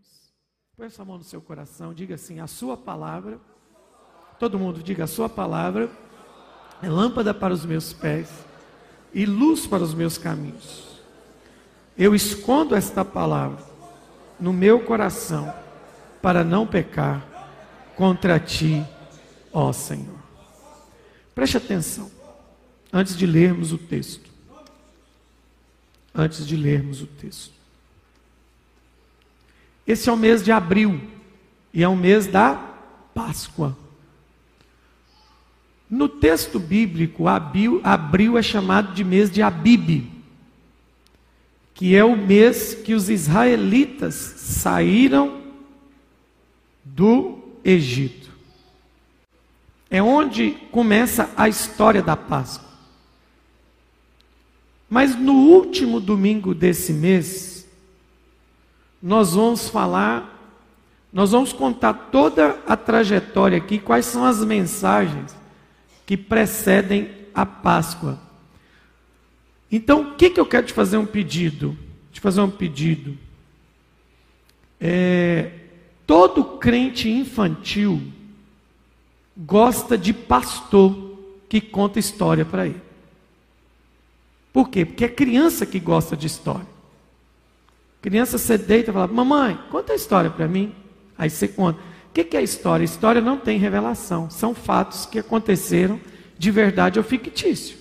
Deus. 0.00 0.32
Põe 0.76 0.88
sua 0.88 1.04
mão 1.04 1.18
no 1.18 1.24
seu 1.24 1.40
coração, 1.40 1.92
diga 1.92 2.14
assim: 2.14 2.40
a 2.40 2.46
sua 2.46 2.76
palavra, 2.76 3.38
todo 4.38 4.58
mundo 4.58 4.82
diga: 4.82 5.04
a 5.04 5.06
sua 5.06 5.28
palavra 5.28 5.90
é 6.82 6.88
lâmpada 6.88 7.34
para 7.34 7.52
os 7.52 7.64
meus 7.66 7.92
pés 7.92 8.30
e 9.12 9.26
luz 9.26 9.66
para 9.66 9.82
os 9.82 9.92
meus 9.92 10.16
caminhos. 10.16 11.00
Eu 11.98 12.14
escondo 12.14 12.74
esta 12.74 13.04
palavra 13.04 13.62
no 14.38 14.52
meu 14.52 14.80
coração 14.84 15.52
para 16.22 16.42
não 16.42 16.66
pecar 16.66 17.26
contra 17.96 18.40
ti, 18.40 18.82
ó 19.52 19.72
Senhor. 19.72 20.18
Preste 21.34 21.58
atenção, 21.58 22.10
antes 22.90 23.16
de 23.16 23.26
lermos 23.26 23.72
o 23.72 23.78
texto. 23.78 24.30
Antes 26.14 26.46
de 26.46 26.56
lermos 26.56 27.02
o 27.02 27.06
texto. 27.06 27.59
Esse 29.90 30.08
é 30.08 30.12
o 30.12 30.16
mês 30.16 30.40
de 30.40 30.52
abril 30.52 31.00
e 31.74 31.82
é 31.82 31.88
o 31.88 31.96
mês 31.96 32.28
da 32.28 32.54
Páscoa. 33.12 33.76
No 35.90 36.08
texto 36.08 36.60
bíblico, 36.60 37.26
abril, 37.26 37.80
abril 37.82 38.38
é 38.38 38.42
chamado 38.42 38.94
de 38.94 39.02
mês 39.02 39.28
de 39.28 39.42
Abib, 39.42 40.08
que 41.74 41.96
é 41.96 42.04
o 42.04 42.16
mês 42.16 42.72
que 42.72 42.94
os 42.94 43.10
israelitas 43.10 44.14
saíram 44.14 45.40
do 46.84 47.40
Egito. 47.64 48.30
É 49.90 50.00
onde 50.00 50.52
começa 50.70 51.32
a 51.36 51.48
história 51.48 52.00
da 52.00 52.16
Páscoa. 52.16 52.70
Mas 54.88 55.16
no 55.16 55.34
último 55.34 55.98
domingo 55.98 56.54
desse 56.54 56.92
mês, 56.92 57.49
nós 59.02 59.34
vamos 59.34 59.68
falar, 59.68 60.58
nós 61.12 61.32
vamos 61.32 61.52
contar 61.52 61.94
toda 62.12 62.58
a 62.66 62.76
trajetória 62.76 63.58
aqui, 63.58 63.78
quais 63.78 64.06
são 64.06 64.24
as 64.24 64.44
mensagens 64.44 65.34
que 66.06 66.16
precedem 66.16 67.10
a 67.34 67.46
Páscoa. 67.46 68.18
Então, 69.70 70.02
o 70.02 70.14
que, 70.16 70.30
que 70.30 70.40
eu 70.40 70.46
quero 70.46 70.66
te 70.66 70.72
fazer 70.72 70.96
um 70.96 71.06
pedido? 71.06 71.76
Te 72.12 72.20
fazer 72.20 72.40
um 72.40 72.50
pedido. 72.50 73.16
É, 74.80 75.52
todo 76.06 76.58
crente 76.58 77.08
infantil 77.08 78.02
gosta 79.36 79.96
de 79.96 80.12
pastor 80.12 81.18
que 81.48 81.60
conta 81.60 81.98
história 81.98 82.44
para 82.44 82.66
ele. 82.66 82.80
Por 84.52 84.68
quê? 84.68 84.84
Porque 84.84 85.04
é 85.04 85.08
criança 85.08 85.64
que 85.64 85.78
gosta 85.78 86.16
de 86.16 86.26
história. 86.26 86.66
Criança 88.00 88.38
você 88.38 88.56
deita 88.56 88.90
e 88.90 88.94
fala, 88.94 89.06
mamãe, 89.06 89.58
conta 89.70 89.92
a 89.92 89.96
história 89.96 90.30
para 90.30 90.48
mim. 90.48 90.74
Aí 91.18 91.28
você 91.28 91.46
conta. 91.46 91.78
O 92.08 92.12
que 92.12 92.36
é 92.36 92.42
história? 92.42 92.84
História 92.84 93.20
não 93.20 93.36
tem 93.36 93.58
revelação. 93.58 94.28
São 94.30 94.54
fatos 94.54 95.06
que 95.06 95.18
aconteceram 95.18 96.00
de 96.38 96.50
verdade 96.50 96.98
ou 96.98 97.04
fictício. 97.04 97.76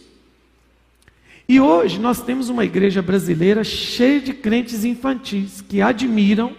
E 1.48 1.60
hoje 1.60 1.98
nós 1.98 2.22
temos 2.22 2.48
uma 2.48 2.64
igreja 2.64 3.02
brasileira 3.02 3.64
cheia 3.64 4.22
de 4.22 4.34
crentes 4.34 4.86
infantis 4.86 5.62
que 5.62 5.82
admiram, 5.82 6.56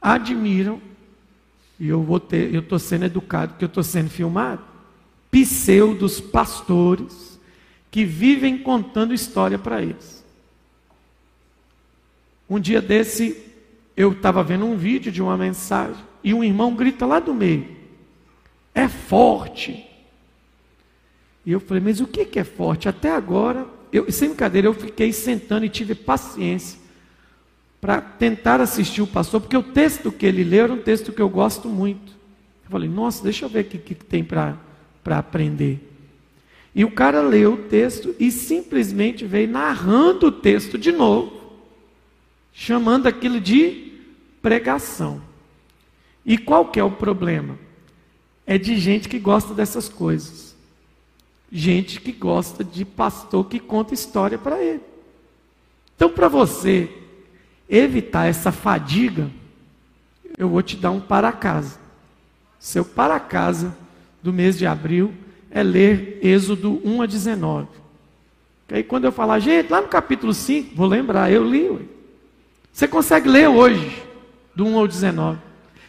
admiram, 0.00 0.80
e 1.80 1.88
eu 1.88 2.00
vou 2.02 2.20
ter, 2.20 2.54
eu 2.54 2.60
estou 2.60 2.78
sendo 2.78 3.06
educado 3.06 3.52
porque 3.52 3.64
eu 3.64 3.68
estou 3.68 3.82
sendo 3.82 4.10
filmado, 4.10 4.62
pseudos 5.28 6.20
pastores 6.20 7.40
que 7.90 8.04
vivem 8.04 8.58
contando 8.58 9.12
história 9.12 9.58
para 9.58 9.82
eles. 9.82 10.17
Um 12.48 12.58
dia 12.58 12.80
desse, 12.80 13.36
eu 13.96 14.12
estava 14.12 14.42
vendo 14.42 14.64
um 14.64 14.76
vídeo 14.76 15.12
de 15.12 15.20
uma 15.20 15.36
mensagem 15.36 16.02
e 16.24 16.32
um 16.32 16.42
irmão 16.42 16.74
grita 16.74 17.04
lá 17.04 17.20
do 17.20 17.34
meio: 17.34 17.66
É 18.74 18.88
forte. 18.88 19.84
E 21.44 21.52
eu 21.52 21.60
falei: 21.60 21.82
Mas 21.82 22.00
o 22.00 22.06
que 22.06 22.38
é 22.38 22.44
forte? 22.44 22.88
Até 22.88 23.10
agora, 23.10 23.66
eu, 23.92 24.10
sem 24.10 24.28
brincadeira, 24.28 24.66
eu 24.66 24.74
fiquei 24.74 25.12
sentando 25.12 25.66
e 25.66 25.68
tive 25.68 25.94
paciência 25.94 26.78
para 27.80 28.00
tentar 28.00 28.60
assistir 28.60 29.02
o 29.02 29.06
pastor, 29.06 29.40
porque 29.40 29.56
o 29.56 29.62
texto 29.62 30.10
que 30.10 30.26
ele 30.26 30.42
leu 30.42 30.64
era 30.64 30.72
um 30.72 30.82
texto 30.82 31.12
que 31.12 31.22
eu 31.22 31.28
gosto 31.28 31.68
muito. 31.68 32.12
Eu 32.64 32.70
falei: 32.70 32.88
Nossa, 32.88 33.22
deixa 33.22 33.44
eu 33.44 33.48
ver 33.48 33.64
o 33.64 33.68
que, 33.68 33.78
que 33.78 33.94
tem 33.94 34.24
para 34.24 34.56
aprender. 35.04 35.84
E 36.74 36.84
o 36.84 36.90
cara 36.90 37.20
leu 37.20 37.54
o 37.54 37.62
texto 37.64 38.14
e 38.18 38.30
simplesmente 38.30 39.26
veio 39.26 39.48
narrando 39.48 40.28
o 40.28 40.32
texto 40.32 40.78
de 40.78 40.92
novo 40.92 41.37
chamando 42.58 43.06
aquilo 43.06 43.40
de 43.40 43.92
pregação. 44.42 45.22
E 46.26 46.36
qual 46.36 46.66
que 46.66 46.80
é 46.80 46.82
o 46.82 46.90
problema? 46.90 47.56
É 48.44 48.58
de 48.58 48.76
gente 48.78 49.08
que 49.08 49.20
gosta 49.20 49.54
dessas 49.54 49.88
coisas. 49.88 50.56
Gente 51.52 52.00
que 52.00 52.10
gosta 52.10 52.64
de 52.64 52.84
pastor 52.84 53.48
que 53.48 53.60
conta 53.60 53.94
história 53.94 54.36
para 54.36 54.60
ele. 54.60 54.80
Então, 55.94 56.10
para 56.10 56.26
você 56.26 56.90
evitar 57.70 58.26
essa 58.26 58.50
fadiga, 58.50 59.30
eu 60.36 60.48
vou 60.48 60.60
te 60.60 60.76
dar 60.76 60.90
um 60.90 61.00
para 61.00 61.30
casa. 61.30 61.78
Seu 62.58 62.84
para 62.84 63.20
casa 63.20 63.72
do 64.20 64.32
mês 64.32 64.58
de 64.58 64.66
abril 64.66 65.14
é 65.48 65.62
ler 65.62 66.18
Êxodo 66.20 66.82
1 66.84 67.02
a 67.02 67.06
19. 67.06 67.68
Que 68.66 68.74
aí 68.74 68.82
quando 68.82 69.04
eu 69.04 69.12
falar, 69.12 69.38
gente, 69.38 69.70
lá 69.70 69.80
no 69.80 69.86
capítulo 69.86 70.34
5, 70.34 70.74
vou 70.74 70.88
lembrar, 70.88 71.30
eu 71.30 71.48
li. 71.48 71.97
Você 72.72 72.86
consegue 72.86 73.28
ler 73.28 73.48
hoje, 73.48 74.02
do 74.54 74.66
1 74.66 74.78
ao 74.78 74.88
19, 74.88 75.38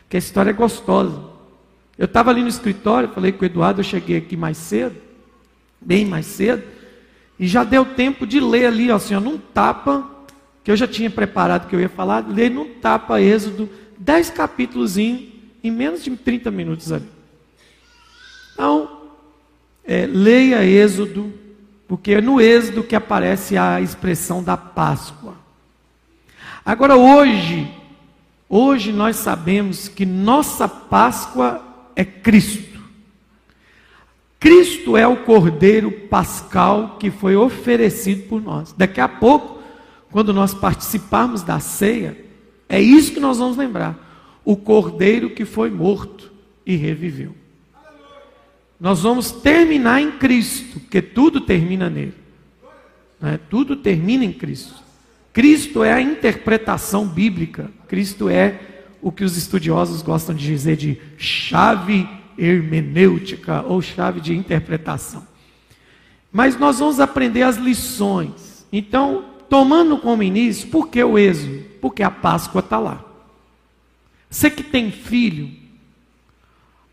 que 0.09 0.17
a 0.17 0.19
história 0.19 0.49
é 0.49 0.53
gostosa. 0.53 1.21
Eu 1.97 2.05
estava 2.05 2.29
ali 2.31 2.41
no 2.41 2.47
escritório, 2.47 3.09
falei 3.09 3.31
com 3.31 3.43
o 3.43 3.45
Eduardo, 3.45 3.81
eu 3.81 3.83
cheguei 3.83 4.17
aqui 4.17 4.37
mais 4.37 4.57
cedo, 4.57 4.95
bem 5.81 6.05
mais 6.05 6.25
cedo, 6.25 6.63
e 7.37 7.47
já 7.47 7.63
deu 7.63 7.85
tempo 7.85 8.25
de 8.25 8.39
ler 8.39 8.67
ali, 8.67 8.91
ó, 8.91 8.95
assim, 8.95 9.15
ó, 9.15 9.19
num 9.19 9.37
tapa, 9.37 10.09
que 10.63 10.71
eu 10.71 10.75
já 10.75 10.87
tinha 10.87 11.09
preparado 11.09 11.67
que 11.67 11.75
eu 11.75 11.79
ia 11.79 11.89
falar, 11.89 12.25
ler 12.27 12.51
num 12.51 12.75
tapa 12.75 13.21
Êxodo, 13.21 13.69
10 13.97 14.29
capítulos 14.29 14.97
em 14.97 15.31
menos 15.63 16.03
de 16.03 16.11
30 16.11 16.51
minutos 16.51 16.91
ali. 16.91 17.07
Então, 18.53 18.99
é, 19.85 20.05
leia 20.05 20.63
Êxodo, 20.65 21.33
porque 21.87 22.13
é 22.13 22.21
no 22.21 22.39
Êxodo 22.39 22.83
que 22.83 22.95
aparece 22.95 23.57
a 23.57 23.81
expressão 23.81 24.43
da 24.43 24.55
Páscoa. 24.55 25.33
Agora 26.69 26.95
hoje, 26.95 27.67
hoje 28.47 28.91
nós 28.91 29.15
sabemos 29.15 29.87
que 29.87 30.05
nossa 30.05 30.67
Páscoa 30.67 31.65
é 31.95 32.05
Cristo. 32.05 32.79
Cristo 34.39 34.95
é 34.95 35.07
o 35.07 35.23
Cordeiro 35.23 35.89
Pascal 35.89 36.97
que 36.99 37.09
foi 37.09 37.35
oferecido 37.35 38.27
por 38.27 38.39
nós. 38.39 38.71
Daqui 38.77 39.01
a 39.01 39.07
pouco, 39.07 39.63
quando 40.11 40.31
nós 40.31 40.53
participarmos 40.53 41.41
da 41.41 41.59
ceia, 41.59 42.15
é 42.69 42.79
isso 42.79 43.13
que 43.13 43.19
nós 43.19 43.39
vamos 43.39 43.57
lembrar. 43.57 44.39
O 44.45 44.55
Cordeiro 44.55 45.31
que 45.31 45.45
foi 45.45 45.71
morto 45.71 46.31
e 46.63 46.75
reviveu. 46.75 47.35
Nós 48.79 49.01
vamos 49.01 49.31
terminar 49.31 50.03
em 50.03 50.11
Cristo, 50.11 50.81
porque 50.81 51.01
tudo 51.01 51.41
termina 51.41 51.89
nele. 51.89 52.13
Né? 53.19 53.39
Tudo 53.49 53.75
termina 53.75 54.23
em 54.23 54.31
Cristo. 54.31 54.87
Cristo 55.31 55.83
é 55.83 55.93
a 55.93 56.01
interpretação 56.01 57.07
bíblica. 57.07 57.69
Cristo 57.87 58.29
é 58.29 58.59
o 59.01 59.11
que 59.11 59.23
os 59.23 59.37
estudiosos 59.37 60.01
gostam 60.01 60.35
de 60.35 60.45
dizer 60.45 60.75
de 60.75 60.99
chave 61.17 62.07
hermenêutica 62.37 63.61
ou 63.61 63.81
chave 63.81 64.19
de 64.19 64.35
interpretação. 64.35 65.27
Mas 66.31 66.57
nós 66.57 66.79
vamos 66.79 66.99
aprender 66.99 67.43
as 67.43 67.57
lições. 67.57 68.65
Então, 68.71 69.25
tomando 69.49 69.97
como 69.97 70.23
início, 70.23 70.69
por 70.69 70.87
que 70.89 71.03
o 71.03 71.17
êxodo? 71.17 71.63
Porque 71.81 72.03
a 72.03 72.11
Páscoa 72.11 72.59
está 72.59 72.79
lá. 72.79 73.03
Você 74.29 74.49
que 74.49 74.61
tem 74.61 74.91
filho, 74.91 75.49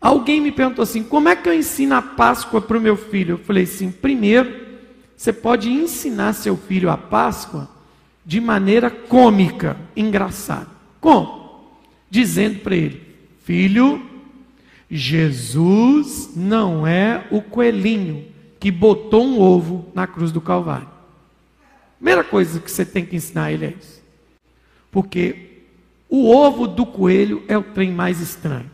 alguém 0.01 0.41
me 0.41 0.51
perguntou 0.51 0.83
assim: 0.83 1.03
como 1.03 1.29
é 1.29 1.35
que 1.35 1.47
eu 1.47 1.53
ensino 1.53 1.95
a 1.95 2.01
Páscoa 2.01 2.61
para 2.61 2.77
o 2.77 2.81
meu 2.81 2.97
filho? 2.97 3.33
Eu 3.33 3.37
falei 3.39 3.63
assim: 3.63 3.91
primeiro, 3.91 4.67
você 5.15 5.31
pode 5.31 5.69
ensinar 5.69 6.33
seu 6.33 6.57
filho 6.57 6.89
a 6.89 6.97
Páscoa 6.97 7.69
de 8.27 8.41
maneira 8.41 8.91
cômica, 8.91 9.77
engraçada. 9.95 10.67
Como? 10.99 11.71
Dizendo 12.09 12.59
para 12.59 12.75
ele: 12.75 13.01
Filho, 13.45 14.05
Jesus 14.91 16.33
não 16.35 16.85
é 16.85 17.25
o 17.31 17.41
coelhinho 17.41 18.25
que 18.59 18.69
botou 18.69 19.25
um 19.25 19.39
ovo 19.39 19.89
na 19.95 20.05
cruz 20.05 20.33
do 20.33 20.41
Calvário. 20.41 20.89
Primeira 21.95 22.21
coisa 22.21 22.59
que 22.59 22.69
você 22.69 22.85
tem 22.85 23.05
que 23.05 23.15
ensinar 23.15 23.53
ele 23.53 23.67
é 23.67 23.73
isso. 23.79 24.03
Porque 24.91 25.61
o 26.09 26.29
ovo 26.29 26.67
do 26.67 26.85
coelho 26.85 27.43
é 27.47 27.57
o 27.57 27.63
trem 27.63 27.93
mais 27.93 28.19
estranho. 28.19 28.69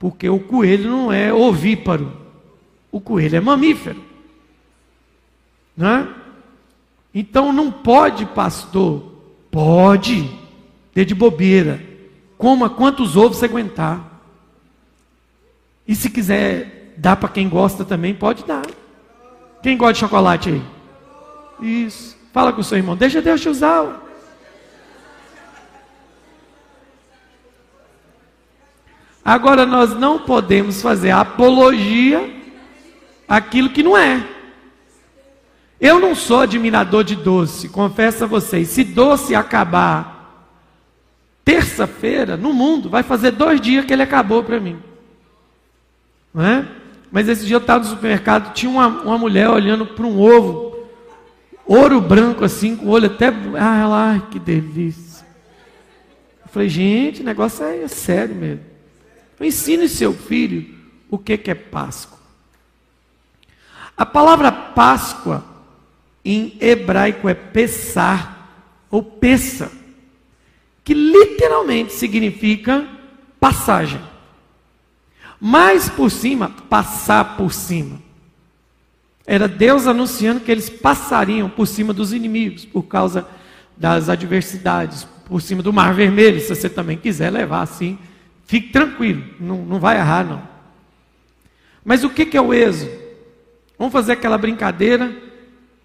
Porque 0.00 0.28
o 0.28 0.40
coelho 0.40 0.90
não 0.90 1.12
é 1.12 1.32
ovíparo. 1.32 2.12
O 2.90 3.00
coelho 3.00 3.36
é 3.36 3.40
mamífero. 3.40 4.02
Não 5.76 5.88
é? 5.88 6.25
Então 7.18 7.50
não 7.50 7.72
pode, 7.72 8.26
pastor? 8.26 9.02
Pode. 9.50 10.30
dê 10.94 11.02
de 11.02 11.14
bobeira. 11.14 11.82
Coma 12.36 12.68
quantos 12.68 13.16
ovos 13.16 13.38
você 13.38 13.46
aguentar. 13.46 14.20
E 15.88 15.94
se 15.94 16.10
quiser 16.10 16.92
dar 16.98 17.16
para 17.16 17.30
quem 17.30 17.48
gosta 17.48 17.86
também, 17.86 18.14
pode 18.14 18.44
dar. 18.44 18.66
Quem 19.62 19.78
gosta 19.78 19.94
de 19.94 20.00
chocolate 20.00 20.50
aí? 20.50 20.62
Isso. 21.86 22.18
Fala 22.34 22.52
com 22.52 22.60
o 22.60 22.64
seu 22.64 22.76
irmão, 22.76 22.94
deixa 22.94 23.22
Deus 23.22 23.40
te 23.40 23.48
usar. 23.48 23.98
Agora 29.24 29.64
nós 29.64 29.94
não 29.94 30.18
podemos 30.18 30.82
fazer 30.82 31.12
apologia 31.12 32.30
aquilo 33.26 33.70
que 33.70 33.82
não 33.82 33.96
é. 33.96 34.35
Eu 35.80 36.00
não 36.00 36.14
sou 36.14 36.40
admirador 36.40 37.04
de 37.04 37.14
doce, 37.14 37.68
confesso 37.68 38.24
a 38.24 38.26
vocês. 38.26 38.68
Se 38.68 38.82
doce 38.82 39.34
acabar 39.34 40.16
terça-feira 41.44 42.36
no 42.36 42.52
mundo, 42.52 42.88
vai 42.88 43.02
fazer 43.02 43.30
dois 43.30 43.60
dias 43.60 43.84
que 43.84 43.92
ele 43.92 44.02
acabou 44.02 44.42
para 44.42 44.58
mim. 44.58 44.78
Não 46.32 46.44
é? 46.44 46.66
Mas 47.10 47.28
esse 47.28 47.46
dia 47.46 47.56
eu 47.56 47.60
estava 47.60 47.84
no 47.84 47.90
supermercado, 47.90 48.52
tinha 48.52 48.70
uma, 48.70 48.88
uma 48.88 49.18
mulher 49.18 49.48
olhando 49.48 49.86
para 49.86 50.04
um 50.04 50.18
ovo, 50.20 50.88
ouro 51.64 52.00
branco 52.00 52.44
assim, 52.44 52.74
com 52.74 52.86
o 52.86 52.90
olho 52.90 53.06
até. 53.06 53.28
Ah, 53.58 54.12
ai, 54.12 54.22
que 54.30 54.38
delícia. 54.38 55.26
Eu 56.44 56.50
falei, 56.50 56.68
gente, 56.68 57.20
o 57.20 57.24
negócio 57.24 57.64
é, 57.64 57.82
é 57.82 57.88
sério 57.88 58.34
mesmo. 58.34 58.64
Então, 59.34 59.46
ensine 59.46 59.88
seu 59.88 60.12
filho 60.12 60.74
o 61.10 61.18
que, 61.18 61.36
que 61.36 61.50
é 61.50 61.54
Páscoa. 61.54 62.18
A 63.96 64.04
palavra 64.04 64.50
Páscoa 64.50 65.55
em 66.32 66.56
hebraico 66.60 67.28
é 67.28 67.34
Pessar 67.34 68.48
ou 68.90 69.02
Pessa, 69.02 69.70
que 70.82 70.92
literalmente 70.92 71.92
significa 71.92 72.86
passagem. 73.38 74.00
Mais 75.40 75.88
por 75.88 76.10
cima, 76.10 76.48
passar 76.68 77.36
por 77.36 77.52
cima. 77.52 78.00
Era 79.24 79.46
Deus 79.46 79.86
anunciando 79.86 80.40
que 80.40 80.50
eles 80.50 80.68
passariam 80.68 81.48
por 81.48 81.66
cima 81.66 81.92
dos 81.92 82.12
inimigos, 82.12 82.64
por 82.64 82.82
causa 82.82 83.26
das 83.76 84.08
adversidades, 84.08 85.06
por 85.26 85.40
cima 85.42 85.62
do 85.62 85.72
Mar 85.72 85.94
Vermelho, 85.94 86.40
se 86.40 86.48
você 86.48 86.68
também 86.68 86.96
quiser 86.96 87.30
levar 87.30 87.62
assim, 87.62 87.98
fique 88.46 88.70
tranquilo, 88.70 89.24
não, 89.38 89.58
não 89.64 89.78
vai 89.78 89.96
errar 89.98 90.24
não. 90.24 90.42
Mas 91.84 92.02
o 92.02 92.10
que, 92.10 92.26
que 92.26 92.36
é 92.36 92.40
o 92.40 92.54
êxodo? 92.54 92.90
Vamos 93.78 93.92
fazer 93.92 94.12
aquela 94.12 94.38
brincadeira, 94.38 95.25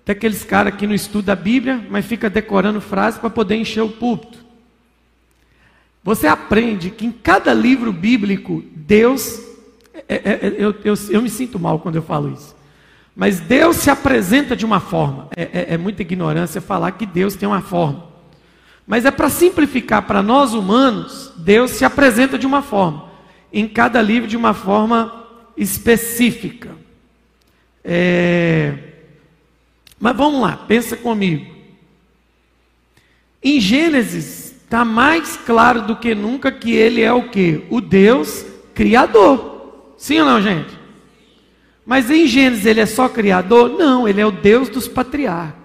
tem 0.04 0.14
aqueles 0.14 0.44
caras 0.44 0.76
que 0.76 0.88
não 0.88 0.96
estudam 0.96 1.34
a 1.34 1.36
Bíblia, 1.36 1.86
mas 1.90 2.06
fica 2.06 2.30
decorando 2.30 2.82
frases 2.82 3.20
para 3.20 3.30
poder 3.30 3.56
encher 3.56 3.82
o 3.82 3.90
púlpito. 3.90 4.40
Você 6.04 6.26
aprende 6.26 6.90
que 6.90 7.06
em 7.06 7.12
cada 7.12 7.54
livro 7.54 7.94
bíblico, 7.94 8.64
Deus. 8.76 9.40
É, 10.08 10.16
é, 10.16 10.32
é, 10.32 10.56
eu, 10.58 10.76
eu, 10.84 10.94
eu, 11.10 11.22
me 11.22 11.30
sinto 11.30 11.60
mal 11.60 11.80
quando 11.80 11.96
eu 11.96 12.02
falo 12.02 12.34
isso. 12.34 12.56
Mas 13.16 13.40
Deus 13.40 13.78
se 13.78 13.90
apresenta 13.90 14.56
de 14.56 14.66
uma 14.66 14.80
forma. 14.80 15.28
É, 15.36 15.44
é, 15.44 15.74
é 15.74 15.78
muita 15.78 16.02
ignorância 16.02 16.60
falar 16.60 16.92
que 16.94 17.06
Deus 17.06 17.36
tem 17.36 17.48
uma 17.48 17.62
forma. 17.62 18.08
Mas 18.88 19.06
é 19.06 19.12
para 19.12 19.30
simplificar 19.30 20.02
para 20.08 20.24
nós 20.24 20.54
humanos, 20.54 21.32
Deus 21.38 21.72
se 21.72 21.86
apresenta 21.86 22.38
de 22.38 22.48
uma 22.48 22.64
forma. 22.64 23.12
Em 23.54 23.68
cada 23.68 24.02
livro, 24.02 24.28
de 24.28 24.36
uma 24.36 24.54
forma 24.54 25.28
específica. 25.56 26.72
É... 27.84 28.91
Mas 30.02 30.18
vamos 30.18 30.42
lá, 30.42 30.58
pensa 30.58 30.98
comigo. 30.98 31.46
Em 33.42 33.60
Gênesis, 33.62 34.52
Está 34.72 34.86
mais 34.86 35.36
claro 35.36 35.82
do 35.82 35.98
que 35.98 36.16
nunca 36.16 36.50
que 36.50 36.72
ele 36.72 37.02
é 37.02 37.12
o 37.12 37.28
que? 37.28 37.62
O 37.70 37.82
Deus 37.82 38.46
criador. 38.74 39.92
Sim 39.98 40.22
ou 40.22 40.26
não, 40.26 40.42
gente? 40.42 40.80
Mas 41.86 42.10
em 42.10 42.26
Gênesis 42.26 42.66
ele 42.66 42.80
é 42.80 42.86
só 42.86 43.10
criador? 43.10 43.78
Não, 43.78 44.08
ele 44.08 44.22
é 44.22 44.26
o 44.26 44.32
Deus 44.32 44.70
dos 44.70 44.88
patriarcas. 44.88 45.60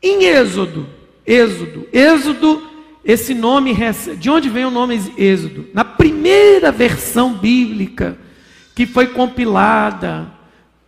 Em 0.00 0.22
Êxodo, 0.22 0.86
Êxodo, 1.26 1.88
Êxodo, 1.92 2.62
esse 3.04 3.34
nome, 3.34 3.76
de 4.16 4.30
onde 4.30 4.48
vem 4.48 4.66
o 4.66 4.70
nome 4.70 5.12
Êxodo? 5.18 5.66
Na 5.74 5.84
primeira 5.84 6.70
versão 6.70 7.32
bíblica 7.32 8.16
que 8.72 8.86
foi 8.86 9.08
compilada 9.08 10.30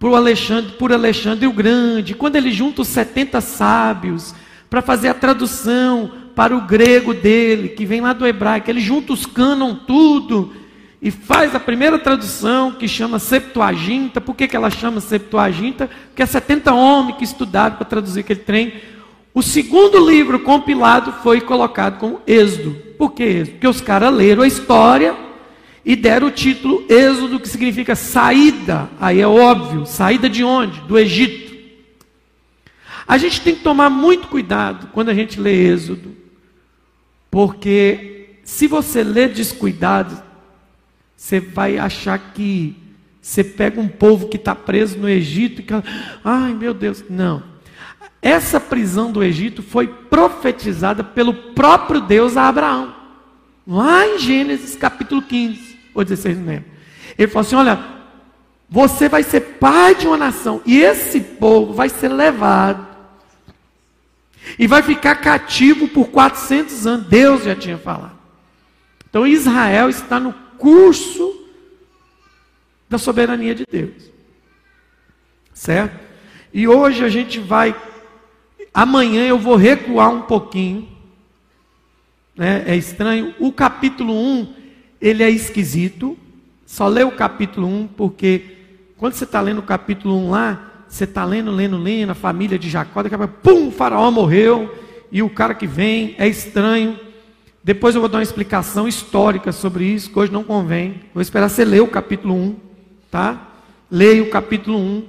por 0.02 0.16
Alexandre, 0.16 0.72
por 0.72 0.93
Alexandre 0.93 1.46
o 1.46 1.52
Grande, 1.52 2.12
quando 2.12 2.34
ele 2.34 2.50
junta 2.50 2.82
os 2.82 2.88
70 2.88 3.40
sábios 3.40 4.34
para 4.69 4.82
fazer 4.82 5.06
a 5.06 5.14
tradução 5.14 6.10
para 6.34 6.56
o 6.56 6.62
grego 6.62 7.14
dele, 7.14 7.69
que 7.69 7.87
vem 7.87 8.00
lá 8.00 8.12
do 8.12 8.26
hebraico. 8.26 8.69
Ele 8.69 8.81
junta 8.81 9.12
os 9.12 9.25
cânon 9.25 9.76
tudo 9.76 10.52
e 11.00 11.12
faz 11.12 11.54
a 11.54 11.60
primeira 11.60 12.00
tradução 12.00 12.72
que 12.72 12.88
chama 12.88 13.20
Septuaginta. 13.20 14.20
Por 14.20 14.34
que, 14.34 14.49
que 14.49 14.56
ela 14.56 14.70
chama 14.70 15.00
Septuaginta? 15.00 15.88
Porque 16.08 16.25
é 16.25 16.26
70 16.26 16.75
homens 16.75 17.19
que 17.19 17.25
estudaram 17.25 17.76
para 17.76 17.87
traduzir 17.87 18.20
aquele 18.20 18.40
trem. 18.40 18.72
O 19.32 19.40
segundo 19.40 20.04
livro 20.04 20.40
compilado 20.40 21.12
foi 21.22 21.40
colocado 21.40 22.00
como 22.00 22.20
Êxodo. 22.26 22.76
Por 22.99 23.12
que 23.12 23.22
Êxodo? 23.22 23.52
Porque 23.52 23.69
os 23.69 23.81
caras 23.81 24.12
leram 24.12 24.43
a 24.43 24.49
história 24.49 25.14
e 25.84 25.96
deram 25.96 26.29
o 26.29 26.31
título 26.31 26.84
Êxodo, 26.88 27.40
que 27.40 27.49
significa 27.49 27.94
saída. 27.94 28.88
Aí 29.00 29.20
é 29.20 29.26
óbvio, 29.26 29.87
saída 29.87 30.29
de 30.29 30.44
onde? 30.44 30.81
Do 30.82 30.99
Egito. 30.99 31.52
A 33.06 33.19
gente 33.19 33.40
tem 33.40 33.55
que 33.55 33.62
tomar 33.62 33.90
muito 33.90 34.29
cuidado 34.29 34.88
quando 34.93 35.08
a 35.08 35.14
gente 35.14 35.40
lê 35.40 35.73
Êxodo, 35.73 36.17
porque 37.31 38.38
se 38.44 38.67
você 38.67 39.02
ler 39.02 39.31
descuidado, 39.31 40.23
você 41.17 41.40
vai 41.40 41.79
achar 41.79 42.19
que 42.32 42.76
você 43.20 43.44
pega 43.44 43.81
um 43.81 43.88
povo 43.88 44.28
que 44.28 44.37
está 44.37 44.55
preso 44.55 44.99
no 44.99 45.08
Egito 45.08 45.61
e 45.61 45.64
que, 45.64 45.73
ai 46.25 46.55
meu 46.55 46.75
Deus, 46.75 47.05
não. 47.08 47.43
Essa 48.20 48.61
prisão 48.61 49.11
do 49.11 49.23
Egito 49.23 49.62
foi 49.62 49.87
profetizada 49.88 51.02
pelo 51.02 51.35
próprio 51.35 52.00
Deus 52.00 52.37
a 52.37 52.49
Abraão, 52.49 52.94
lá 53.67 54.06
em 54.06 54.19
Gênesis 54.19 54.76
capítulo 54.76 55.23
15, 55.23 55.72
ou 55.94 56.05
16, 56.05 56.39
não 56.39 56.47
lembro. 56.47 56.71
Ele 57.19 57.29
falou 57.29 57.47
assim: 57.47 57.56
olha, 57.56 57.85
você 58.69 59.09
vai 59.09 59.23
ser 59.23 59.41
pai 59.59 59.94
de 59.94 60.06
uma 60.06 60.17
nação, 60.17 60.62
e 60.65 60.81
esse 60.81 61.21
povo 61.21 61.73
vai 61.73 61.89
ser 61.89 62.09
levado 62.09 62.93
e 64.59 64.67
vai 64.67 64.83
ficar 64.83 65.17
cativo 65.17 65.89
por 65.89 66.09
400 66.09 66.87
anos. 66.87 67.06
Deus 67.06 67.44
já 67.44 67.55
tinha 67.55 67.79
falado. 67.79 68.19
Então 69.09 69.26
Israel 69.26 69.88
está 69.88 70.19
no 70.19 70.33
curso 70.59 71.49
da 72.88 72.99
soberania 72.99 73.55
de 73.55 73.64
Deus. 73.71 74.11
Certo? 75.52 75.99
E 76.52 76.66
hoje 76.66 77.05
a 77.05 77.09
gente 77.09 77.38
vai. 77.38 77.75
Amanhã 78.73 79.26
eu 79.26 79.38
vou 79.38 79.57
recuar 79.57 80.11
um 80.11 80.23
pouquinho. 80.23 80.88
Né? 82.35 82.64
É 82.66 82.76
estranho. 82.76 83.35
O 83.38 83.52
capítulo 83.52 84.14
1, 84.14 84.55
ele 85.02 85.25
é 85.25 85.28
esquisito. 85.28 86.16
Só 86.64 86.87
lê 86.87 87.02
o 87.02 87.11
capítulo 87.11 87.66
1, 87.66 87.88
porque 87.88 88.56
quando 88.97 89.14
você 89.14 89.25
está 89.25 89.40
lendo 89.40 89.59
o 89.59 89.62
capítulo 89.62 90.16
1 90.16 90.30
lá, 90.30 90.85
você 90.88 91.04
está 91.04 91.25
lendo, 91.25 91.50
lendo, 91.50 91.76
lendo, 91.76 92.11
a 92.11 92.14
família 92.14 92.59
de 92.59 92.71
Jacó, 92.71 93.02
daqui 93.02 93.14
a 93.14 93.18
pouco, 93.18 93.35
pum, 93.42 93.68
o 93.68 93.73
faraó 93.73 94.11
morreu, 94.11 94.73
e 95.11 95.23
o 95.23 95.28
cara 95.28 95.54
que 95.54 95.66
vem 95.66 96.14
é 96.16 96.28
estranho. 96.28 96.99
Depois 97.64 97.94
eu 97.94 98.00
vou 98.00 98.09
dar 98.09 98.18
uma 98.18 98.23
explicação 98.23 98.88
histórica 98.88 99.52
sobre 99.52 99.85
isso, 99.85 100.11
que 100.11 100.18
hoje 100.18 100.32
não 100.32 100.44
convém. 100.44 101.00
Vou 101.12 101.21
esperar 101.21 101.50
você 101.50 101.64
ler 101.64 101.80
o 101.80 101.88
capítulo 101.88 102.35
1, 102.35 102.56
tá? 103.11 103.49
Leia 103.90 104.23
o 104.23 104.30
capítulo 104.30 104.78
1, 104.78 105.04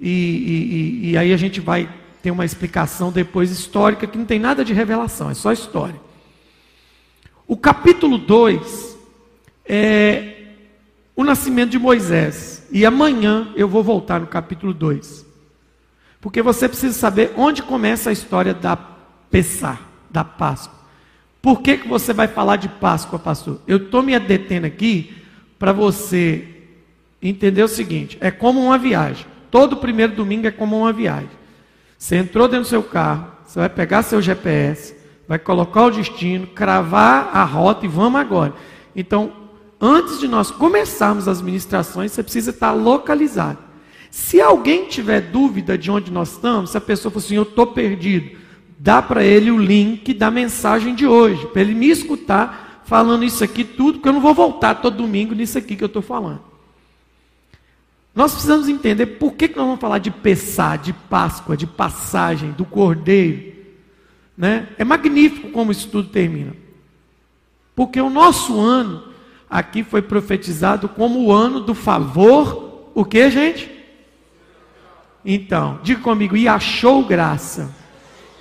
e, 0.00 0.08
e, 0.10 1.10
e, 1.10 1.18
aí 1.18 1.32
a 1.32 1.36
gente 1.36 1.60
vai 1.60 1.88
ter 2.22 2.30
uma 2.30 2.44
explicação 2.44 3.12
depois 3.12 3.50
histórica, 3.50 4.06
que 4.06 4.18
não 4.18 4.24
tem 4.24 4.38
nada 4.38 4.64
de 4.64 4.72
revelação, 4.72 5.30
é 5.30 5.34
só 5.34 5.52
história. 5.52 6.00
O 7.46 7.56
capítulo 7.56 8.18
2 8.18 8.89
é 9.72 10.32
o 11.14 11.22
nascimento 11.22 11.70
de 11.70 11.78
Moisés. 11.78 12.66
E 12.72 12.84
amanhã 12.84 13.52
eu 13.54 13.68
vou 13.68 13.84
voltar 13.84 14.18
no 14.18 14.26
capítulo 14.26 14.74
2. 14.74 15.24
Porque 16.20 16.42
você 16.42 16.68
precisa 16.68 16.98
saber 16.98 17.32
onde 17.36 17.62
começa 17.62 18.10
a 18.10 18.12
história 18.12 18.52
da 18.52 18.76
Pessah, 19.30 19.78
da 20.10 20.24
Páscoa. 20.24 20.80
Por 21.40 21.62
que, 21.62 21.78
que 21.78 21.88
você 21.88 22.12
vai 22.12 22.26
falar 22.26 22.56
de 22.56 22.68
Páscoa, 22.68 23.16
pastor? 23.16 23.60
Eu 23.64 23.76
estou 23.76 24.02
me 24.02 24.18
detendo 24.18 24.66
aqui 24.66 25.14
para 25.56 25.72
você 25.72 26.48
entender 27.22 27.62
o 27.62 27.68
seguinte: 27.68 28.18
é 28.20 28.32
como 28.32 28.60
uma 28.60 28.76
viagem. 28.76 29.24
Todo 29.52 29.76
primeiro 29.76 30.16
domingo 30.16 30.48
é 30.48 30.50
como 30.50 30.76
uma 30.76 30.92
viagem. 30.92 31.30
Você 31.96 32.16
entrou 32.16 32.48
dentro 32.48 32.64
do 32.64 32.68
seu 32.68 32.82
carro, 32.82 33.30
você 33.46 33.60
vai 33.60 33.68
pegar 33.68 34.02
seu 34.02 34.20
GPS, 34.20 34.96
vai 35.28 35.38
colocar 35.38 35.84
o 35.84 35.90
destino, 35.90 36.48
cravar 36.48 37.30
a 37.32 37.44
rota 37.44 37.86
e 37.86 37.88
vamos 37.88 38.20
agora. 38.20 38.52
Então, 38.96 39.39
antes 39.80 40.20
de 40.20 40.28
nós 40.28 40.50
começarmos 40.50 41.26
as 41.26 41.40
ministrações, 41.40 42.12
você 42.12 42.22
precisa 42.22 42.50
estar 42.50 42.72
localizado. 42.72 43.58
Se 44.10 44.40
alguém 44.40 44.86
tiver 44.86 45.20
dúvida 45.20 45.78
de 45.78 45.90
onde 45.90 46.10
nós 46.10 46.32
estamos, 46.32 46.70
se 46.70 46.76
a 46.76 46.80
pessoa 46.80 47.10
for 47.12 47.20
assim, 47.20 47.36
eu 47.36 47.44
estou 47.44 47.68
perdido, 47.68 48.38
dar 48.78 49.02
para 49.02 49.24
ele 49.24 49.50
o 49.50 49.58
link 49.58 50.12
da 50.12 50.30
mensagem 50.30 50.94
de 50.94 51.06
hoje, 51.06 51.46
para 51.46 51.62
ele 51.62 51.74
me 51.74 51.88
escutar 51.88 52.82
falando 52.84 53.24
isso 53.24 53.44
aqui 53.44 53.62
tudo, 53.62 53.98
porque 53.98 54.08
eu 54.08 54.12
não 54.12 54.20
vou 54.20 54.34
voltar 54.34 54.74
todo 54.76 54.96
domingo 54.96 55.34
nisso 55.34 55.56
aqui 55.56 55.76
que 55.76 55.84
eu 55.84 55.86
estou 55.86 56.02
falando. 56.02 56.40
Nós 58.12 58.32
precisamos 58.32 58.68
entender 58.68 59.06
por 59.06 59.34
que, 59.34 59.46
que 59.48 59.56
nós 59.56 59.66
vamos 59.66 59.80
falar 59.80 59.98
de 59.98 60.10
Pessá, 60.10 60.74
de 60.74 60.92
Páscoa, 60.92 61.56
de 61.56 61.66
passagem, 61.66 62.50
do 62.50 62.64
Cordeiro. 62.64 63.54
Né? 64.36 64.68
É 64.76 64.84
magnífico 64.84 65.50
como 65.50 65.70
isso 65.70 65.88
tudo 65.88 66.08
termina. 66.08 66.54
Porque 67.76 68.00
o 68.00 68.10
nosso 68.10 68.58
ano 68.58 69.09
aqui 69.50 69.82
foi 69.82 70.00
profetizado 70.00 70.88
como 70.88 71.24
o 71.24 71.32
ano 71.32 71.60
do 71.60 71.74
favor, 71.74 72.90
o 72.94 73.04
que, 73.04 73.28
gente? 73.30 73.70
Então, 75.24 75.80
diga 75.82 76.00
comigo, 76.00 76.36
e 76.36 76.46
achou 76.46 77.04
graça. 77.04 77.74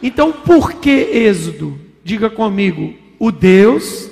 Então, 0.02 0.32
por 0.32 0.74
que 0.74 0.90
Êxodo? 0.90 1.80
Diga 2.04 2.30
comigo, 2.30 2.94
o 3.18 3.32
Deus, 3.32 4.10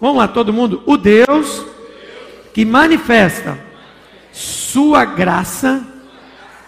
vamos 0.00 0.16
lá 0.16 0.26
todo 0.26 0.52
mundo, 0.52 0.82
o 0.86 0.96
Deus 0.96 1.64
que 2.52 2.64
manifesta 2.64 3.58
sua 4.32 5.04
graça, 5.04 5.86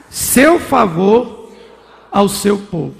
seu 0.09 0.61
favor 0.61 1.53
ao 2.11 2.29
seu 2.29 2.59
povo. 2.59 2.95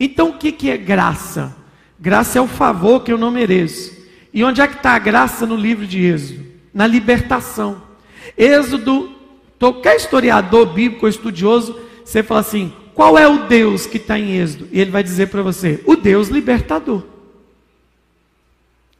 Então, 0.00 0.30
o 0.30 0.38
que, 0.38 0.52
que 0.52 0.70
é 0.70 0.76
graça? 0.76 1.54
Graça 2.00 2.38
é 2.38 2.42
o 2.42 2.48
favor 2.48 3.00
que 3.00 3.12
eu 3.12 3.18
não 3.18 3.30
mereço. 3.30 4.01
E 4.32 4.42
onde 4.42 4.60
é 4.60 4.66
que 4.66 4.76
está 4.76 4.92
a 4.92 4.98
graça 4.98 5.46
no 5.46 5.56
livro 5.56 5.86
de 5.86 6.04
Êxodo? 6.04 6.44
Na 6.72 6.86
libertação. 6.86 7.82
Êxodo, 8.36 9.10
qualquer 9.58 9.96
historiador 9.96 10.66
bíblico 10.66 11.06
estudioso, 11.06 11.78
você 12.04 12.22
fala 12.22 12.40
assim: 12.40 12.72
qual 12.94 13.18
é 13.18 13.28
o 13.28 13.46
Deus 13.46 13.86
que 13.86 13.98
está 13.98 14.18
em 14.18 14.36
Êxodo? 14.36 14.68
E 14.72 14.80
ele 14.80 14.90
vai 14.90 15.02
dizer 15.02 15.28
para 15.28 15.42
você: 15.42 15.82
o 15.86 15.96
Deus 15.96 16.28
libertador. 16.28 17.02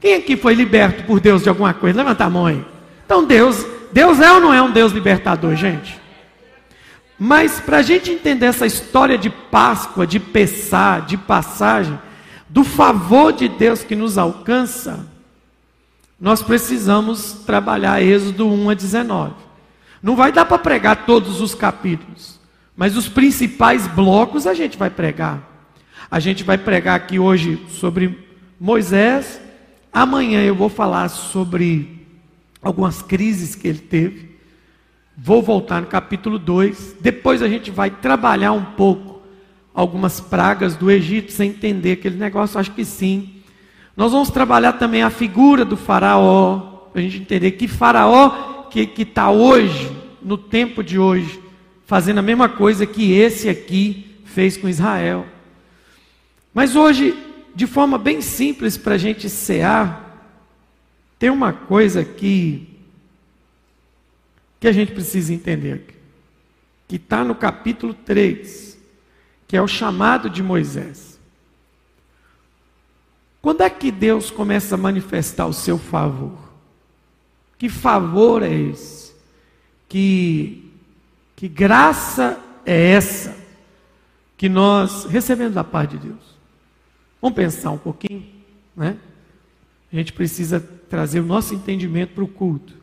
Quem 0.01 0.15
aqui 0.15 0.37
foi 0.37 0.55
liberto 0.55 1.05
por 1.05 1.21
Deus 1.21 1.45
de 1.45 1.49
alguma 1.49 1.73
coisa? 1.73 1.97
Levanta 1.97 2.25
a 2.25 2.31
mão 2.31 2.47
aí. 2.47 2.65
Então, 3.07 3.25
Deus, 3.25 3.65
Deus 3.93 4.21
é 4.21 4.33
ou 4.33 4.41
não 4.41 4.53
é 4.53 4.61
um 4.61 4.71
Deus 4.71 4.93
libertador, 4.93 5.55
gente? 5.55 6.01
Mas 7.19 7.61
para 7.61 7.77
a 7.77 7.83
gente 7.83 8.11
entender 8.11 8.47
essa 8.47 8.67
história 8.67 9.17
de 9.17 9.31
Páscoa, 9.31 10.05
de 10.05 10.19
Pessá, 10.19 10.99
de 10.99 11.17
passagem, 11.17 11.97
do 12.49 12.65
favor 12.65 13.33
de 13.33 13.49
Deus 13.49 13.85
que 13.85 13.95
nos 13.95 14.19
alcança, 14.19 15.07
nós 16.23 16.41
precisamos 16.41 17.33
trabalhar 17.45 18.01
Êxodo 18.01 18.47
1 18.47 18.71
a 18.71 18.75
19. 18.75 19.35
Não 20.01 20.15
vai 20.15 20.31
dar 20.31 20.45
para 20.45 20.57
pregar 20.57 21.05
todos 21.05 21.41
os 21.41 21.53
capítulos, 21.53 22.39
mas 22.77 22.97
os 22.97 23.09
principais 23.09 23.89
blocos 23.89 24.47
a 24.47 24.55
gente 24.55 24.79
vai 24.79 24.89
pregar. 24.89 25.43
A 26.09 26.21
gente 26.21 26.45
vai 26.45 26.57
pregar 26.57 26.95
aqui 26.95 27.19
hoje 27.19 27.67
sobre 27.71 28.25
Moisés, 28.61 29.41
amanhã 29.93 30.45
eu 30.45 30.55
vou 30.55 30.69
falar 30.69 31.09
sobre 31.09 32.07
algumas 32.63 33.03
crises 33.03 33.57
que 33.57 33.67
ele 33.67 33.81
teve. 33.81 34.39
Vou 35.19 35.43
voltar 35.43 35.81
no 35.81 35.89
capítulo 35.89 36.39
2. 36.39 36.99
Depois 37.01 37.43
a 37.43 37.49
gente 37.49 37.69
vai 37.69 37.91
trabalhar 37.91 38.53
um 38.53 38.65
pouco 38.65 39.23
algumas 39.75 40.21
pragas 40.21 40.77
do 40.77 40.89
Egito 40.89 41.33
sem 41.33 41.51
entender 41.51 41.93
aquele 41.93 42.17
negócio, 42.17 42.61
acho 42.61 42.71
que 42.71 42.85
sim. 42.85 43.42
Nós 43.97 44.13
vamos 44.13 44.31
trabalhar 44.31 44.75
também 44.75 45.03
a 45.03 45.11
figura 45.11 45.65
do 45.65 45.77
faraó, 45.77 46.89
para 46.93 47.01
a 47.01 47.05
gente 47.05 47.19
entender 47.19 47.53
que 47.53 47.69
faraó 47.69 48.65
que 48.71 49.03
está 49.03 49.31
hoje, 49.31 49.91
no 50.23 50.39
tempo 50.39 50.83
de 50.83 50.99
hoje, 50.99 51.43
fazendo 51.85 52.19
a 52.19 52.23
mesma 52.23 52.49
coisa 52.49 52.87
que 52.87 53.13
esse 53.13 53.49
aqui 53.49 54.17
fez 54.25 54.57
com 54.57 54.69
Israel. 54.69 55.27
Mas 56.55 56.75
hoje, 56.75 57.15
de 57.55 57.67
forma 57.67 57.99
bem 57.99 58.23
simples 58.23 58.79
para 58.79 58.95
a 58.95 58.99
gente 58.99 59.29
cear, 59.29 60.39
tem 61.19 61.29
uma 61.29 61.53
coisa 61.53 62.03
que, 62.03 62.67
que 64.59 64.67
a 64.67 64.73
gente 64.73 64.93
precisa 64.93 65.35
entender, 65.35 65.85
que 66.89 66.97
está 66.97 67.23
no 67.23 67.35
capítulo 67.35 67.93
3 67.93 68.73
que 69.53 69.57
é 69.59 69.61
o 69.61 69.69
chamado 69.69 70.31
de 70.31 70.43
Moisés. 70.43 71.12
Quando 73.43 73.63
é 73.63 73.69
que 73.69 73.91
Deus 73.91 74.31
começa 74.31 74.77
a 74.77 74.79
manifestar 74.79 75.47
o 75.47 75.53
seu 75.53 75.77
favor? 75.77 76.39
Que 77.59 77.69
favor 77.69 78.41
é 78.41 78.55
esse? 78.55 79.13
Que, 79.89 80.71
que 81.35 81.49
graça 81.49 82.41
é 82.65 82.93
essa 82.93 83.37
que 84.37 84.49
nós 84.49 85.07
recebemos 85.07 85.55
da 85.55 85.65
parte 85.65 85.99
de 85.99 86.07
Deus? 86.07 86.39
Vamos 87.21 87.35
pensar 87.35 87.73
um 87.73 87.79
pouquinho, 87.79 88.25
né? 88.77 88.97
A 89.93 89.97
gente 89.97 90.13
precisa 90.13 90.61
trazer 90.89 91.19
o 91.19 91.27
nosso 91.27 91.53
entendimento 91.53 92.15
para 92.15 92.25
o 92.25 92.29
culto. 92.29 92.75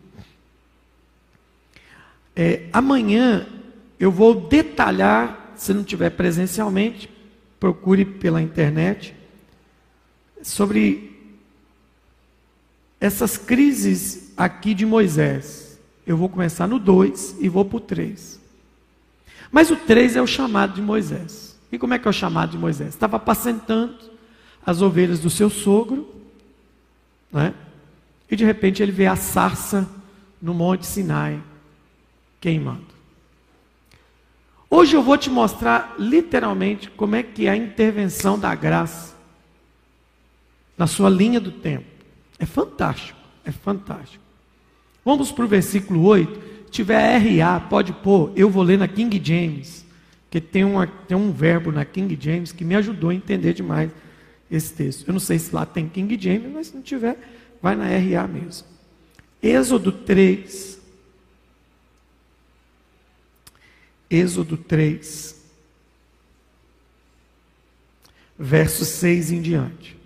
É, 2.36 2.68
amanhã 2.74 3.48
eu 3.98 4.12
vou 4.12 4.48
detalhar 4.48 5.54
se 5.56 5.74
não 5.74 5.84
tiver 5.84 6.10
presencialmente, 6.12 7.10
procure 7.60 8.06
pela 8.06 8.42
internet 8.42 9.16
sobre 10.42 11.10
essas 13.00 13.38
crises 13.38 14.34
aqui 14.36 14.74
de 14.74 14.86
Moisés. 14.86 15.80
Eu 16.06 16.18
vou 16.18 16.30
começar 16.30 16.68
no 16.68 16.80
2 16.80 17.38
e 17.40 17.48
vou 17.48 17.66
para 17.66 17.78
o 17.78 17.82
3. 17.82 18.40
Mas 19.52 19.72
o 19.72 19.76
3 19.76 20.16
é 20.16 20.22
o 20.22 20.28
chamado 20.28 20.74
de 20.74 20.82
Moisés. 20.82 21.58
E 21.72 21.78
como 21.78 21.94
é 21.94 22.00
que 22.00 22.08
é 22.08 22.12
o 22.12 22.14
chamado 22.14 22.52
de 22.52 22.58
Moisés? 22.58 22.90
Estava 22.90 23.18
apacentando 23.18 23.98
as 24.66 24.82
ovelhas 24.82 25.20
do 25.20 25.30
seu 25.30 25.50
sogro, 25.50 26.08
né? 27.32 27.54
e 28.30 28.36
de 28.36 28.44
repente 28.44 28.84
ele 28.84 28.92
vê 28.92 29.08
a 29.08 29.16
sarça 29.16 29.88
no 30.42 30.54
Monte 30.54 30.86
Sinai 30.86 31.42
queimando. 32.40 32.88
Hoje 34.70 34.96
eu 34.96 35.02
vou 35.02 35.18
te 35.18 35.30
mostrar 35.30 35.96
literalmente 35.98 36.90
como 36.92 37.16
é 37.16 37.24
que 37.24 37.48
é 37.48 37.50
a 37.50 37.56
intervenção 37.56 38.38
da 38.38 38.54
graça 38.54 39.16
na 40.80 40.88
sua 40.88 41.10
linha 41.10 41.42
do 41.42 41.52
tempo. 41.52 41.86
É 42.40 42.46
fantástico, 42.46 43.20
é 43.44 43.52
fantástico. 43.52 44.24
Vamos 45.04 45.30
para 45.30 45.44
o 45.44 45.48
versículo 45.48 46.06
8. 46.06 46.50
Se 46.68 46.72
tiver 46.72 47.18
RA, 47.18 47.60
pode 47.60 47.92
pôr, 47.92 48.32
eu 48.34 48.50
vou 48.50 48.64
ler 48.64 48.78
na 48.78 48.88
King 48.88 49.22
James, 49.22 49.86
que 50.32 50.40
tem, 50.40 50.64
uma, 50.64 50.88
tem 50.88 51.18
um 51.18 51.34
verbo 51.34 51.70
na 51.70 51.84
King 51.84 52.18
James 52.20 52.54
que 52.54 52.64
me 52.64 52.76
ajudou 52.76 53.10
a 53.10 53.14
entender 53.14 53.54
demais 53.54 53.92
esse 54.50 54.74
texto. 54.74 55.06
Eu 55.06 55.12
não 55.12 55.20
sei 55.20 55.38
se 55.38 55.54
lá 55.54 55.66
tem 55.66 55.90
King 55.90 56.18
James, 56.18 56.50
mas 56.50 56.68
se 56.68 56.76
não 56.76 56.82
tiver, 56.82 57.18
vai 57.62 57.76
na 57.76 57.86
RA 57.86 58.26
mesmo. 58.26 58.66
Êxodo 59.44 59.92
3, 59.92 60.80
Êxodo 64.10 64.56
3, 64.56 65.36
verso 68.38 68.86
6 68.86 69.32
em 69.32 69.42
diante. 69.42 69.99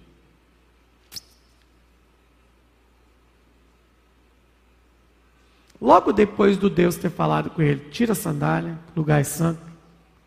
Logo 5.93 6.11
depois 6.11 6.57
do 6.57 6.71
Deus 6.71 6.95
ter 6.95 7.11
falado 7.11 7.51
com 7.51 7.61
ele, 7.61 7.79
tira 7.91 8.13
a 8.13 8.15
sandália, 8.15 8.79
lugar 8.95 9.21
é 9.21 9.23
santo, 9.23 9.61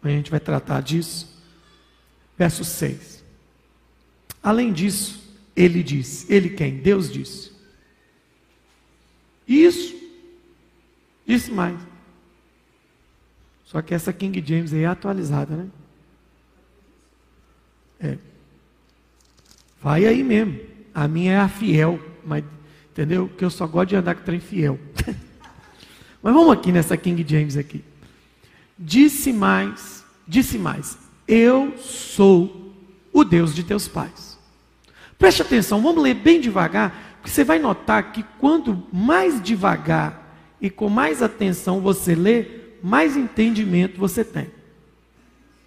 a 0.01 0.09
gente 0.09 0.31
vai 0.31 0.39
tratar 0.39 0.81
disso. 0.81 1.43
Verso 2.39 2.65
6. 2.65 3.25
Além 4.41 4.73
disso, 4.73 5.21
ele 5.57 5.83
disse, 5.83 6.33
ele 6.33 6.51
quem? 6.51 6.77
Deus 6.77 7.13
disse. 7.13 7.51
Isso, 9.49 9.93
disse 11.27 11.51
mais. 11.51 11.81
Só 13.65 13.83
que 13.83 13.93
essa 13.93 14.13
King 14.13 14.41
James 14.47 14.73
aí 14.73 14.83
é 14.83 14.87
atualizada, 14.87 15.57
né? 15.57 15.69
É. 17.99 18.19
Vai 19.83 20.07
aí 20.07 20.23
mesmo. 20.23 20.61
A 20.95 21.09
minha 21.09 21.33
é 21.33 21.39
a 21.39 21.49
fiel, 21.49 21.99
mas 22.25 22.45
entendeu? 22.93 23.29
Que 23.29 23.45
eu 23.45 23.51
só 23.51 23.67
gosto 23.67 23.89
de 23.89 23.97
andar 23.97 24.15
com 24.15 24.23
trem 24.23 24.39
fiel. 24.39 24.79
mas 26.27 26.35
vamos 26.35 26.53
aqui 26.53 26.73
nessa 26.73 26.97
King 26.97 27.25
James 27.25 27.57
aqui. 27.57 27.85
Disse 28.77 29.33
mais, 29.33 30.05
disse 30.27 30.59
mais, 30.59 30.99
eu 31.29 31.79
sou 31.79 32.75
o 33.13 33.23
Deus 33.23 33.55
de 33.55 33.63
teus 33.63 33.87
pais. 33.87 34.37
Preste 35.17 35.43
atenção, 35.43 35.81
vamos 35.81 36.03
ler 36.03 36.15
bem 36.15 36.41
devagar, 36.41 37.19
porque 37.19 37.31
você 37.31 37.45
vai 37.45 37.61
notar 37.61 38.11
que 38.11 38.25
quando 38.41 38.89
mais 38.93 39.41
devagar 39.41 40.37
e 40.61 40.69
com 40.69 40.89
mais 40.89 41.23
atenção 41.23 41.81
você 41.81 42.17
lê, 42.17 42.47
mais 42.83 43.17
entendimento 43.17 43.97
você 43.97 44.25
tem. 44.25 44.51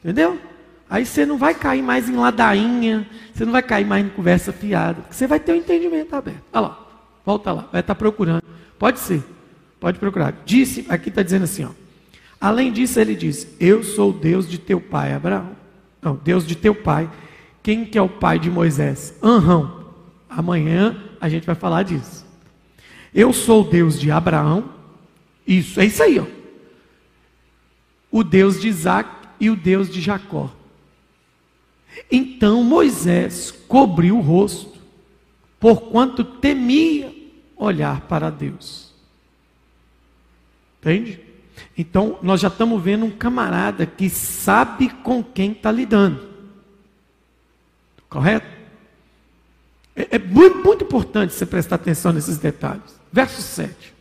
Entendeu? 0.03 0.37
Aí 0.89 1.05
você 1.05 1.25
não 1.25 1.37
vai 1.37 1.55
cair 1.55 1.81
mais 1.81 2.09
em 2.09 2.17
ladainha, 2.17 3.07
você 3.33 3.45
não 3.45 3.53
vai 3.53 3.63
cair 3.63 3.85
mais 3.85 4.05
em 4.05 4.09
conversa 4.09 4.51
fiada, 4.51 5.05
você 5.09 5.25
vai 5.25 5.39
ter 5.39 5.53
o 5.53 5.55
um 5.55 5.59
entendimento 5.59 6.13
aberto. 6.13 6.43
Olha 6.51 6.67
lá, 6.67 6.87
volta 7.25 7.53
lá, 7.53 7.69
vai 7.71 7.79
estar 7.79 7.95
procurando. 7.95 8.43
Pode 8.77 8.99
ser, 8.99 9.23
pode 9.79 9.99
procurar. 9.99 10.41
Disse, 10.45 10.85
aqui 10.89 11.09
está 11.09 11.23
dizendo 11.23 11.43
assim, 11.43 11.63
ó. 11.63 11.71
Além 12.39 12.71
disso, 12.71 12.99
ele 12.99 13.15
diz: 13.15 13.47
Eu 13.59 13.83
sou 13.83 14.11
o 14.11 14.13
Deus 14.13 14.49
de 14.49 14.57
teu 14.57 14.79
pai 14.79 15.13
Abraão. 15.13 15.55
Não, 16.01 16.15
Deus 16.15 16.47
de 16.47 16.55
teu 16.55 16.73
pai. 16.73 17.09
Quem 17.61 17.85
que 17.85 17.97
é 17.97 18.01
o 18.01 18.07
pai 18.07 18.39
de 18.39 18.49
Moisés? 18.49 19.13
Anrão. 19.21 19.87
Amanhã 20.29 21.03
a 21.19 21.27
gente 21.27 21.45
vai 21.45 21.55
falar 21.55 21.83
disso. 21.83 22.25
Eu 23.13 23.33
sou 23.33 23.63
o 23.63 23.69
Deus 23.69 23.99
de 23.99 24.09
Abraão. 24.09 24.69
Isso, 25.45 25.79
é 25.81 25.85
isso 25.85 26.01
aí, 26.01 26.19
ó. 26.19 26.25
O 28.11 28.23
Deus 28.23 28.61
de 28.61 28.67
Isaac 28.67 29.09
e 29.39 29.49
o 29.49 29.55
Deus 29.55 29.89
de 29.89 29.99
Jacó. 29.99 30.51
Então 32.09 32.63
Moisés 32.63 33.51
cobriu 33.67 34.17
o 34.17 34.21
rosto, 34.21 34.79
porquanto 35.59 36.23
temia 36.23 37.13
olhar 37.57 38.01
para 38.01 38.29
Deus. 38.29 38.88
Entende? 40.79 41.19
Então, 41.77 42.17
nós 42.21 42.39
já 42.41 42.47
estamos 42.47 42.81
vendo 42.81 43.05
um 43.05 43.11
camarada 43.11 43.85
que 43.85 44.09
sabe 44.09 44.89
com 44.89 45.23
quem 45.23 45.51
está 45.51 45.71
lidando. 45.71 46.27
Correto? 48.09 48.47
É, 49.95 50.15
é 50.15 50.19
muito, 50.19 50.57
muito 50.63 50.83
importante 50.83 51.33
você 51.33 51.45
prestar 51.45 51.75
atenção 51.75 52.13
nesses 52.13 52.37
detalhes. 52.37 52.99
Verso 53.11 53.41
7. 53.41 53.93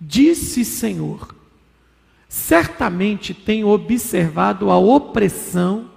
Disse 0.00 0.64
Senhor: 0.64 1.34
Certamente 2.28 3.32
tenho 3.32 3.68
observado 3.68 4.70
a 4.70 4.78
opressão 4.78 5.90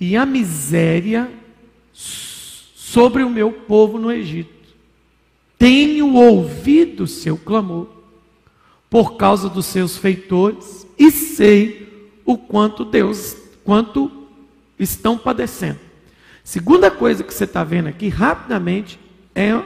e 0.00 0.16
a 0.16 0.24
miséria 0.24 1.30
sobre 1.92 3.22
o 3.22 3.30
meu 3.30 3.52
povo 3.52 3.98
no 3.98 4.10
Egito. 4.10 4.50
Tenho 5.58 6.14
ouvido 6.14 7.06
seu 7.06 7.36
clamor 7.36 8.01
por 8.92 9.16
causa 9.16 9.48
dos 9.48 9.64
seus 9.64 9.96
feitores 9.96 10.86
e 10.98 11.10
sei 11.10 12.20
o 12.26 12.36
quanto 12.36 12.84
Deus, 12.84 13.34
quanto 13.64 14.28
estão 14.78 15.16
padecendo. 15.16 15.80
Segunda 16.44 16.90
coisa 16.90 17.24
que 17.24 17.32
você 17.32 17.44
está 17.44 17.64
vendo 17.64 17.86
aqui, 17.86 18.10
rapidamente, 18.10 19.00
é 19.34 19.58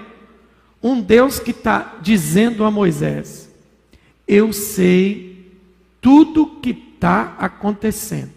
um 0.81 1.01
Deus 1.01 1.41
que 1.41 1.51
está 1.51 1.97
dizendo 2.01 2.63
a 2.63 2.71
Moisés: 2.71 3.53
Eu 4.29 4.53
sei 4.53 5.51
tudo 6.01 6.61
que 6.63 6.71
está 6.71 7.35
acontecendo. 7.37 8.31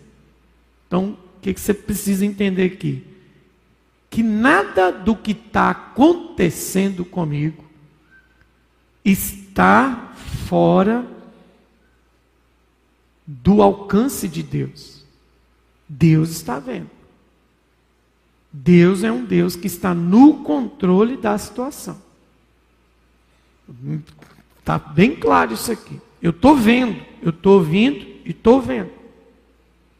Então, 0.87 1.15
o 1.37 1.39
que, 1.39 1.53
que 1.53 1.61
você 1.61 1.73
precisa 1.75 2.25
entender 2.25 2.63
aqui? 2.63 3.05
Que 4.09 4.23
nada 4.23 4.91
do 4.91 5.15
que 5.15 5.33
está 5.33 5.69
acontecendo 5.69 7.05
comigo 7.05 7.63
está 9.05 10.08
fora 10.49 11.05
do 13.23 13.61
alcance 13.61 14.27
de 14.27 14.41
Deus. 14.41 15.05
Deus 15.87 16.31
está 16.31 16.57
vendo. 16.57 16.89
Deus 18.51 19.03
é 19.03 19.11
um 19.11 19.23
Deus 19.23 19.55
que 19.55 19.67
está 19.67 19.93
no 19.93 20.43
controle 20.43 21.15
da 21.17 21.37
situação. 21.37 22.01
Está 24.57 24.79
bem 24.79 25.15
claro 25.15 25.53
isso 25.53 25.71
aqui. 25.71 26.01
Eu 26.19 26.31
estou 26.31 26.55
vendo, 26.57 26.99
eu 27.21 27.29
estou 27.29 27.59
ouvindo 27.59 27.99
e 28.25 28.31
estou 28.31 28.59
vendo. 28.59 28.91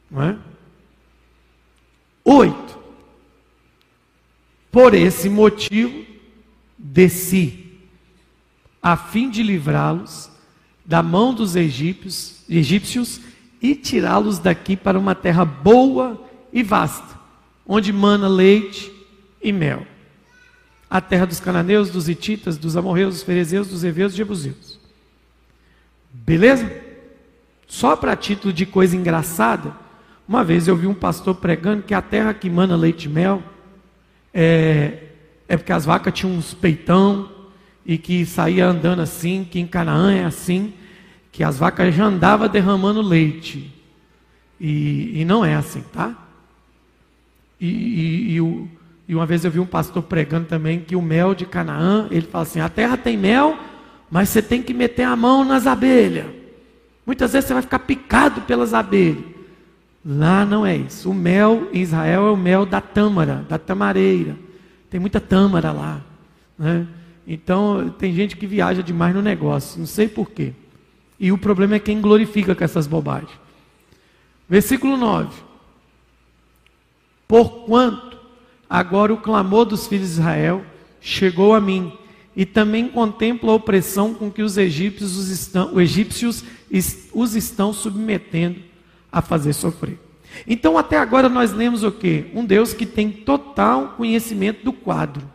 Não 0.10 0.24
é? 0.24 0.38
Oito. 2.26 2.80
Por 4.72 4.96
esse 4.96 5.30
motivo, 5.30 6.04
desci, 6.76 7.72
a 8.82 8.98
fim 8.98 9.30
de 9.30 9.44
livrá-los 9.44 10.29
da 10.90 11.04
mão 11.04 11.36
dos 11.36 11.56
egípcios, 11.56 12.38
egípcios 12.50 13.22
e 13.62 13.76
tirá-los 13.76 14.40
daqui 14.40 14.76
para 14.76 14.98
uma 14.98 15.14
terra 15.14 15.46
boa 15.46 16.20
e 16.52 16.64
vasta, 16.64 17.16
onde 17.64 17.94
mana 17.94 18.28
leite 18.28 18.92
e 19.40 19.52
mel. 19.52 19.86
A 20.90 21.00
terra 21.00 21.28
dos 21.28 21.40
cananeus, 21.40 21.92
dos 21.92 22.10
hititas, 22.10 22.58
dos 22.58 22.76
amorreus, 22.76 23.14
dos 23.14 23.24
ferezeus, 23.24 23.68
dos 23.68 23.84
heveus 23.84 24.14
e 24.14 24.18
jebuseus. 24.18 24.80
Beleza? 26.12 26.68
Só 27.68 27.96
para 27.96 28.16
título 28.16 28.52
de 28.52 28.66
coisa 28.66 28.96
engraçada, 28.96 29.72
uma 30.28 30.44
vez 30.44 30.68
eu 30.68 30.76
vi 30.76 30.88
um 30.88 30.96
pastor 30.96 31.36
pregando 31.36 31.84
que 31.84 31.94
a 31.94 32.02
terra 32.02 32.34
que 32.34 32.50
mana 32.50 32.76
leite 32.76 33.06
e 33.06 33.10
mel 33.10 33.44
é, 34.34 35.04
é 35.48 35.56
porque 35.56 35.72
as 35.72 35.86
vacas 35.86 36.16
tinham 36.16 36.36
uns 36.36 36.56
peitão 36.56 37.30
e 37.86 37.96
que 37.96 38.26
saía 38.26 38.66
andando 38.66 39.04
assim, 39.04 39.48
que 39.50 39.60
em 39.60 39.68
Canaã 39.68 40.12
é 40.12 40.26
assim, 40.26 40.74
que 41.32 41.44
as 41.44 41.58
vacas 41.58 41.94
já 41.94 42.06
andavam 42.06 42.48
derramando 42.48 43.02
leite. 43.02 43.74
E, 44.60 45.22
e 45.22 45.26
não 45.26 45.44
é 45.46 45.56
assim, 45.56 45.84
tá? 45.94 46.16
E, 47.60 47.68
e, 47.68 48.32
e, 48.34 48.42
o, 48.42 48.68
e 49.08 49.16
uma 49.16 49.26
vez 49.26 49.46
eu 49.46 49.52
vi 49.52 49.60
um 49.60 49.66
pastor 49.66 50.04
pregando 50.04 50.48
também 50.48 50.80
que 50.80 50.96
o 50.96 51.02
mel 51.02 51.34
de 51.34 51.46
Canaã, 51.46 52.08
ele 52.12 52.26
fala 52.26 52.44
assim: 52.44 52.60
a 52.60 52.70
terra 52.70 52.98
tem 52.98 53.18
mel, 53.18 53.58
mas 54.10 54.30
você 54.30 54.42
tem 54.42 54.62
que 54.62 54.74
meter 54.74 55.04
a 55.04 55.16
mão 55.16 55.44
nas 55.44 55.68
abelhas. 55.68 56.26
Muitas 57.06 57.34
vezes 57.34 57.48
você 57.48 57.54
vai 57.54 57.64
ficar 57.64 57.80
picado 57.80 58.42
pelas 58.42 58.74
abelhas. 58.74 59.24
Lá 60.06 60.46
não 60.46 60.66
é 60.66 60.76
isso. 60.76 61.10
O 61.10 61.14
mel 61.14 61.68
em 61.74 61.82
Israel 61.82 62.28
é 62.28 62.32
o 62.32 62.38
mel 62.38 62.66
da 62.66 62.80
tâmara, 62.80 63.46
da 63.50 63.58
tamareira. 63.58 64.36
Tem 64.90 65.00
muita 65.00 65.20
tâmara 65.20 65.72
lá. 65.72 66.02
Né? 66.58 66.88
Então, 67.28 67.94
tem 67.98 68.14
gente 68.14 68.36
que 68.36 68.48
viaja 68.48 68.82
demais 68.82 69.14
no 69.14 69.22
negócio, 69.22 69.80
não 69.80 69.86
sei 69.86 70.08
porquê. 70.08 70.54
E 71.20 71.32
o 71.32 71.38
problema 71.38 71.76
é 71.76 71.80
quem 71.80 72.00
glorifica 72.00 72.56
com 72.56 72.64
essas 72.64 72.88
bobagens. 72.88 73.32
Versículo 74.48 74.96
9: 74.96 75.30
Porquanto 77.28 78.18
agora 78.70 79.14
o 79.14 79.18
clamor 79.18 79.66
dos 79.66 79.88
filhos 79.88 80.08
de 80.08 80.14
Israel 80.14 80.64
chegou 81.02 81.54
a 81.54 81.60
mim, 81.62 81.92
e 82.36 82.46
também 82.46 82.88
contemplo 82.88 83.52
a 83.52 83.56
opressão 83.56 84.14
com 84.14 84.32
que 84.32 84.42
os 84.42 84.58
egípcios 84.58 85.18
os 85.18 85.30
estão, 85.30 85.74
os 85.74 85.80
egípcios 85.80 86.44
os 87.14 87.36
estão 87.36 87.74
submetendo 87.74 88.62
a 89.12 89.22
fazer 89.22 89.54
sofrer. 89.54 90.00
Então, 90.48 90.78
até 90.78 90.98
agora 90.98 91.28
nós 91.28 91.52
lemos 91.52 91.84
o 91.84 91.92
que? 91.92 92.28
Um 92.34 92.46
Deus 92.46 92.74
que 92.74 92.86
tem 92.86 93.12
total 93.12 93.96
conhecimento 93.98 94.64
do 94.64 94.72
quadro. 94.72 95.28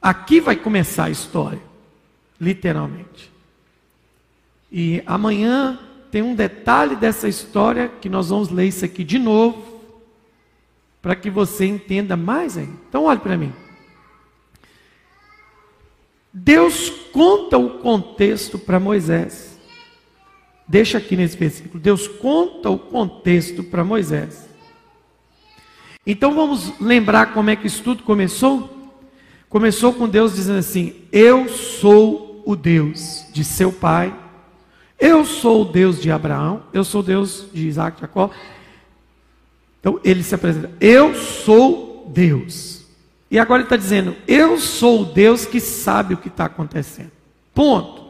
Aqui 0.00 0.40
vai 0.40 0.54
começar 0.54 1.04
a 1.06 1.10
história, 1.10 1.60
literalmente. 2.40 3.37
E 4.70 5.02
amanhã 5.06 5.78
tem 6.10 6.22
um 6.22 6.34
detalhe 6.34 6.96
dessa 6.96 7.28
história 7.28 7.88
que 8.00 8.08
nós 8.08 8.28
vamos 8.28 8.50
ler 8.50 8.66
isso 8.66 8.84
aqui 8.84 9.04
de 9.04 9.18
novo, 9.18 9.80
para 11.00 11.16
que 11.16 11.30
você 11.30 11.66
entenda 11.66 12.16
mais 12.16 12.56
aí. 12.56 12.68
Então, 12.88 13.04
olhe 13.04 13.20
para 13.20 13.36
mim. 13.36 13.52
Deus 16.32 16.90
conta 17.12 17.56
o 17.56 17.78
contexto 17.78 18.58
para 18.58 18.78
Moisés 18.78 19.58
deixa 20.68 20.98
aqui 20.98 21.16
nesse 21.16 21.36
versículo. 21.36 21.80
Deus 21.82 22.06
conta 22.06 22.68
o 22.68 22.78
contexto 22.78 23.64
para 23.64 23.82
Moisés. 23.82 24.46
Então 26.06 26.34
vamos 26.34 26.78
lembrar 26.78 27.32
como 27.32 27.50
é 27.50 27.56
que 27.56 27.66
isso 27.66 27.82
tudo 27.82 28.02
começou? 28.02 28.76
Começou 29.48 29.94
com 29.94 30.08
Deus 30.08 30.34
dizendo 30.34 30.58
assim: 30.58 30.94
Eu 31.10 31.48
sou 31.48 32.42
o 32.44 32.54
Deus 32.54 33.26
de 33.32 33.42
seu 33.42 33.72
pai, 33.72 34.14
eu 34.98 35.24
sou 35.24 35.62
o 35.62 35.64
Deus 35.64 36.00
de 36.00 36.10
Abraão, 36.10 36.62
eu 36.72 36.82
sou 36.82 37.00
o 37.00 37.04
Deus 37.04 37.46
de 37.52 37.68
Isaac 37.68 38.00
Jacó. 38.00 38.30
Então 39.80 40.00
ele 40.04 40.22
se 40.22 40.34
apresenta: 40.34 40.70
Eu 40.80 41.14
sou 41.14 42.10
Deus. 42.12 42.84
E 43.30 43.38
agora 43.38 43.60
ele 43.60 43.66
está 43.66 43.76
dizendo: 43.76 44.16
Eu 44.26 44.58
sou 44.58 45.02
o 45.02 45.04
Deus 45.04 45.44
que 45.44 45.60
sabe 45.60 46.14
o 46.14 46.18
que 46.18 46.28
está 46.28 46.46
acontecendo. 46.46 47.12
Ponto. 47.54 48.08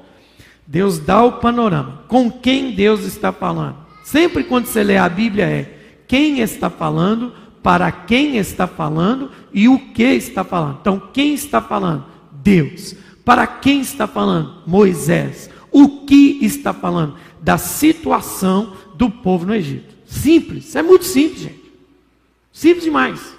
Deus 0.66 0.98
dá 0.98 1.22
o 1.22 1.32
panorama. 1.32 2.04
Com 2.08 2.30
quem 2.30 2.72
Deus 2.72 3.04
está 3.04 3.32
falando? 3.32 3.76
Sempre 4.04 4.44
quando 4.44 4.66
você 4.66 4.82
lê 4.82 4.96
a 4.96 5.08
Bíblia 5.08 5.44
é 5.46 5.78
quem 6.06 6.40
está 6.40 6.70
falando, 6.70 7.32
para 7.62 7.92
quem 7.92 8.36
está 8.38 8.66
falando 8.66 9.30
e 9.52 9.68
o 9.68 9.78
que 9.78 10.02
está 10.02 10.42
falando. 10.44 10.78
Então, 10.80 11.02
quem 11.12 11.34
está 11.34 11.60
falando? 11.60 12.04
Deus. 12.32 12.94
Para 13.24 13.46
quem 13.46 13.80
está 13.80 14.06
falando? 14.06 14.62
Moisés. 14.66 15.50
O 15.70 16.04
que 16.06 16.38
está 16.44 16.72
falando? 16.72 17.16
Da 17.40 17.58
situação 17.58 18.76
do 18.94 19.10
povo 19.10 19.46
no 19.46 19.54
Egito. 19.54 19.94
Simples, 20.06 20.74
é 20.74 20.82
muito 20.82 21.04
simples, 21.04 21.40
gente. 21.40 21.72
Simples 22.52 22.84
demais. 22.84 23.34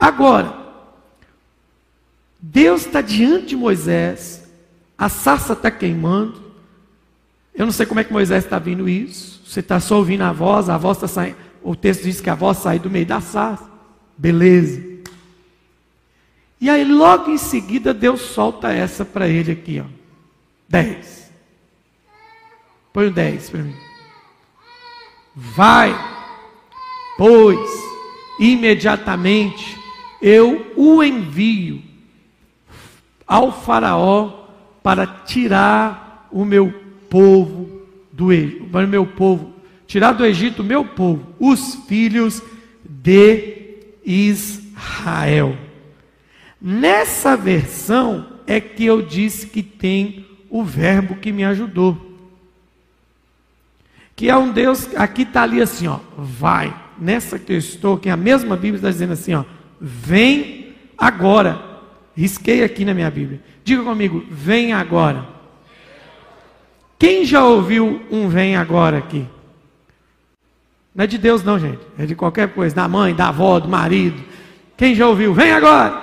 Agora, 0.00 0.62
Deus 2.40 2.86
está 2.86 3.00
diante 3.00 3.48
de 3.48 3.56
Moisés 3.56 4.44
a 4.96 5.08
sarça 5.08 5.52
está 5.52 5.70
queimando. 5.70 6.42
Eu 7.54 7.66
não 7.66 7.72
sei 7.72 7.86
como 7.86 8.00
é 8.00 8.04
que 8.04 8.12
Moisés 8.12 8.44
está 8.44 8.58
vindo 8.58 8.88
isso. 8.88 9.42
Você 9.46 9.60
está 9.60 9.78
só 9.78 9.98
ouvindo 9.98 10.22
a 10.22 10.32
voz, 10.32 10.68
a 10.68 10.78
voz 10.78 10.96
está 10.96 11.08
saindo. 11.08 11.36
O 11.62 11.76
texto 11.76 12.02
diz 12.02 12.20
que 12.20 12.30
a 12.30 12.34
voz 12.34 12.58
sai 12.58 12.78
do 12.78 12.90
meio 12.90 13.06
da 13.06 13.20
sarça. 13.20 13.68
Beleza. 14.16 14.82
E 16.60 16.70
aí, 16.70 16.84
logo 16.84 17.30
em 17.30 17.38
seguida, 17.38 17.92
Deus 17.92 18.20
solta 18.20 18.72
essa 18.72 19.04
para 19.04 19.28
ele 19.28 19.52
aqui, 19.52 19.80
ó. 19.80 19.88
10. 20.68 21.13
Põe 22.94 23.08
o 23.08 23.10
10 23.10 23.50
para 23.50 23.62
mim. 23.62 23.74
Vai, 25.36 25.92
Pois 27.16 27.70
imediatamente 28.40 29.78
eu 30.20 30.72
o 30.76 31.02
envio 31.02 31.80
ao 33.26 33.52
Faraó 33.52 34.46
para 34.82 35.06
tirar 35.06 36.28
o 36.32 36.44
meu 36.44 36.74
povo 37.08 37.82
do 38.12 38.32
Egito, 38.32 38.64
para 38.64 38.86
o 38.86 38.88
meu 38.88 39.06
povo, 39.06 39.54
tirar 39.86 40.12
do 40.12 40.26
Egito 40.26 40.62
o 40.62 40.64
meu 40.64 40.84
povo, 40.84 41.26
os 41.38 41.76
filhos 41.86 42.42
de 42.84 43.78
Israel. 44.04 45.56
Nessa 46.60 47.36
versão 47.36 48.26
é 48.46 48.60
que 48.60 48.84
eu 48.84 49.02
disse 49.02 49.46
que 49.46 49.62
tem 49.62 50.26
o 50.50 50.64
verbo 50.64 51.16
que 51.16 51.30
me 51.30 51.44
ajudou. 51.44 52.13
Que 54.16 54.30
é 54.30 54.36
um 54.36 54.52
Deus, 54.52 54.88
aqui 54.96 55.22
está 55.22 55.42
ali 55.42 55.60
assim, 55.60 55.88
ó, 55.88 55.98
vai. 56.16 56.74
Nessa 56.98 57.38
que 57.38 57.52
eu 57.52 57.58
estou, 57.58 57.98
que 57.98 58.08
é 58.08 58.12
a 58.12 58.16
mesma 58.16 58.56
Bíblia 58.56 58.76
está 58.76 58.90
dizendo 58.90 59.12
assim, 59.12 59.34
ó, 59.34 59.44
vem 59.80 60.74
agora. 60.96 61.60
Risquei 62.16 62.62
aqui 62.62 62.84
na 62.84 62.94
minha 62.94 63.10
Bíblia. 63.10 63.42
Diga 63.64 63.82
comigo, 63.82 64.24
vem 64.30 64.72
agora. 64.72 65.26
Quem 66.98 67.24
já 67.24 67.44
ouviu 67.44 68.02
um 68.10 68.28
vem 68.28 68.56
agora 68.56 68.98
aqui? 68.98 69.26
Não 70.94 71.04
é 71.04 71.06
de 71.08 71.18
Deus, 71.18 71.42
não, 71.42 71.58
gente. 71.58 71.80
É 71.98 72.06
de 72.06 72.14
qualquer 72.14 72.54
coisa, 72.54 72.74
da 72.74 72.86
mãe, 72.86 73.14
da 73.14 73.28
avó, 73.28 73.58
do 73.58 73.68
marido. 73.68 74.22
Quem 74.76 74.94
já 74.94 75.08
ouviu, 75.08 75.34
vem 75.34 75.50
agora. 75.50 76.02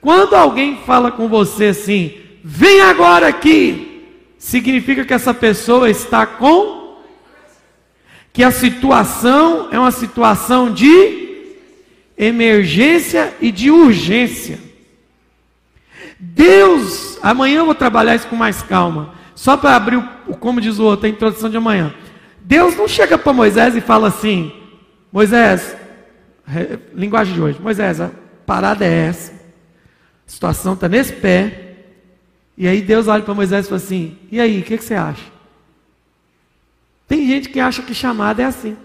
Quando 0.00 0.34
alguém 0.34 0.78
fala 0.84 1.12
com 1.12 1.28
você 1.28 1.66
assim, 1.66 2.12
vem 2.42 2.80
agora 2.80 3.28
aqui, 3.28 4.04
significa 4.36 5.04
que 5.04 5.14
essa 5.14 5.32
pessoa 5.32 5.88
está 5.88 6.26
com. 6.26 6.83
Que 8.34 8.42
a 8.42 8.50
situação 8.50 9.68
é 9.70 9.78
uma 9.78 9.92
situação 9.92 10.70
de 10.70 11.54
emergência 12.18 13.32
e 13.40 13.52
de 13.52 13.70
urgência. 13.70 14.58
Deus, 16.18 17.16
amanhã 17.22 17.60
eu 17.60 17.64
vou 17.64 17.76
trabalhar 17.76 18.16
isso 18.16 18.26
com 18.26 18.34
mais 18.34 18.60
calma, 18.60 19.14
só 19.36 19.56
para 19.56 19.76
abrir 19.76 19.98
o, 20.26 20.36
como 20.36 20.60
diz 20.60 20.80
o 20.80 20.84
outro, 20.84 21.06
a 21.06 21.08
introdução 21.08 21.48
de 21.48 21.56
amanhã. 21.56 21.94
Deus 22.40 22.76
não 22.76 22.88
chega 22.88 23.16
para 23.16 23.32
Moisés 23.32 23.76
e 23.76 23.80
fala 23.80 24.08
assim: 24.08 24.52
Moisés, 25.12 25.76
linguagem 26.92 27.34
de 27.34 27.40
hoje, 27.40 27.60
Moisés, 27.62 28.00
a 28.00 28.10
parada 28.44 28.84
é 28.84 29.06
essa, 29.06 29.30
a 29.30 30.30
situação 30.30 30.74
está 30.74 30.88
nesse 30.88 31.12
pé. 31.12 31.60
E 32.58 32.66
aí 32.66 32.80
Deus 32.80 33.06
olha 33.06 33.22
para 33.22 33.32
Moisés 33.32 33.64
e 33.64 33.68
fala 33.68 33.80
assim: 33.80 34.18
E 34.28 34.40
aí, 34.40 34.58
o 34.58 34.64
que, 34.64 34.76
que 34.76 34.84
você 34.84 34.94
acha? 34.94 35.33
Tem 37.06 37.26
gente 37.26 37.48
que 37.48 37.60
acha 37.60 37.82
que 37.82 37.94
chamada 37.94 38.42
é 38.42 38.46
assim. 38.46 38.76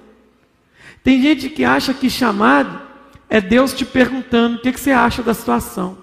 Tem 1.04 1.22
gente 1.22 1.50
que 1.50 1.64
acha 1.64 1.94
que 1.94 2.10
chamado 2.10 2.82
é 3.30 3.40
Deus 3.40 3.74
te 3.74 3.86
perguntando 3.86 4.58
o 4.58 4.62
que, 4.62 4.72
que 4.72 4.80
você 4.80 4.92
acha 4.92 5.24
da 5.24 5.34
situação. 5.34 5.98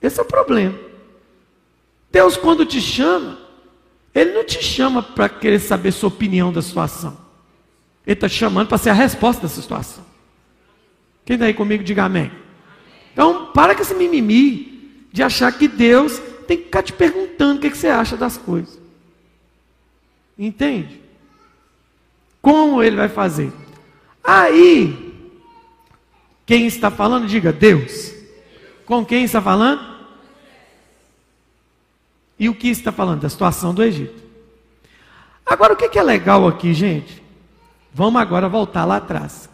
Esse 0.00 0.18
é 0.18 0.22
o 0.22 0.26
problema. 0.26 0.78
Deus, 2.10 2.36
quando 2.36 2.64
te 2.66 2.80
chama, 2.80 3.38
ele 4.14 4.32
não 4.32 4.44
te 4.44 4.62
chama 4.62 5.02
para 5.02 5.28
querer 5.28 5.58
saber 5.58 5.92
sua 5.92 6.08
opinião 6.08 6.52
da 6.52 6.62
situação. 6.62 7.16
Ele 8.06 8.14
está 8.14 8.28
chamando 8.28 8.68
para 8.68 8.78
ser 8.78 8.90
a 8.90 8.94
resposta 8.94 9.42
dessa 9.42 9.60
situação. 9.60 10.04
Quem 11.24 11.34
está 11.34 11.46
aí 11.46 11.54
comigo, 11.54 11.82
diga 11.82 12.04
amém. 12.04 12.30
Então, 13.12 13.46
para 13.46 13.74
com 13.74 13.82
esse 13.82 13.94
mimimi 13.94 15.06
de 15.12 15.22
achar 15.22 15.50
que 15.52 15.68
Deus 15.68 16.18
tem 16.46 16.58
que 16.58 16.64
ficar 16.64 16.82
te 16.82 16.92
perguntando 16.92 17.58
o 17.58 17.60
que, 17.60 17.70
que 17.70 17.76
você 17.78 17.88
acha 17.88 18.16
das 18.16 18.36
coisas. 18.36 18.78
Entende? 20.38 21.00
Como 22.44 22.82
ele 22.82 22.96
vai 22.96 23.08
fazer? 23.08 23.50
Aí, 24.22 25.14
quem 26.44 26.66
está 26.66 26.90
falando, 26.90 27.26
diga 27.26 27.50
Deus. 27.50 28.12
Com 28.84 29.02
quem 29.02 29.24
está 29.24 29.40
falando? 29.40 29.80
E 32.38 32.46
o 32.50 32.54
que 32.54 32.68
está 32.68 32.92
falando? 32.92 33.22
Da 33.22 33.30
situação 33.30 33.72
do 33.72 33.82
Egito. 33.82 34.22
Agora, 35.46 35.72
o 35.72 35.76
que 35.76 35.98
é 35.98 36.02
legal 36.02 36.46
aqui, 36.46 36.74
gente? 36.74 37.22
Vamos 37.94 38.20
agora 38.20 38.46
voltar 38.46 38.84
lá 38.84 38.96
atrás. 38.96 39.48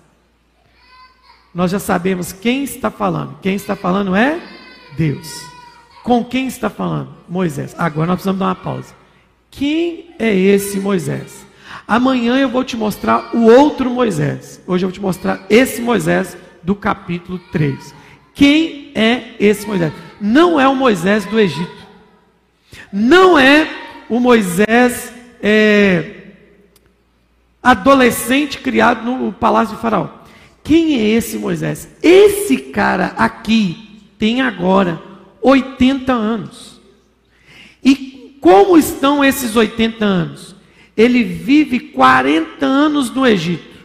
Nós 1.54 1.70
já 1.70 1.78
sabemos 1.78 2.32
quem 2.32 2.64
está 2.64 2.90
falando. 2.90 3.38
Quem 3.40 3.54
está 3.54 3.76
falando 3.76 4.16
é 4.16 4.42
Deus. 4.96 5.40
Com 6.02 6.24
quem 6.24 6.48
está 6.48 6.68
falando? 6.68 7.14
Moisés. 7.28 7.72
Agora 7.78 8.08
nós 8.08 8.16
precisamos 8.16 8.40
dar 8.40 8.46
uma 8.46 8.54
pausa. 8.56 8.92
Quem 9.48 10.12
é 10.18 10.34
esse 10.34 10.80
Moisés? 10.80 11.48
Amanhã 11.86 12.38
eu 12.38 12.48
vou 12.48 12.64
te 12.64 12.76
mostrar 12.76 13.34
o 13.34 13.46
outro 13.46 13.90
Moisés. 13.90 14.60
Hoje 14.66 14.84
eu 14.84 14.88
vou 14.88 14.94
te 14.94 15.00
mostrar 15.00 15.44
esse 15.48 15.80
Moisés 15.80 16.36
do 16.62 16.74
capítulo 16.74 17.38
3. 17.52 17.94
Quem 18.34 18.92
é 18.94 19.34
esse 19.38 19.66
Moisés? 19.66 19.92
Não 20.20 20.60
é 20.60 20.68
o 20.68 20.74
Moisés 20.74 21.24
do 21.26 21.38
Egito 21.38 21.80
não 22.92 23.38
é 23.38 23.68
o 24.08 24.18
Moisés 24.18 25.12
é, 25.42 26.14
adolescente 27.62 28.58
criado 28.58 29.04
no 29.04 29.32
palácio 29.32 29.76
de 29.76 29.82
Faraó. 29.82 30.08
Quem 30.62 30.94
é 30.94 31.08
esse 31.08 31.38
Moisés? 31.38 31.88
Esse 32.02 32.56
cara 32.56 33.14
aqui 33.16 34.02
tem 34.18 34.42
agora 34.42 35.00
80 35.40 36.12
anos. 36.12 36.80
E 37.82 38.36
como 38.40 38.76
estão 38.76 39.24
esses 39.24 39.56
80 39.56 40.04
anos? 40.04 40.54
Ele 40.96 41.22
vive 41.22 41.80
40 41.80 42.64
anos 42.66 43.10
no 43.10 43.26
Egito. 43.26 43.78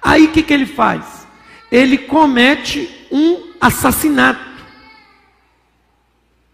Aí 0.00 0.24
o 0.24 0.32
que, 0.32 0.42
que 0.42 0.52
ele 0.52 0.66
faz? 0.66 1.26
Ele 1.70 1.96
comete 1.98 2.88
um 3.10 3.52
assassinato 3.60 4.52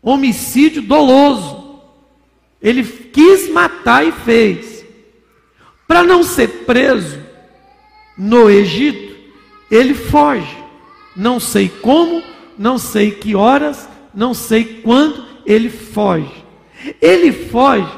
homicídio 0.02 0.82
doloso. 0.82 1.80
Ele 2.60 2.82
quis 2.84 3.50
matar 3.50 4.06
e 4.06 4.12
fez. 4.12 4.84
Para 5.86 6.02
não 6.02 6.22
ser 6.22 6.64
preso 6.66 7.18
no 8.16 8.50
Egito, 8.50 9.16
ele 9.70 9.94
foge. 9.94 10.56
Não 11.16 11.40
sei 11.40 11.68
como, 11.68 12.22
não 12.58 12.78
sei 12.78 13.10
que 13.10 13.34
horas, 13.34 13.88
não 14.14 14.34
sei 14.34 14.82
quando, 14.82 15.24
ele 15.46 15.70
foge. 15.70 16.44
Ele 17.00 17.32
foge 17.32 17.90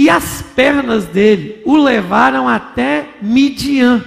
e 0.00 0.08
as 0.08 0.42
pernas 0.42 1.06
dele 1.06 1.62
o 1.64 1.76
levaram 1.76 2.48
até 2.48 3.10
Midian. 3.20 4.04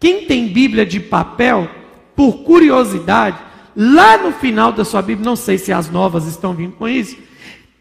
Quem 0.00 0.26
tem 0.26 0.48
Bíblia 0.48 0.84
de 0.84 1.00
papel, 1.00 1.70
por 2.14 2.44
curiosidade, 2.44 3.38
Lá 3.76 4.16
no 4.16 4.32
final 4.32 4.70
da 4.70 4.84
sua 4.84 5.02
Bíblia, 5.02 5.24
não 5.24 5.34
sei 5.34 5.58
se 5.58 5.72
as 5.72 5.90
novas 5.90 6.26
estão 6.26 6.54
vindo 6.54 6.76
com 6.76 6.88
isso, 6.88 7.16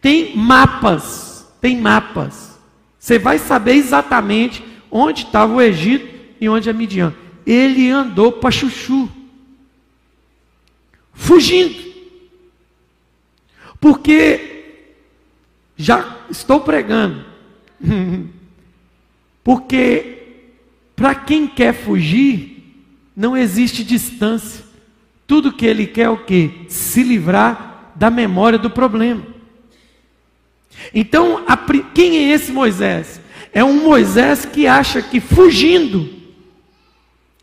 tem 0.02 0.36
mapas, 0.36 1.48
tem 1.62 1.80
mapas. 1.80 2.60
Você 2.98 3.20
vai 3.20 3.38
saber 3.38 3.74
exatamente 3.74 4.64
onde 4.90 5.24
estava 5.24 5.54
o 5.54 5.62
Egito 5.62 6.08
e 6.42 6.50
onde 6.50 6.70
é 6.70 6.74
Midian. 6.74 7.14
Ele 7.46 7.92
andou 7.92 8.32
para 8.32 8.50
Chuchu, 8.50 9.08
fugindo. 11.14 11.94
Porque 13.80 14.64
já 15.78 16.23
estou 16.34 16.62
pregando. 16.62 17.24
Porque 19.44 20.14
para 20.96 21.16
quem 21.16 21.48
quer 21.48 21.74
fugir, 21.74 22.64
não 23.16 23.36
existe 23.36 23.84
distância. 23.84 24.64
Tudo 25.26 25.54
que 25.54 25.66
ele 25.66 25.88
quer 25.88 26.04
é 26.04 26.10
o 26.10 26.18
que? 26.18 26.66
Se 26.68 27.04
livrar 27.04 27.92
da 27.96 28.10
memória 28.10 28.58
do 28.58 28.70
problema. 28.70 29.26
Então, 30.94 31.44
a, 31.48 31.58
quem 31.94 32.18
é 32.18 32.34
esse 32.34 32.52
Moisés? 32.52 33.22
É 33.52 33.64
um 33.64 33.84
Moisés 33.84 34.46
que 34.46 34.66
acha 34.66 35.02
que 35.02 35.20
fugindo 35.20 36.10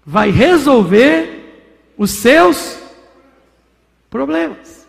vai 0.04 0.30
resolver 0.30 1.92
os 1.96 2.10
seus 2.10 2.78
problemas. 4.08 4.86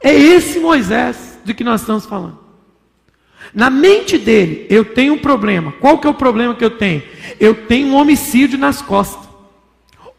É 0.00 0.12
esse 0.12 0.58
Moisés 0.58 1.38
de 1.44 1.54
que 1.54 1.62
nós 1.62 1.82
estamos 1.82 2.06
falando. 2.06 2.45
Na 3.54 3.70
mente 3.70 4.18
dele, 4.18 4.66
eu 4.68 4.84
tenho 4.84 5.14
um 5.14 5.18
problema. 5.18 5.72
Qual 5.80 5.98
que 5.98 6.06
é 6.06 6.10
o 6.10 6.14
problema 6.14 6.54
que 6.54 6.64
eu 6.64 6.70
tenho? 6.70 7.02
Eu 7.38 7.54
tenho 7.54 7.88
um 7.88 7.96
homicídio 7.96 8.58
nas 8.58 8.82
costas. 8.82 9.26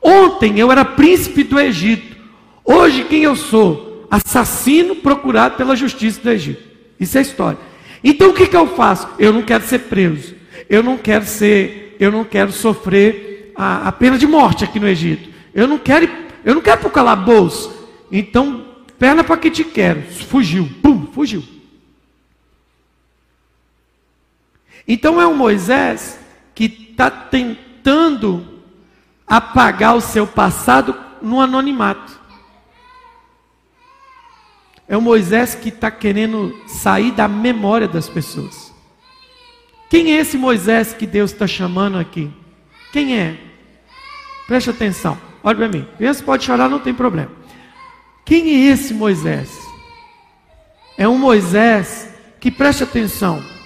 Ontem 0.02 0.60
eu 0.60 0.72
era 0.72 0.86
príncipe 0.86 1.44
do 1.44 1.60
Egito. 1.60 2.16
Hoje 2.64 3.04
quem 3.06 3.24
eu 3.24 3.36
sou? 3.36 4.08
Assassino 4.10 4.96
procurado 4.96 5.56
pela 5.56 5.76
justiça 5.76 6.22
do 6.22 6.30
Egito. 6.30 6.64
Isso 7.00 7.18
é 7.18 7.22
história. 7.22 7.60
Então 8.04 8.30
o 8.30 8.34
que, 8.34 8.48
que 8.48 8.56
eu 8.56 8.68
faço? 8.68 9.08
Eu 9.20 9.34
não 9.34 9.42
quero 9.42 9.64
ser 9.64 9.80
preso. 9.80 10.36
Eu 10.70 10.82
não 10.82 10.98
quero 10.98 11.26
ser, 11.26 11.96
eu 12.00 12.12
não 12.12 12.24
quero 12.24 12.52
sofrer 12.52 13.52
a, 13.56 13.88
a 13.88 13.92
pena 13.92 14.18
de 14.18 14.28
morte 14.28 14.64
aqui 14.64 14.80
no 14.80 14.88
Egito. 14.88 15.30
Eu 15.54 15.68
não 15.68 15.78
quero, 15.78 16.10
eu 16.46 16.56
não 16.56 16.62
quero 16.62 16.80
para 16.80 16.88
o 16.88 16.92
calabouço. 16.92 17.76
Então, 18.12 18.66
perna 18.98 19.24
para 19.24 19.38
que 19.38 19.50
te 19.52 19.64
quero. 19.64 20.02
Fugiu. 20.02 20.70
Pum, 20.82 21.08
fugiu. 21.14 21.44
Então 24.88 25.20
é 25.20 25.28
um 25.28 25.36
Moisés 25.36 26.20
que 26.56 26.66
está 26.66 27.12
tentando 27.12 28.58
apagar 29.28 29.96
o 29.96 30.02
seu 30.02 30.26
passado 30.26 30.98
no 31.22 31.42
anonimato. 31.42 32.18
É 34.88 34.96
o 34.96 35.02
Moisés 35.02 35.54
que 35.54 35.68
está 35.68 35.92
querendo 35.92 36.58
sair 36.66 37.12
da 37.12 37.28
memória 37.28 37.88
das 37.88 38.08
pessoas. 38.08 38.74
Quem 39.90 40.14
é 40.14 40.20
esse 40.20 40.38
Moisés 40.38 40.94
que 40.94 41.06
Deus 41.06 41.32
está 41.32 41.46
chamando 41.46 41.98
aqui? 41.98 42.32
Quem 42.94 43.18
é? 43.18 43.38
Preste 44.48 44.70
atenção, 44.70 45.18
olha 45.44 45.58
para 45.58 45.68
mim. 45.68 45.86
Criança 45.98 46.24
pode 46.24 46.46
chorar, 46.46 46.70
não 46.70 46.80
tem 46.80 46.94
problema. 46.94 47.32
Quem 48.24 48.50
é 48.50 48.72
esse 48.72 48.94
Moisés? 48.94 49.50
É 50.98 51.08
um 51.08 51.18
Moisés 51.18 52.10
que 52.40 52.50
preste 52.50 52.84
atenção. 52.84 53.57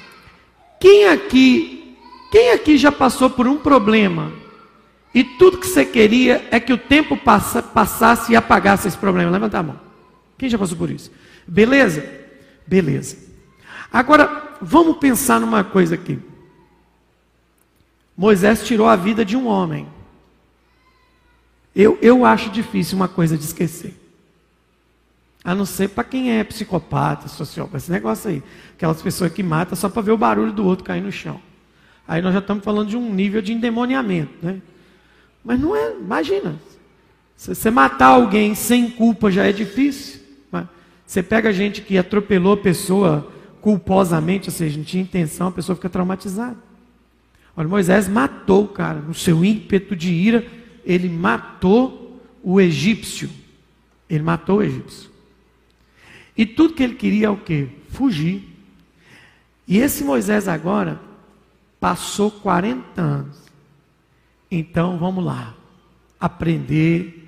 Quem 0.81 1.05
aqui, 1.05 1.95
quem 2.31 2.49
aqui 2.49 2.75
já 2.75 2.91
passou 2.91 3.29
por 3.29 3.47
um 3.47 3.59
problema 3.59 4.33
e 5.13 5.23
tudo 5.23 5.59
que 5.59 5.67
você 5.67 5.85
queria 5.85 6.47
é 6.49 6.59
que 6.59 6.73
o 6.73 6.77
tempo 6.77 7.15
passa, 7.15 7.61
passasse 7.61 8.31
e 8.31 8.35
apagasse 8.35 8.87
esse 8.87 8.97
problema? 8.97 9.29
Levanta 9.29 9.59
a 9.59 9.63
mão. 9.63 9.79
Quem 10.39 10.49
já 10.49 10.57
passou 10.57 10.75
por 10.75 10.89
isso? 10.89 11.11
Beleza? 11.47 12.03
Beleza. 12.65 13.15
Agora, 13.93 14.57
vamos 14.59 14.97
pensar 14.97 15.39
numa 15.39 15.63
coisa 15.63 15.93
aqui. 15.93 16.17
Moisés 18.17 18.65
tirou 18.65 18.87
a 18.87 18.95
vida 18.95 19.23
de 19.23 19.37
um 19.37 19.45
homem. 19.45 19.87
Eu, 21.75 21.95
eu 22.01 22.25
acho 22.25 22.49
difícil 22.49 22.95
uma 22.95 23.07
coisa 23.07 23.37
de 23.37 23.43
esquecer. 23.43 24.00
A 25.43 25.55
não 25.55 25.65
ser 25.65 25.89
para 25.89 26.03
quem 26.03 26.37
é 26.37 26.43
psicopata, 26.43 27.27
sociópata, 27.27 27.77
esse 27.77 27.91
negócio 27.91 28.29
aí. 28.29 28.43
Aquelas 28.75 29.01
pessoas 29.01 29.31
que 29.31 29.41
matam 29.41 29.75
só 29.75 29.89
para 29.89 30.01
ver 30.01 30.11
o 30.11 30.17
barulho 30.17 30.51
do 30.51 30.65
outro 30.65 30.85
cair 30.85 31.01
no 31.01 31.11
chão. 31.11 31.41
Aí 32.07 32.21
nós 32.21 32.33
já 32.33 32.39
estamos 32.39 32.63
falando 32.63 32.89
de 32.89 32.97
um 32.97 33.13
nível 33.13 33.41
de 33.41 33.53
endemoniamento, 33.53 34.33
né? 34.41 34.61
Mas 35.43 35.59
não 35.59 35.75
é, 35.75 35.95
imagina. 35.97 36.55
Se 37.35 37.55
você 37.55 37.71
matar 37.71 38.07
alguém 38.07 38.53
sem 38.53 38.89
culpa 38.89 39.31
já 39.31 39.45
é 39.45 39.51
difícil. 39.51 40.21
Você 41.11 41.21
pega 41.21 41.51
gente 41.51 41.81
que 41.81 41.97
atropelou 41.97 42.53
a 42.53 42.57
pessoa 42.57 43.29
culposamente, 43.59 44.47
ou 44.47 44.53
seja, 44.55 44.77
não 44.77 44.85
tinha 44.85 45.03
intenção, 45.03 45.47
a 45.49 45.51
pessoa 45.51 45.75
fica 45.75 45.89
traumatizada. 45.89 46.55
Olha, 47.53 47.67
Moisés 47.67 48.07
matou 48.07 48.63
o 48.63 48.67
cara, 48.69 49.01
no 49.01 49.13
seu 49.13 49.43
ímpeto 49.43 49.93
de 49.93 50.09
ira, 50.09 50.45
ele 50.85 51.09
matou 51.09 52.17
o 52.41 52.61
egípcio. 52.61 53.29
Ele 54.09 54.23
matou 54.23 54.59
o 54.59 54.63
egípcio. 54.63 55.10
E 56.41 56.45
tudo 56.47 56.73
que 56.73 56.81
ele 56.81 56.95
queria 56.95 57.27
é 57.27 57.29
o 57.29 57.37
quê? 57.37 57.69
Fugir. 57.89 58.41
E 59.67 59.77
esse 59.77 60.03
Moisés 60.03 60.47
agora 60.47 60.99
passou 61.79 62.31
40 62.31 62.99
anos. 62.99 63.45
Então 64.49 64.97
vamos 64.97 65.23
lá. 65.23 65.55
Aprender 66.19 67.27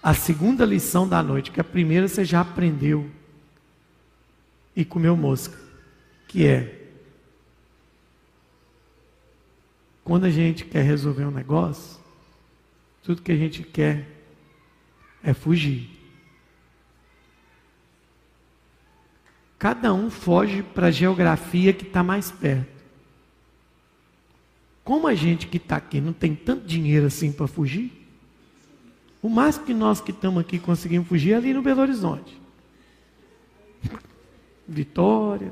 a 0.00 0.14
segunda 0.14 0.64
lição 0.64 1.08
da 1.08 1.20
noite, 1.20 1.50
que 1.50 1.60
a 1.60 1.64
primeira 1.64 2.06
você 2.06 2.24
já 2.24 2.42
aprendeu 2.42 3.10
e 4.76 4.84
comeu 4.84 5.16
mosca, 5.16 5.58
que 6.28 6.46
é 6.46 6.80
quando 10.04 10.26
a 10.26 10.30
gente 10.30 10.64
quer 10.64 10.84
resolver 10.84 11.24
um 11.24 11.32
negócio, 11.32 11.98
tudo 13.02 13.20
que 13.20 13.32
a 13.32 13.36
gente 13.36 13.64
quer 13.64 14.06
é 15.24 15.34
fugir. 15.34 15.93
Cada 19.64 19.94
um 19.94 20.10
foge 20.10 20.62
para 20.62 20.88
a 20.88 20.90
geografia 20.90 21.72
que 21.72 21.86
está 21.86 22.02
mais 22.02 22.30
perto. 22.30 22.84
Como 24.84 25.06
a 25.06 25.14
gente 25.14 25.46
que 25.46 25.56
está 25.56 25.76
aqui 25.76 26.02
não 26.02 26.12
tem 26.12 26.34
tanto 26.34 26.66
dinheiro 26.66 27.06
assim 27.06 27.32
para 27.32 27.46
fugir, 27.46 27.90
o 29.22 29.28
máximo 29.30 29.64
que 29.64 29.72
nós 29.72 30.02
que 30.02 30.10
estamos 30.10 30.38
aqui 30.38 30.58
conseguimos 30.58 31.08
fugir 31.08 31.32
é 31.32 31.36
ali 31.36 31.54
no 31.54 31.62
Belo 31.62 31.80
Horizonte. 31.80 32.38
Vitória, 34.68 35.50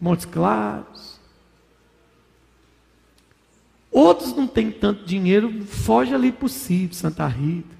Montes 0.00 0.24
Claros. 0.24 1.20
Outros 3.90 4.34
não 4.34 4.46
têm 4.46 4.70
tanto 4.70 5.04
dinheiro, 5.04 5.62
foge 5.66 6.14
ali 6.14 6.32
possível, 6.32 6.94
Santa 6.94 7.26
Rita. 7.26 7.77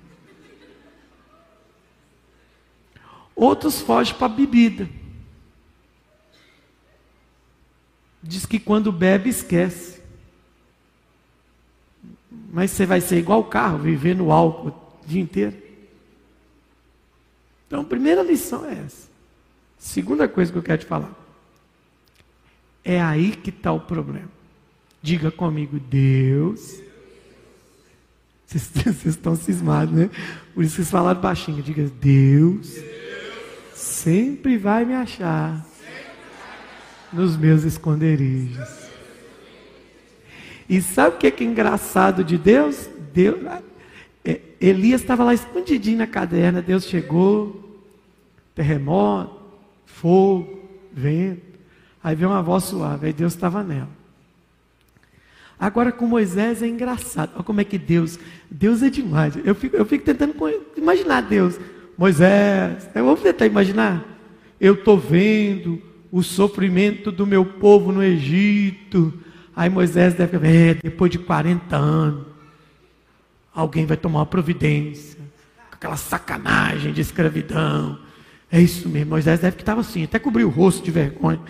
Outros 3.39 3.81
fogem 3.81 4.17
para 4.17 4.27
a 4.27 4.31
bebida. 4.37 4.89
Diz 8.21 8.45
que 8.45 8.59
quando 8.59 8.91
bebe, 8.91 9.31
esquece. 9.31 10.03
Mas 12.53 12.73
você 12.73 12.85
vai 12.85 13.01
ser 13.01 13.17
igual 13.17 13.39
o 13.39 13.45
carro, 13.45 13.79
viver 13.79 14.17
no 14.17 14.33
álcool 14.33 14.71
o 14.71 15.07
dia 15.07 15.23
inteiro. 15.23 15.57
Então, 17.69 17.83
a 17.83 17.85
primeira 17.85 18.25
lição 18.25 18.69
é 18.69 18.73
essa. 18.85 19.09
Segunda 19.79 20.27
coisa 20.27 20.51
que 20.51 20.59
eu 20.59 20.63
quero 20.63 20.79
te 20.79 20.87
falar. 20.87 21.15
É 22.85 23.01
aí 23.01 23.37
que 23.37 23.51
está 23.51 23.71
o 23.71 23.79
problema. 23.79 24.31
Diga 25.01 25.31
comigo, 25.31 25.79
Deus. 25.79 26.81
Vocês, 28.45 28.65
vocês 28.75 29.07
estão 29.07 29.37
cismados, 29.37 29.95
né? 29.95 30.11
Por 30.53 30.65
isso 30.65 30.75
vocês 30.75 30.91
falaram 30.91 31.21
baixinho. 31.21 31.63
Diga, 31.63 31.85
Deus 31.85 32.98
sempre 33.79 34.59
vai 34.59 34.85
me 34.85 34.95
achar 34.95 35.65
nos 37.13 37.37
meus 37.37 37.63
esconderijos. 37.63 38.69
E 40.69 40.83
sabe 40.83 41.17
o 41.17 41.19
que 41.19 41.29
é, 41.29 41.31
que 41.31 41.45
é 41.45 41.47
engraçado 41.47 42.25
de 42.25 42.37
Deus? 42.37 42.91
Deus 43.15 43.39
é, 44.25 44.41
Elias 44.61 45.01
estava 45.01 45.25
lá 45.25 45.33
escondidinho 45.33 45.99
na 45.99 46.07
caderna, 46.07 46.61
Deus 46.61 46.85
chegou, 46.85 47.81
terremoto, 48.55 49.41
fogo, 49.87 50.69
vento. 50.93 51.41
Aí 52.03 52.15
veio 52.15 52.31
uma 52.31 52.43
voz 52.43 52.65
suave, 52.65 53.07
aí 53.07 53.13
Deus 53.13 53.33
estava 53.33 53.63
nela. 53.63 53.89
Agora 55.59 55.91
com 55.91 56.07
Moisés 56.07 56.63
é 56.63 56.67
engraçado. 56.67 57.33
Olha 57.35 57.45
como 57.45 57.61
é 57.61 57.65
que 57.65 57.79
Deus, 57.79 58.19
Deus 58.51 58.83
é 58.83 58.91
demais. 58.91 59.35
Eu 59.45 59.55
fico, 59.55 59.77
eu 59.77 59.87
fico 59.87 60.05
tentando 60.05 60.35
imaginar 60.77 61.23
Deus. 61.23 61.59
Moisés, 61.99 62.89
eu 62.95 63.05
vou 63.05 63.17
tentar 63.17 63.45
imaginar. 63.45 64.05
Eu 64.61 64.75
estou 64.75 64.97
vendo 64.97 65.83
o 66.13 66.23
sofrimento 66.23 67.11
do 67.11 67.27
meu 67.27 67.45
povo 67.45 67.91
no 67.91 68.01
Egito. 68.01 69.13
Aí 69.55 69.69
Moisés 69.69 70.15
deve 70.15 70.37
é, 70.47 70.75
depois 70.75 71.11
de 71.11 71.19
40 71.19 71.77
anos, 71.77 72.25
alguém 73.53 73.85
vai 73.85 73.97
tomar 73.97 74.21
uma 74.21 74.27
providência. 74.27 75.19
Aquela 75.73 75.97
sacanagem 75.97 76.93
de 76.93 77.01
escravidão. 77.01 77.99
É 78.51 78.61
isso 78.61 78.89
mesmo. 78.89 79.11
Moisés 79.11 79.41
deve 79.41 79.57
que 79.57 79.63
estava 79.63 79.81
assim, 79.81 80.05
até 80.05 80.21
cobriu 80.21 80.47
o 80.47 80.53
rosto 80.53 80.85
de 80.85 80.93
vergonha. 80.93 81.41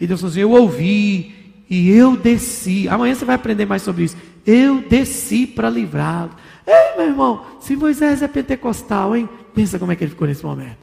E 0.00 0.06
Deus 0.06 0.20
falou 0.20 0.30
assim: 0.30 0.40
Eu 0.40 0.50
ouvi 0.52 1.34
e 1.68 1.90
eu 1.90 2.16
desci. 2.16 2.88
Amanhã 2.88 3.14
você 3.14 3.26
vai 3.26 3.36
aprender 3.36 3.66
mais 3.66 3.82
sobre 3.82 4.04
isso. 4.04 4.16
Eu 4.46 4.80
desci 4.80 5.46
para 5.46 5.68
livrá-lo. 5.68 6.30
Ei, 6.66 6.96
meu 6.96 7.08
irmão, 7.08 7.44
se 7.60 7.76
Moisés 7.76 8.22
é 8.22 8.28
pentecostal, 8.28 9.14
hein? 9.14 9.28
Pensa 9.54 9.78
como 9.78 9.92
é 9.92 9.96
que 9.96 10.04
ele 10.04 10.10
ficou 10.10 10.26
nesse 10.26 10.44
momento. 10.44 10.78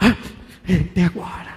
Ah, 0.00 0.16
até 0.68 1.04
agora. 1.04 1.54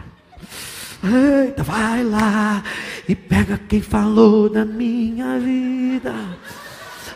Eita, 1.03 1.63
vai 1.63 2.03
lá 2.03 2.63
e 3.07 3.15
pega 3.15 3.57
quem 3.57 3.81
falou 3.81 4.49
da 4.49 4.65
minha 4.65 5.39
vida. 5.39 6.13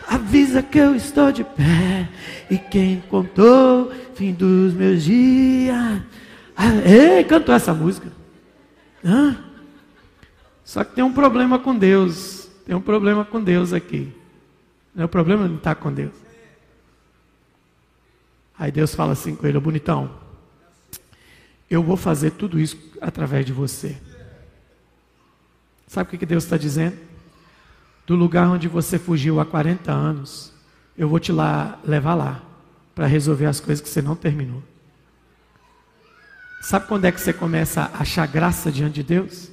Avisa 0.08 0.62
que 0.62 0.78
eu 0.78 0.94
estou 0.94 1.32
de 1.32 1.44
pé 1.44 2.08
e 2.50 2.58
quem 2.58 3.02
contou 3.08 3.92
fim 4.14 4.32
dos 4.32 4.72
meus 4.74 5.02
dias. 5.02 6.02
Ah, 6.56 6.74
ei, 6.84 7.24
cantou 7.24 7.54
essa 7.54 7.74
música. 7.74 8.08
Hã? 9.04 9.36
Só 10.64 10.84
que 10.84 10.94
tem 10.94 11.04
um 11.04 11.12
problema 11.12 11.58
com 11.58 11.76
Deus. 11.76 12.48
Tem 12.64 12.74
um 12.74 12.80
problema 12.80 13.24
com 13.24 13.42
Deus 13.42 13.72
aqui. 13.72 14.12
É 14.96 15.04
o 15.04 15.08
problema 15.08 15.48
não 15.48 15.56
estar 15.56 15.74
com 15.74 15.92
Deus. 15.92 16.21
Aí 18.62 18.70
Deus 18.70 18.94
fala 18.94 19.10
assim 19.14 19.34
com 19.34 19.44
ele, 19.44 19.58
bonitão, 19.58 20.08
eu 21.68 21.82
vou 21.82 21.96
fazer 21.96 22.30
tudo 22.30 22.60
isso 22.60 22.78
através 23.00 23.44
de 23.44 23.52
você. 23.52 23.96
Sabe 25.88 26.14
o 26.14 26.16
que 26.16 26.24
Deus 26.24 26.44
está 26.44 26.56
dizendo? 26.56 26.96
Do 28.06 28.14
lugar 28.14 28.46
onde 28.46 28.68
você 28.68 29.00
fugiu 29.00 29.40
há 29.40 29.44
40 29.44 29.90
anos, 29.90 30.52
eu 30.96 31.08
vou 31.08 31.18
te 31.18 31.32
lá, 31.32 31.80
levar 31.84 32.14
lá, 32.14 32.40
para 32.94 33.08
resolver 33.08 33.46
as 33.46 33.58
coisas 33.58 33.82
que 33.82 33.88
você 33.88 34.00
não 34.00 34.14
terminou. 34.14 34.62
Sabe 36.60 36.86
quando 36.86 37.06
é 37.06 37.10
que 37.10 37.20
você 37.20 37.32
começa 37.32 37.90
a 37.92 38.02
achar 38.02 38.28
graça 38.28 38.70
diante 38.70 38.94
de 38.94 39.02
Deus? 39.02 39.50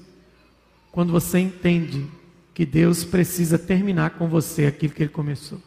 Quando 0.92 1.12
você 1.12 1.40
entende 1.40 2.06
que 2.54 2.64
Deus 2.64 3.04
precisa 3.04 3.58
terminar 3.58 4.12
com 4.12 4.28
você 4.28 4.68
aquilo 4.68 4.94
que 4.94 5.02
Ele 5.02 5.10
começou. 5.10 5.60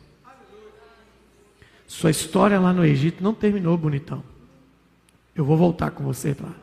Sua 1.92 2.10
história 2.10 2.58
lá 2.58 2.72
no 2.72 2.82
Egito 2.82 3.22
não 3.22 3.34
terminou, 3.34 3.76
bonitão. 3.76 4.24
Eu 5.36 5.44
vou 5.44 5.58
voltar 5.58 5.90
com 5.90 6.02
você 6.02 6.34
lá. 6.40 6.54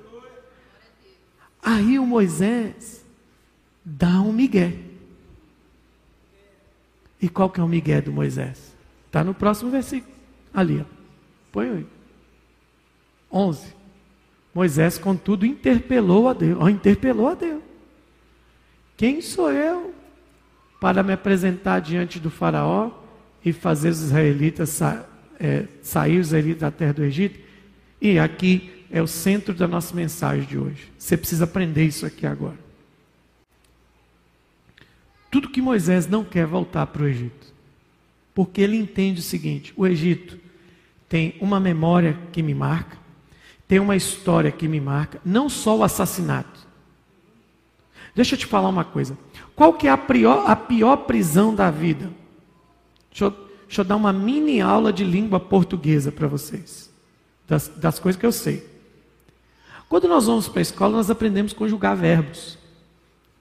Aí 1.61 1.99
o 1.99 2.05
Moisés 2.05 3.05
dá 3.85 4.21
um 4.21 4.33
migué. 4.33 4.73
E 7.21 7.29
qual 7.29 7.47
que 7.47 7.59
é 7.59 7.63
o 7.63 7.67
migué 7.67 8.01
do 8.01 8.11
Moisés? 8.11 8.75
Está 9.05 9.23
no 9.23 9.35
próximo 9.35 9.69
versículo. 9.69 10.11
Ali, 10.51 10.81
ó. 10.81 10.85
põe 11.51 11.69
aí. 11.69 11.87
11. 13.31 13.75
Moisés, 14.51 14.97
contudo, 14.97 15.45
interpelou 15.45 16.27
a 16.27 16.33
Deus. 16.33 16.57
Oh, 16.59 16.67
interpelou 16.67 17.27
a 17.27 17.35
Deus. 17.35 17.61
Quem 18.97 19.21
sou 19.21 19.51
eu 19.51 19.93
para 20.81 21.03
me 21.03 21.13
apresentar 21.13 21.81
diante 21.81 22.19
do 22.19 22.31
faraó 22.31 22.89
e 23.45 23.53
fazer 23.53 23.89
os 23.89 24.01
israelitas 24.01 24.69
é, 25.39 25.65
sair 25.81 26.19
os 26.19 26.27
israelitas 26.27 26.61
da 26.61 26.71
terra 26.71 26.93
do 26.93 27.03
Egito? 27.03 27.39
E 28.01 28.19
aqui 28.19 28.85
é 28.91 29.01
o 29.01 29.07
centro 29.07 29.53
da 29.53 29.67
nossa 29.67 29.95
mensagem 29.95 30.45
de 30.45 30.57
hoje. 30.57 30.91
Você 30.97 31.15
precisa 31.15 31.43
aprender 31.43 31.85
isso 31.85 32.05
aqui 32.05 32.25
agora. 32.25 32.57
Tudo 35.31 35.49
que 35.49 35.61
Moisés 35.61 36.07
não 36.07 36.23
quer 36.23 36.45
voltar 36.45 36.87
para 36.87 37.03
o 37.03 37.07
Egito, 37.07 37.53
porque 38.33 38.61
ele 38.61 38.77
entende 38.77 39.19
o 39.19 39.23
seguinte: 39.23 39.73
o 39.77 39.85
Egito 39.85 40.39
tem 41.07 41.35
uma 41.39 41.59
memória 41.59 42.17
que 42.31 42.41
me 42.41 42.53
marca, 42.53 42.97
tem 43.67 43.79
uma 43.79 43.95
história 43.95 44.51
que 44.51 44.67
me 44.67 44.79
marca, 44.79 45.21
não 45.23 45.47
só 45.49 45.77
o 45.77 45.83
assassinato. 45.83 46.67
Deixa 48.15 48.33
eu 48.33 48.39
te 48.39 48.45
falar 48.45 48.69
uma 48.69 48.83
coisa. 48.83 49.17
Qual 49.55 49.73
que 49.73 49.87
é 49.87 49.91
a 49.91 49.97
pior, 49.97 50.49
a 50.49 50.55
pior 50.55 50.97
prisão 50.97 51.53
da 51.53 51.69
vida? 51.69 52.09
Deixa 53.11 53.25
eu, 53.25 53.48
deixa 53.69 53.81
eu 53.81 53.85
dar 53.85 53.97
uma 53.97 54.11
mini 54.11 54.59
aula 54.59 54.91
de 54.91 55.03
língua 55.03 55.39
portuguesa 55.39 56.11
para 56.11 56.27
vocês, 56.27 56.91
das, 57.47 57.67
das 57.67 57.99
coisas 57.99 58.19
que 58.19 58.25
eu 58.25 58.31
sei. 58.31 58.67
Quando 59.87 60.07
nós 60.07 60.25
vamos 60.25 60.47
para 60.49 60.59
a 60.59 60.63
escola, 60.63 60.97
nós 60.97 61.11
aprendemos 61.11 61.53
a 61.53 61.55
conjugar 61.55 61.95
verbos. 61.95 62.57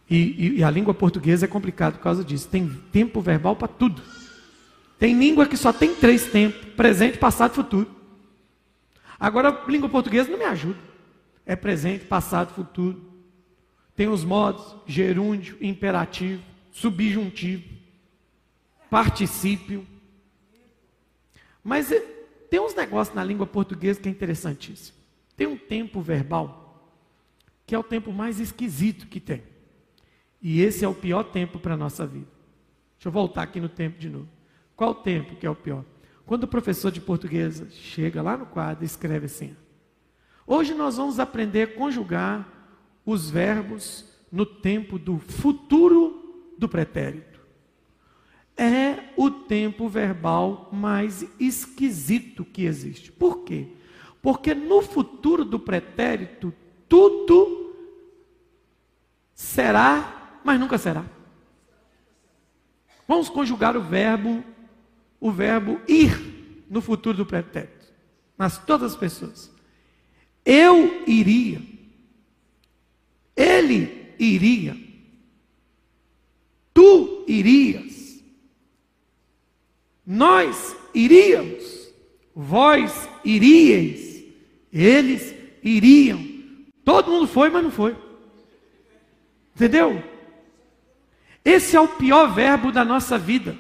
E, 0.08 0.16
e, 0.16 0.58
e, 0.58 0.64
a 0.64 0.70
língua 0.70 0.92
portuguesa 0.92 1.46
é 1.46 1.48
complicada 1.48 1.96
por 1.96 2.02
causa 2.02 2.22
disso. 2.22 2.46
Tem 2.46 2.68
tempo 2.92 3.22
verbal 3.22 3.56
para 3.56 3.68
tudo. 3.68 4.02
Tem 4.98 5.18
língua 5.18 5.46
que 5.46 5.56
só 5.56 5.72
tem 5.72 5.94
três 5.94 6.26
tempos: 6.26 6.74
presente, 6.76 7.16
passado 7.16 7.52
e 7.52 7.54
futuro. 7.54 7.90
Agora, 9.18 9.48
a 9.48 9.70
língua 9.70 9.88
portuguesa 9.88 10.30
não 10.30 10.38
me 10.38 10.44
ajuda. 10.44 10.78
É 11.46 11.56
presente, 11.56 12.04
passado, 12.04 12.52
futuro. 12.52 13.00
Tem 13.96 14.08
os 14.08 14.24
modos: 14.24 14.76
gerúndio, 14.86 15.56
imperativo, 15.58 16.42
subjuntivo, 16.70 17.64
particípio. 18.90 19.86
Mas 21.68 21.92
eh, 21.92 22.00
tem 22.48 22.58
uns 22.58 22.74
negócios 22.74 23.14
na 23.14 23.22
língua 23.22 23.46
portuguesa 23.46 24.00
que 24.00 24.08
é 24.08 24.10
interessantíssimo. 24.10 24.96
Tem 25.36 25.46
um 25.46 25.58
tempo 25.58 26.00
verbal 26.00 26.64
que 27.66 27.74
é 27.74 27.78
o 27.78 27.82
tempo 27.82 28.10
mais 28.10 28.40
esquisito 28.40 29.06
que 29.06 29.20
tem. 29.20 29.42
E 30.40 30.62
esse 30.62 30.82
é 30.82 30.88
o 30.88 30.94
pior 30.94 31.24
tempo 31.24 31.58
para 31.58 31.74
a 31.74 31.76
nossa 31.76 32.06
vida. 32.06 32.26
Deixa 32.96 33.08
eu 33.08 33.12
voltar 33.12 33.42
aqui 33.42 33.60
no 33.60 33.68
tempo 33.68 33.98
de 33.98 34.08
novo. 34.08 34.28
Qual 34.74 34.94
tempo 34.94 35.36
que 35.36 35.44
é 35.44 35.50
o 35.50 35.54
pior? 35.54 35.84
Quando 36.24 36.44
o 36.44 36.48
professor 36.48 36.90
de 36.90 37.02
português 37.02 37.62
chega 37.70 38.22
lá 38.22 38.38
no 38.38 38.46
quadro 38.46 38.82
e 38.82 38.86
escreve 38.86 39.26
assim: 39.26 39.54
Hoje 40.46 40.72
nós 40.72 40.96
vamos 40.96 41.20
aprender 41.20 41.62
a 41.64 41.74
conjugar 41.74 42.48
os 43.04 43.28
verbos 43.28 44.10
no 44.32 44.46
tempo 44.46 44.98
do 44.98 45.18
futuro 45.18 46.50
do 46.56 46.66
pretérito. 46.66 47.37
É 48.60 49.12
o 49.16 49.30
tempo 49.30 49.88
verbal 49.88 50.68
mais 50.72 51.24
esquisito 51.38 52.44
que 52.44 52.64
existe. 52.64 53.12
Por 53.12 53.44
quê? 53.44 53.68
Porque 54.20 54.52
no 54.52 54.82
futuro 54.82 55.44
do 55.44 55.60
pretérito, 55.60 56.52
tudo 56.88 57.72
será, 59.32 60.40
mas 60.44 60.58
nunca 60.58 60.76
será. 60.76 61.04
Vamos 63.06 63.28
conjugar 63.28 63.76
o 63.76 63.80
verbo, 63.80 64.42
o 65.20 65.30
verbo 65.30 65.80
ir 65.86 66.64
no 66.68 66.80
futuro 66.80 67.16
do 67.16 67.24
pretérito. 67.24 67.86
Mas 68.36 68.58
todas 68.58 68.92
as 68.92 68.98
pessoas. 68.98 69.50
Eu 70.44 71.04
iria. 71.06 71.62
Ele 73.36 74.14
iria. 74.18 74.76
Tu 76.74 77.24
irias. 77.28 78.07
Nós 80.10 80.74
iríamos. 80.94 81.92
Vós 82.34 83.06
iríeis. 83.22 84.24
Eles 84.72 85.34
iriam. 85.62 86.26
Todo 86.82 87.10
mundo 87.10 87.26
foi, 87.26 87.50
mas 87.50 87.62
não 87.62 87.70
foi. 87.70 87.94
Entendeu? 89.54 90.02
Esse 91.44 91.76
é 91.76 91.80
o 91.80 91.88
pior 91.88 92.32
verbo 92.32 92.72
da 92.72 92.86
nossa 92.86 93.18
vida. 93.18 93.54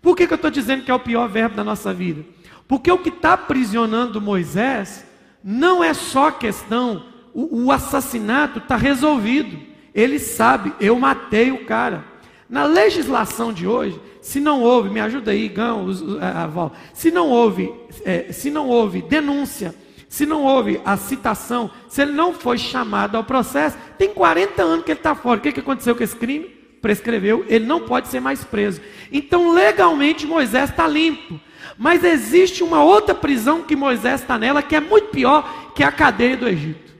Por 0.00 0.16
que, 0.16 0.28
que 0.28 0.32
eu 0.32 0.36
estou 0.36 0.50
dizendo 0.50 0.84
que 0.84 0.92
é 0.92 0.94
o 0.94 1.00
pior 1.00 1.28
verbo 1.28 1.56
da 1.56 1.64
nossa 1.64 1.92
vida? 1.92 2.24
Porque 2.68 2.92
o 2.92 2.98
que 2.98 3.08
está 3.08 3.32
aprisionando 3.32 4.20
Moisés 4.20 5.04
não 5.42 5.82
é 5.82 5.92
só 5.92 6.30
questão, 6.30 7.04
o, 7.34 7.64
o 7.64 7.72
assassinato 7.72 8.60
está 8.60 8.76
resolvido. 8.76 9.58
Ele 9.92 10.20
sabe, 10.20 10.72
eu 10.78 10.96
matei 11.00 11.50
o 11.50 11.64
cara. 11.64 12.04
Na 12.50 12.64
legislação 12.64 13.52
de 13.52 13.66
hoje, 13.66 13.98
se 14.20 14.40
não 14.40 14.60
houve, 14.60 14.90
me 14.90 15.00
ajuda 15.00 15.30
aí, 15.30 15.48
Gão, 15.48 15.86
a, 16.20 16.44
a, 16.44 16.70
se 16.92 17.10
não 17.10 17.28
houve, 17.28 17.72
é, 18.04 18.32
se 18.32 18.50
não 18.50 18.68
houve 18.68 19.00
denúncia 19.00 19.74
se 20.10 20.26
não 20.26 20.42
houve 20.42 20.80
a 20.84 20.96
citação, 20.96 21.70
se 21.88 22.02
ele 22.02 22.10
não 22.10 22.34
foi 22.34 22.58
chamado 22.58 23.16
ao 23.16 23.22
processo, 23.22 23.78
tem 23.96 24.12
40 24.12 24.60
anos 24.60 24.84
que 24.84 24.90
ele 24.90 24.98
está 24.98 25.14
fora. 25.14 25.38
O 25.38 25.40
que, 25.40 25.52
que 25.52 25.60
aconteceu 25.60 25.94
com 25.94 26.02
esse 26.02 26.16
crime? 26.16 26.46
Prescreveu, 26.82 27.44
ele 27.48 27.64
não 27.64 27.82
pode 27.82 28.08
ser 28.08 28.18
mais 28.18 28.42
preso. 28.42 28.80
Então, 29.12 29.52
legalmente, 29.52 30.26
Moisés 30.26 30.68
está 30.68 30.84
limpo. 30.88 31.38
Mas 31.78 32.02
existe 32.02 32.64
uma 32.64 32.82
outra 32.82 33.14
prisão 33.14 33.62
que 33.62 33.76
Moisés 33.76 34.20
está 34.20 34.36
nela, 34.36 34.64
que 34.64 34.74
é 34.74 34.80
muito 34.80 35.10
pior 35.10 35.72
que 35.76 35.84
a 35.84 35.92
cadeia 35.92 36.36
do 36.36 36.48
Egito. 36.48 36.92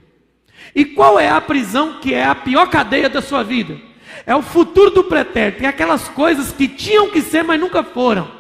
E 0.73 0.85
qual 0.85 1.19
é 1.19 1.29
a 1.29 1.41
prisão 1.41 1.95
que 1.95 2.15
é 2.15 2.25
a 2.25 2.35
pior 2.37 2.71
cadeia 2.71 3.09
da 3.09 3.21
sua 3.21 3.43
vida? 3.43 3.77
É 4.27 4.35
o 4.35 4.43
futuro 4.43 4.91
do 4.91 5.05
pretérito, 5.05 5.59
tem 5.59 5.69
aquelas 5.69 6.09
coisas 6.09 6.53
que 6.53 6.69
tinham 6.69 7.11
que 7.11 7.23
ser, 7.23 7.43
mas 7.43 7.61
nunca 7.61 7.83
foram. 7.83 8.31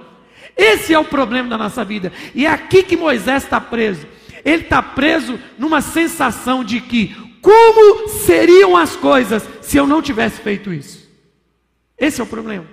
Esse 0.57 0.93
é 0.93 0.99
o 0.99 1.05
problema 1.05 1.49
da 1.49 1.57
nossa 1.57 1.85
vida. 1.85 2.13
E 2.35 2.47
é 2.47 2.51
aqui 2.51 2.83
que 2.83 2.97
Moisés 2.97 3.45
está 3.45 3.61
preso. 3.61 4.07
Ele 4.45 4.63
está 4.63 4.83
preso 4.83 5.39
numa 5.59 5.81
sensação 5.81 6.63
de 6.63 6.81
que 6.81 7.15
como 7.41 8.09
seriam 8.09 8.77
as 8.77 8.97
coisas 8.97 9.49
se 9.63 9.77
eu 9.77 9.87
não 9.87 10.03
tivesse 10.03 10.41
feito 10.41 10.73
isso? 10.73 11.09
Esse 11.97 12.21
é 12.21 12.25
o 12.25 12.27
problema. 12.27 12.67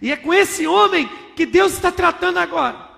E 0.00 0.12
é 0.12 0.16
com 0.16 0.32
esse 0.32 0.66
homem 0.66 1.08
que 1.34 1.46
Deus 1.46 1.72
está 1.72 1.90
tratando 1.90 2.38
agora. 2.38 2.90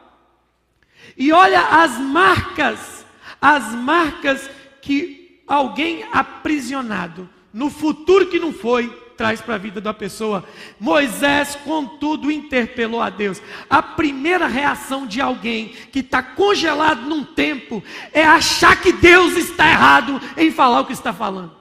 E 1.17 1.33
olha 1.33 1.61
as 1.61 1.99
marcas, 1.99 3.07
as 3.41 3.75
marcas 3.75 4.51
que 4.83 5.43
alguém 5.47 6.05
aprisionado 6.13 7.29
no 7.53 7.71
futuro 7.71 8.27
que 8.27 8.39
não 8.39 8.53
foi, 8.53 8.93
traz 9.17 9.41
para 9.41 9.55
a 9.55 9.59
vida 9.59 9.81
da 9.81 9.95
pessoa. 9.95 10.45
Moisés, 10.79 11.57
contudo, 11.65 12.31
interpelou 12.31 13.01
a 13.01 13.11
Deus. 13.11 13.41
A 13.69 13.83
primeira 13.83 14.47
reação 14.47 15.07
de 15.07 15.21
alguém 15.21 15.75
que 15.91 16.01
está 16.01 16.23
congelado 16.23 17.03
num 17.03 17.25
tempo 17.25 17.83
é 18.13 18.25
achar 18.25 18.81
que 18.81 18.93
Deus 18.93 19.37
está 19.37 19.69
errado 19.69 20.21
em 20.37 20.51
falar 20.51 20.81
o 20.81 20.87
que 20.87 20.93
está 20.93 21.13
falando. 21.13 21.57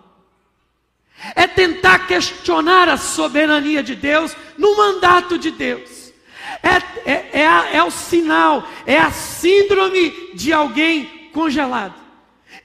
É 1.33 1.47
tentar 1.47 2.07
questionar 2.07 2.89
a 2.89 2.97
soberania 2.97 3.81
de 3.81 3.95
Deus 3.95 4.35
no 4.57 4.75
mandato 4.75 5.37
de 5.37 5.51
Deus. 5.51 6.13
É, 6.61 7.11
é, 7.11 7.29
é, 7.41 7.47
a, 7.47 7.69
é 7.71 7.83
o 7.83 7.89
sinal, 7.89 8.67
é 8.85 8.99
a 8.99 9.11
síndrome 9.11 10.31
de 10.33 10.51
alguém 10.51 11.29
congelado 11.33 12.05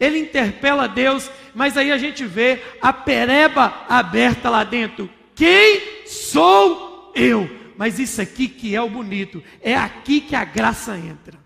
ele 0.00 0.18
interpela 0.18 0.88
Deus, 0.88 1.30
mas 1.54 1.76
aí 1.76 1.90
a 1.90 1.98
gente 1.98 2.24
vê 2.24 2.62
a 2.80 2.92
pereba 2.92 3.84
aberta 3.88 4.48
lá 4.48 4.64
dentro. 4.64 5.08
Quem 5.34 6.06
sou 6.06 7.12
eu? 7.14 7.48
Mas 7.76 7.98
isso 7.98 8.20
aqui 8.20 8.46
que 8.46 8.74
é 8.74 8.82
o 8.82 8.90
bonito, 8.90 9.42
é 9.62 9.74
aqui 9.74 10.20
que 10.20 10.36
a 10.36 10.44
graça 10.44 10.98
entra. 10.98 11.38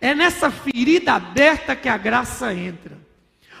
É 0.00 0.14
nessa 0.14 0.50
ferida 0.50 1.12
aberta 1.12 1.76
que 1.76 1.88
a 1.88 1.98
graça 1.98 2.54
entra. 2.54 2.96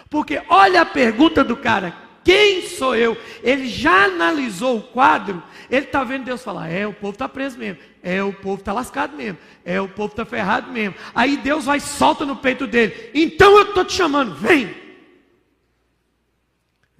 Porque 0.08 0.40
olha 0.48 0.80
a 0.80 0.86
pergunta 0.86 1.44
do 1.44 1.56
cara: 1.56 1.94
quem 2.24 2.66
sou 2.66 2.96
eu? 2.96 3.16
Ele 3.42 3.66
já 3.66 4.04
analisou 4.04 4.78
o 4.78 4.82
quadro, 4.82 5.42
ele 5.70 5.86
está 5.86 6.02
vendo 6.02 6.24
Deus 6.24 6.42
falar: 6.42 6.68
é, 6.68 6.86
o 6.86 6.92
povo 6.92 7.12
está 7.12 7.28
preso 7.28 7.58
mesmo, 7.58 7.80
é, 8.02 8.22
o 8.22 8.32
povo 8.32 8.60
está 8.60 8.72
lascado 8.72 9.16
mesmo, 9.16 9.38
é, 9.64 9.80
o 9.80 9.88
povo 9.88 10.12
está 10.12 10.24
ferrado 10.24 10.70
mesmo. 10.70 10.94
Aí 11.14 11.36
Deus 11.36 11.66
vai 11.66 11.78
solta 11.78 12.24
no 12.24 12.36
peito 12.36 12.66
dele: 12.66 13.10
então 13.14 13.56
eu 13.58 13.68
estou 13.68 13.84
te 13.84 13.92
chamando, 13.92 14.34
vem. 14.34 14.79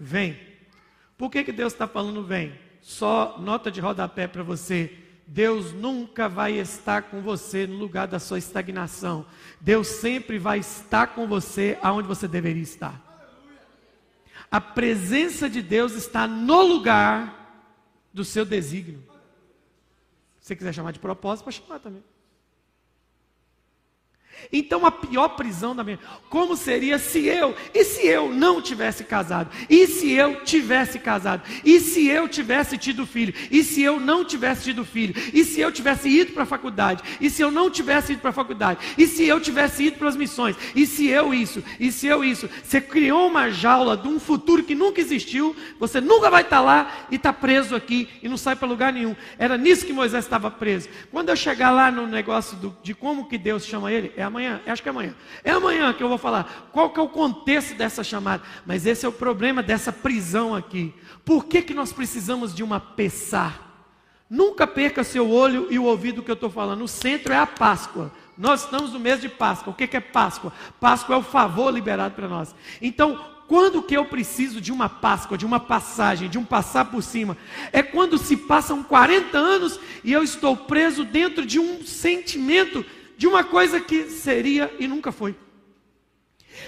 Vem. 0.02 0.40
Por 1.18 1.30
que, 1.30 1.44
que 1.44 1.52
Deus 1.52 1.74
está 1.74 1.86
falando 1.86 2.24
vem? 2.24 2.58
Só 2.80 3.36
nota 3.38 3.70
de 3.70 3.78
rodapé 3.78 4.26
para 4.26 4.42
você. 4.42 4.96
Deus 5.26 5.74
nunca 5.74 6.26
vai 6.26 6.54
estar 6.54 7.02
com 7.02 7.20
você 7.20 7.66
no 7.66 7.76
lugar 7.76 8.08
da 8.08 8.18
sua 8.18 8.38
estagnação. 8.38 9.26
Deus 9.60 9.86
sempre 9.86 10.38
vai 10.38 10.58
estar 10.58 11.08
com 11.08 11.26
você 11.28 11.78
aonde 11.82 12.08
você 12.08 12.26
deveria 12.26 12.62
estar. 12.62 12.98
A 14.50 14.58
presença 14.58 15.50
de 15.50 15.60
Deus 15.60 15.92
está 15.92 16.26
no 16.26 16.62
lugar 16.62 17.68
do 18.12 18.24
seu 18.24 18.46
desígnio. 18.46 19.04
Se 20.40 20.48
você 20.48 20.56
quiser 20.56 20.72
chamar 20.72 20.92
de 20.92 20.98
propósito, 20.98 21.44
pode 21.44 21.56
chamar 21.56 21.78
também. 21.78 22.02
Então 24.52 24.86
a 24.86 24.90
pior 24.90 25.28
prisão 25.30 25.74
da 25.74 25.84
minha. 25.84 25.98
Como 26.28 26.56
seria 26.56 26.98
se 26.98 27.26
eu, 27.26 27.54
e 27.74 27.84
se 27.84 28.06
eu 28.06 28.32
não 28.32 28.60
tivesse 28.60 29.04
casado? 29.04 29.50
E 29.68 29.86
se 29.86 30.12
eu 30.12 30.44
tivesse 30.44 30.98
casado? 30.98 31.42
E 31.64 31.80
se 31.80 32.06
eu 32.08 32.28
tivesse 32.28 32.76
tido 32.78 33.06
filho? 33.06 33.34
E 33.50 33.62
se 33.62 33.82
eu 33.82 34.00
não 34.00 34.24
tivesse 34.24 34.64
tido 34.64 34.84
filho? 34.84 35.14
E 35.32 35.44
se 35.44 35.60
eu 35.60 35.70
tivesse 35.70 36.08
ido 36.08 36.32
para 36.32 36.44
a 36.44 36.46
faculdade? 36.46 37.02
E 37.20 37.28
se 37.28 37.42
eu 37.42 37.50
não 37.50 37.70
tivesse 37.70 38.12
ido 38.12 38.20
para 38.20 38.30
a 38.30 38.34
faculdade? 38.34 38.80
E 38.96 39.06
se 39.06 39.24
eu 39.24 39.40
tivesse 39.40 39.84
ido 39.84 39.98
para 39.98 40.08
as 40.08 40.16
missões? 40.16 40.56
E 40.74 40.86
se 40.86 41.06
eu 41.08 41.34
isso? 41.34 41.62
E 41.78 41.90
se 41.92 42.06
eu 42.06 42.24
isso? 42.24 42.48
Você 42.62 42.80
criou 42.80 43.28
uma 43.28 43.50
jaula 43.50 43.96
de 43.96 44.08
um 44.08 44.18
futuro 44.18 44.62
que 44.62 44.74
nunca 44.74 45.00
existiu, 45.00 45.54
você 45.78 46.00
nunca 46.00 46.30
vai 46.30 46.42
estar 46.42 46.60
lá 46.60 47.06
e 47.10 47.16
está 47.16 47.32
preso 47.32 47.74
aqui 47.74 48.08
e 48.22 48.28
não 48.28 48.36
sai 48.36 48.56
para 48.56 48.68
lugar 48.68 48.92
nenhum. 48.92 49.14
Era 49.38 49.56
nisso 49.56 49.86
que 49.86 49.92
Moisés 49.92 50.24
estava 50.24 50.50
preso. 50.50 50.88
Quando 51.10 51.28
eu 51.28 51.36
chegar 51.36 51.70
lá 51.70 51.90
no 51.90 52.06
negócio 52.06 52.56
do, 52.56 52.76
de 52.82 52.94
como 52.94 53.28
que 53.28 53.38
Deus 53.38 53.64
chama 53.64 53.92
ele, 53.92 54.12
é 54.16 54.22
amanhã, 54.30 54.60
acho 54.66 54.82
que 54.82 54.88
é 54.88 54.90
amanhã. 54.90 55.14
É 55.44 55.50
amanhã 55.50 55.92
que 55.92 56.02
eu 56.02 56.08
vou 56.08 56.18
falar 56.18 56.70
qual 56.72 56.90
que 56.90 56.98
é 56.98 57.02
o 57.02 57.08
contexto 57.08 57.74
dessa 57.74 58.02
chamada. 58.02 58.42
Mas 58.64 58.86
esse 58.86 59.04
é 59.04 59.08
o 59.08 59.12
problema 59.12 59.62
dessa 59.62 59.92
prisão 59.92 60.54
aqui. 60.54 60.94
Por 61.24 61.44
que, 61.44 61.62
que 61.62 61.74
nós 61.74 61.92
precisamos 61.92 62.54
de 62.54 62.62
uma 62.62 62.80
pessar? 62.80 63.68
Nunca 64.28 64.66
perca 64.66 65.02
seu 65.02 65.28
olho 65.28 65.66
e 65.70 65.78
o 65.78 65.84
ouvido 65.84 66.22
que 66.22 66.30
eu 66.30 66.34
estou 66.34 66.50
falando. 66.50 66.82
O 66.82 66.88
centro 66.88 67.32
é 67.32 67.36
a 67.36 67.46
Páscoa. 67.46 68.12
Nós 68.38 68.64
estamos 68.64 68.92
no 68.92 69.00
mês 69.00 69.20
de 69.20 69.28
Páscoa. 69.28 69.72
O 69.72 69.76
que, 69.76 69.86
que 69.86 69.96
é 69.96 70.00
Páscoa? 70.00 70.52
Páscoa 70.78 71.16
é 71.16 71.18
o 71.18 71.22
favor 71.22 71.70
liberado 71.70 72.14
para 72.14 72.28
nós. 72.28 72.54
Então, 72.80 73.22
quando 73.50 73.82
que 73.82 73.96
eu 73.96 74.04
preciso 74.04 74.60
de 74.60 74.70
uma 74.70 74.88
Páscoa, 74.88 75.36
de 75.36 75.44
uma 75.44 75.58
passagem, 75.58 76.30
de 76.30 76.38
um 76.38 76.44
passar 76.44 76.84
por 76.84 77.02
cima? 77.02 77.36
É 77.72 77.82
quando 77.82 78.16
se 78.16 78.36
passam 78.36 78.80
40 78.84 79.36
anos 79.36 79.80
e 80.04 80.12
eu 80.12 80.22
estou 80.22 80.56
preso 80.56 81.04
dentro 81.04 81.44
de 81.44 81.58
um 81.58 81.84
sentimento 81.84 82.86
de 83.20 83.26
uma 83.26 83.44
coisa 83.44 83.78
que 83.78 84.08
seria 84.08 84.74
e 84.78 84.88
nunca 84.88 85.12
foi. 85.12 85.36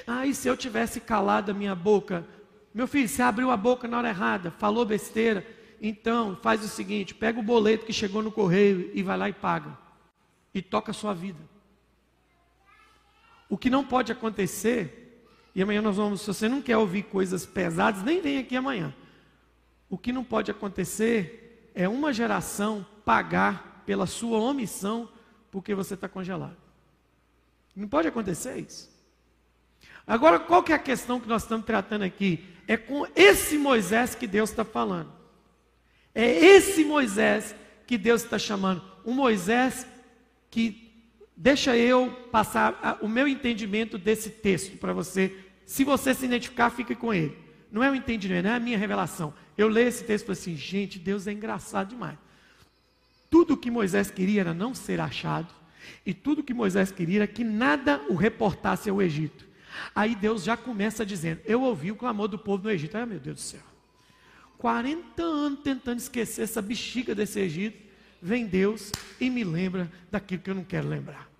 Ah, 0.07 0.27
e 0.27 0.35
se 0.35 0.47
eu 0.47 0.55
tivesse 0.55 1.01
calado 1.01 1.51
a 1.51 1.55
minha 1.55 1.75
boca? 1.75 2.27
Meu 2.75 2.87
filho, 2.87 3.09
você 3.09 3.23
abriu 3.23 3.51
a 3.51 3.57
boca 3.57 3.89
na 3.89 3.97
hora 3.97 4.11
errada, 4.11 4.51
falou 4.51 4.85
besteira. 4.85 5.47
Então, 5.81 6.39
faz 6.43 6.63
o 6.63 6.69
seguinte: 6.69 7.15
pega 7.15 7.41
o 7.41 7.43
boleto 7.43 7.87
que 7.87 7.93
chegou 7.95 8.23
no 8.23 8.31
correio 8.31 8.91
e 8.93 9.03
vai 9.03 9.17
lá 9.17 9.31
e 9.31 9.33
paga. 9.33 9.79
E 10.53 10.61
toca 10.61 10.91
a 10.91 10.95
sua 10.95 11.15
vida. 11.15 11.39
O 13.49 13.57
que 13.57 13.71
não 13.71 13.83
pode 13.83 14.13
acontecer, 14.13 15.25
e 15.55 15.63
amanhã 15.63 15.81
nós 15.81 15.97
vamos, 15.97 16.21
se 16.21 16.27
você 16.27 16.51
não 16.51 16.61
quer 16.61 16.77
ouvir 16.77 17.05
coisas 17.05 17.47
pesadas, 17.47 18.03
nem 18.03 18.21
vem 18.21 18.37
aqui 18.37 18.55
amanhã. 18.55 18.95
O 19.89 19.97
que 19.97 20.13
não 20.13 20.23
pode 20.23 20.51
acontecer 20.51 21.71
é 21.75 21.89
uma 21.89 22.13
geração 22.13 22.85
pagar 23.07 23.83
pela 23.87 24.07
sua 24.07 24.39
omissão 24.39 25.09
porque 25.53 25.75
você 25.75 25.95
está 25.95 26.09
congelado. 26.09 26.57
Não 27.77 27.87
pode 27.87 28.09
acontecer 28.09 28.57
isso. 28.59 28.91
Agora, 30.07 30.41
qual 30.41 30.63
que 30.63 30.73
é 30.73 30.75
a 30.75 30.81
questão 30.81 31.21
que 31.21 31.29
nós 31.29 31.43
estamos 31.43 31.67
tratando 31.67 32.03
aqui? 32.03 32.45
É 32.67 32.77
com 32.77 33.07
esse 33.15 33.59
Moisés 33.59 34.15
que 34.15 34.27
Deus 34.27 34.51
está 34.51 34.65
falando. 34.65 35.13
É 36.15 36.27
esse 36.27 36.85
Moisés 36.85 37.55
que 37.87 37.99
Deus 37.99 38.25
está 38.25 38.39
chamando. 38.39 38.83
Um 39.05 39.13
Moisés 39.13 39.87
que 40.51 40.91
deixa 41.37 41.77
eu 41.77 42.11
passar 42.33 42.99
o 43.03 43.09
meu 43.09 43.29
entendimento 43.29 43.99
desse 43.99 44.31
texto 44.31 44.79
para 44.79 44.95
você. 44.95 45.37
Se 45.67 45.85
você 45.85 46.15
se 46.15 46.25
identificar, 46.25 46.71
fique 46.71 46.95
com 46.95 47.13
ele. 47.13 47.37
Não 47.71 47.85
é 47.85 47.91
o 47.91 47.95
entendimento, 47.95 48.45
não 48.45 48.53
é 48.53 48.57
a 48.57 48.61
minha 48.61 48.79
revelação. 48.79 49.35
Eu 49.57 49.69
leio 49.69 49.89
esse 49.89 50.05
texto 50.05 50.25
e 50.25 50.27
falo 50.27 50.39
assim, 50.39 50.57
gente, 50.57 50.99
Deus 50.99 51.27
é 51.27 51.33
engraçado 51.33 51.91
demais. 51.91 52.19
Tudo 53.33 53.57
que 53.57 53.71
Moisés 53.71 54.11
queria 54.11 54.43
era 54.43 54.53
não 54.53 54.75
ser 54.75 55.01
achado, 55.01 55.51
e 56.05 56.13
tudo 56.13 56.43
que 56.43 56.53
Moisés 56.53 56.93
queria 56.93 57.21
era 57.21 57.27
que 57.27 57.43
nada 57.43 57.99
o 58.11 58.15
reportasse 58.15 58.91
ao 58.91 59.01
Egito. 59.01 59.49
Aí 59.95 60.15
Deus 60.15 60.45
já 60.45 60.55
começa 60.55 61.07
dizendo: 61.07 61.41
Eu 61.47 61.63
ouvi 61.63 61.91
o 61.91 61.97
clamor 61.97 62.29
do 62.29 62.39
povo 62.39 62.65
no 62.65 62.71
Egito. 62.71 62.95
Ai 62.95 63.07
meu 63.07 63.19
Deus 63.19 63.37
do 63.37 63.41
céu. 63.41 63.63
40 64.59 65.23
anos 65.23 65.61
tentando 65.61 65.99
esquecer 65.99 66.43
essa 66.43 66.61
bexiga 66.61 67.15
desse 67.15 67.41
Egito, 67.41 67.83
vem 68.21 68.45
Deus 68.45 68.93
e 69.19 69.31
me 69.31 69.45
lembra 69.45 69.91
daquilo 70.11 70.43
que 70.43 70.51
eu 70.51 70.55
não 70.55 70.63
quero 70.63 70.87
lembrar. 70.87 71.32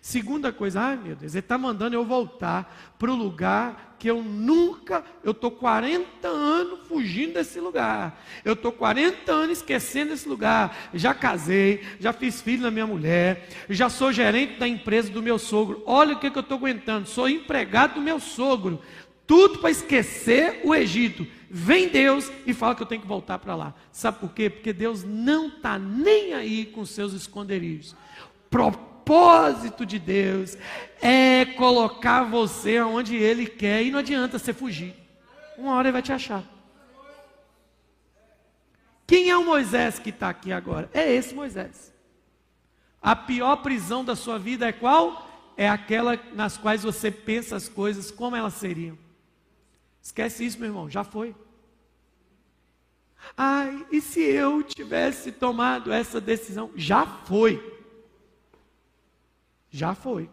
Segunda 0.00 0.52
coisa, 0.52 0.80
ai 0.80 0.96
meu 0.96 1.16
Deus, 1.16 1.34
ele 1.34 1.40
está 1.40 1.58
mandando 1.58 1.94
eu 1.94 2.04
voltar 2.04 2.94
para 2.98 3.10
o 3.10 3.16
lugar 3.16 3.96
que 3.98 4.08
eu 4.08 4.22
nunca, 4.22 5.04
eu 5.24 5.32
estou 5.32 5.50
40 5.50 6.28
anos 6.28 6.86
fugindo 6.86 7.34
desse 7.34 7.58
lugar. 7.58 8.24
Eu 8.44 8.52
estou 8.52 8.70
40 8.70 9.32
anos 9.32 9.58
esquecendo 9.58 10.12
esse 10.12 10.28
lugar. 10.28 10.76
Já 10.94 11.12
casei, 11.12 11.82
já 11.98 12.12
fiz 12.12 12.40
filho 12.40 12.62
da 12.62 12.70
minha 12.70 12.86
mulher, 12.86 13.48
já 13.68 13.90
sou 13.90 14.12
gerente 14.12 14.58
da 14.58 14.68
empresa 14.68 15.10
do 15.10 15.22
meu 15.22 15.38
sogro. 15.38 15.82
Olha 15.84 16.14
o 16.14 16.20
que, 16.20 16.30
que 16.30 16.38
eu 16.38 16.42
estou 16.42 16.58
aguentando, 16.58 17.08
sou 17.08 17.28
empregado 17.28 17.94
do 17.94 18.00
meu 18.00 18.20
sogro. 18.20 18.80
Tudo 19.26 19.58
para 19.58 19.70
esquecer 19.70 20.62
o 20.64 20.74
Egito. 20.74 21.26
Vem 21.50 21.88
Deus 21.88 22.30
e 22.46 22.54
fala 22.54 22.74
que 22.74 22.82
eu 22.82 22.86
tenho 22.86 23.02
que 23.02 23.06
voltar 23.06 23.38
para 23.38 23.54
lá. 23.54 23.74
Sabe 23.92 24.20
por 24.20 24.32
quê? 24.32 24.48
Porque 24.48 24.72
Deus 24.72 25.04
não 25.04 25.48
está 25.48 25.78
nem 25.78 26.32
aí 26.32 26.64
com 26.64 26.84
seus 26.86 27.12
esconderijos. 27.12 27.94
Propósito 29.08 29.86
de 29.86 29.98
Deus 29.98 30.58
é 31.00 31.46
colocar 31.56 32.24
você 32.24 32.78
onde 32.82 33.16
Ele 33.16 33.46
quer 33.46 33.82
e 33.82 33.90
não 33.90 34.00
adianta 34.00 34.38
você 34.38 34.52
fugir. 34.52 34.94
Uma 35.56 35.74
hora 35.74 35.88
Ele 35.88 35.92
vai 35.92 36.02
te 36.02 36.12
achar. 36.12 36.44
Quem 39.06 39.30
é 39.30 39.36
o 39.36 39.44
Moisés 39.44 39.98
que 39.98 40.10
está 40.10 40.28
aqui 40.28 40.52
agora? 40.52 40.90
É 40.92 41.10
esse 41.10 41.34
Moisés. 41.34 41.90
A 43.00 43.16
pior 43.16 43.56
prisão 43.56 44.04
da 44.04 44.14
sua 44.14 44.38
vida 44.38 44.68
é 44.68 44.72
qual? 44.72 45.26
É 45.56 45.66
aquela 45.66 46.20
nas 46.34 46.58
quais 46.58 46.82
você 46.82 47.10
pensa 47.10 47.56
as 47.56 47.66
coisas 47.66 48.10
como 48.10 48.36
elas 48.36 48.54
seriam. 48.54 48.98
Esquece 50.02 50.44
isso, 50.44 50.58
meu 50.58 50.68
irmão, 50.68 50.90
já 50.90 51.02
foi. 51.02 51.34
Ai, 53.34 53.86
e 53.90 54.02
se 54.02 54.20
eu 54.20 54.62
tivesse 54.62 55.32
tomado 55.32 55.90
essa 55.90 56.20
decisão? 56.20 56.70
Já 56.76 57.06
foi. 57.06 57.77
Já 59.78 59.94
foi. 59.94 60.28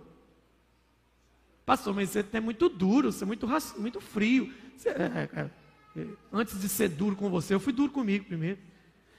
Pastor, 1.66 1.94
mas 1.94 2.10
você 2.10 2.26
é 2.34 2.40
muito 2.40 2.68
duro, 2.68 3.12
você 3.12 3.24
é 3.24 3.28
muito, 3.28 3.48
muito 3.78 4.02
frio. 4.02 4.52
Você, 4.76 4.90
é, 4.90 5.30
é, 5.36 5.52
é, 6.00 6.08
antes 6.34 6.60
de 6.60 6.68
ser 6.68 6.90
duro 6.90 7.16
com 7.16 7.30
você, 7.30 7.54
eu 7.54 7.60
fui 7.60 7.72
duro 7.72 7.92
comigo 7.92 8.26
primeiro. 8.26 8.60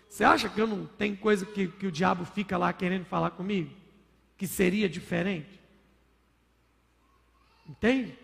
Você 0.08 0.24
acha 0.24 0.48
que 0.48 0.60
eu 0.60 0.66
não 0.66 0.84
tenho 0.84 1.16
coisa 1.16 1.46
que, 1.46 1.68
que 1.68 1.86
o 1.86 1.92
diabo 1.92 2.24
fica 2.24 2.58
lá 2.58 2.72
querendo 2.72 3.04
falar 3.04 3.30
comigo? 3.30 3.70
Que 4.36 4.48
seria 4.48 4.88
diferente? 4.88 5.60
Entende? 7.68 8.18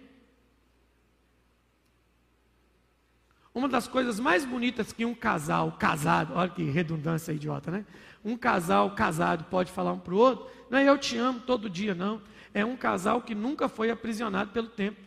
Uma 3.54 3.68
das 3.68 3.86
coisas 3.86 4.18
mais 4.18 4.44
bonitas 4.44 4.92
que 4.92 5.04
um 5.04 5.14
casal 5.14 5.72
casado, 5.72 6.34
olha 6.34 6.50
que 6.50 6.64
redundância 6.64 7.32
idiota, 7.32 7.70
né? 7.70 7.84
Um 8.24 8.36
casal 8.36 8.94
casado 8.94 9.44
pode 9.44 9.72
falar 9.72 9.92
um 9.92 9.98
para 9.98 10.14
o 10.14 10.18
outro, 10.18 10.48
não 10.70 10.78
é 10.78 10.88
eu 10.88 10.96
te 10.96 11.16
amo 11.16 11.40
todo 11.40 11.68
dia, 11.68 11.94
não. 11.94 12.22
É 12.54 12.64
um 12.64 12.76
casal 12.76 13.22
que 13.22 13.34
nunca 13.34 13.68
foi 13.68 13.90
aprisionado 13.90 14.52
pelo 14.52 14.68
tempo. 14.68 15.00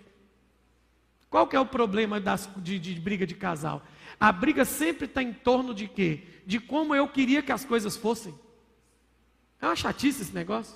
Qual 1.30 1.48
que 1.48 1.56
é 1.56 1.60
o 1.60 1.66
problema 1.66 2.20
das, 2.20 2.50
de, 2.58 2.80
de 2.80 3.00
briga 3.00 3.26
de 3.26 3.36
casal? 3.36 3.84
A 4.20 4.32
briga 4.32 4.64
sempre 4.66 5.06
está 5.06 5.22
em 5.22 5.34
torno 5.34 5.74
de 5.74 5.88
quê? 5.88 6.24
De 6.46 6.60
como 6.60 6.96
eu 6.96 7.08
queria 7.08 7.42
que 7.42 7.52
as 7.52 7.66
coisas 7.66 7.98
fossem. 7.98 8.34
É 9.62 9.66
uma 9.66 9.76
chatice 9.76 10.22
esse 10.22 10.34
negócio. 10.34 10.76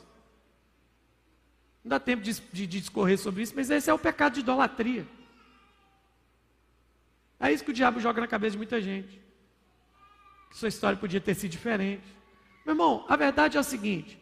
Não 1.84 1.90
dá 1.90 2.00
tempo 2.00 2.22
de, 2.22 2.34
de, 2.34 2.68
de 2.68 2.80
discorrer 2.80 3.18
sobre 3.18 3.44
isso, 3.44 3.54
mas 3.56 3.70
esse 3.70 3.90
é 3.90 3.94
o 3.94 4.00
pecado 4.00 4.34
de 4.34 4.40
idolatria. 4.42 5.08
É 7.40 7.52
isso 7.52 7.64
que 7.64 7.72
o 7.72 7.74
diabo 7.74 8.00
joga 8.00 8.20
na 8.20 8.28
cabeça 8.28 8.52
de 8.52 8.58
muita 8.58 8.82
gente. 8.82 9.22
Que 10.50 10.58
sua 10.58 10.68
história 10.68 10.98
podia 10.98 11.22
ter 11.22 11.36
sido 11.36 11.52
diferente. 11.52 12.04
Meu 12.70 12.76
irmão, 12.76 13.04
a 13.10 13.16
verdade 13.16 13.58
é 13.58 13.60
o 13.60 13.64
seguinte: 13.64 14.16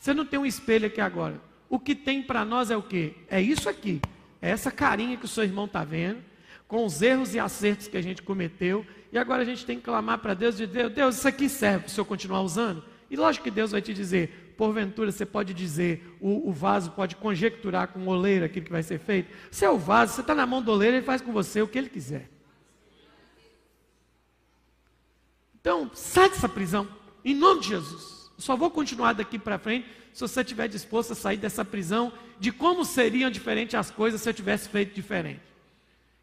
você 0.00 0.14
não 0.14 0.24
tem 0.24 0.40
um 0.40 0.46
espelho 0.46 0.86
aqui 0.86 1.02
agora. 1.02 1.38
O 1.68 1.78
que 1.78 1.94
tem 1.94 2.22
para 2.22 2.42
nós 2.42 2.70
é 2.70 2.76
o 2.78 2.82
quê? 2.82 3.14
É 3.28 3.42
isso 3.42 3.68
aqui. 3.68 4.00
É 4.40 4.48
essa 4.48 4.70
carinha 4.70 5.18
que 5.18 5.26
o 5.26 5.28
seu 5.28 5.44
irmão 5.44 5.66
está 5.66 5.84
vendo, 5.84 6.22
com 6.66 6.86
os 6.86 7.02
erros 7.02 7.34
e 7.34 7.38
acertos 7.38 7.86
que 7.86 7.98
a 7.98 8.00
gente 8.00 8.22
cometeu. 8.22 8.86
E 9.12 9.18
agora 9.18 9.42
a 9.42 9.44
gente 9.44 9.66
tem 9.66 9.76
que 9.76 9.84
clamar 9.84 10.16
para 10.16 10.32
Deus 10.32 10.58
e 10.58 10.66
dizer: 10.66 10.88
Deus, 10.88 11.18
isso 11.18 11.28
aqui 11.28 11.46
serve 11.46 11.80
para 11.80 11.88
o 11.88 11.90
senhor 11.90 12.06
continuar 12.06 12.40
usando? 12.40 12.82
E 13.10 13.16
lógico 13.16 13.44
que 13.44 13.50
Deus 13.50 13.72
vai 13.72 13.82
te 13.82 13.92
dizer: 13.92 14.54
porventura 14.56 15.12
você 15.12 15.26
pode 15.26 15.52
dizer, 15.52 16.16
o, 16.22 16.48
o 16.48 16.52
vaso 16.52 16.92
pode 16.92 17.16
conjecturar 17.16 17.88
com 17.88 18.00
o 18.00 18.08
oleiro 18.08 18.46
aquilo 18.46 18.64
que 18.64 18.72
vai 18.72 18.82
ser 18.82 18.98
feito. 18.98 19.30
Se 19.50 19.66
é 19.66 19.70
o 19.70 19.76
vaso, 19.76 20.14
você 20.14 20.22
está 20.22 20.34
na 20.34 20.46
mão 20.46 20.62
do 20.62 20.72
oleiro, 20.72 20.96
ele 20.96 21.04
faz 21.04 21.20
com 21.20 21.32
você 21.32 21.60
o 21.60 21.68
que 21.68 21.76
ele 21.76 21.90
quiser. 21.90 22.30
Então, 25.60 25.90
sai 25.92 26.30
dessa 26.30 26.48
prisão, 26.48 26.88
em 27.24 27.34
nome 27.34 27.60
de 27.60 27.68
Jesus. 27.68 28.30
Só 28.38 28.56
vou 28.56 28.70
continuar 28.70 29.14
daqui 29.14 29.38
para 29.38 29.58
frente 29.58 29.88
se 30.12 30.20
você 30.20 30.40
estiver 30.40 30.68
disposto 30.68 31.12
a 31.12 31.16
sair 31.16 31.36
dessa 31.36 31.64
prisão 31.64 32.12
de 32.38 32.52
como 32.52 32.84
seriam 32.84 33.30
diferentes 33.30 33.74
as 33.74 33.90
coisas 33.90 34.20
se 34.20 34.28
eu 34.28 34.34
tivesse 34.34 34.68
feito 34.68 34.94
diferente. 34.94 35.40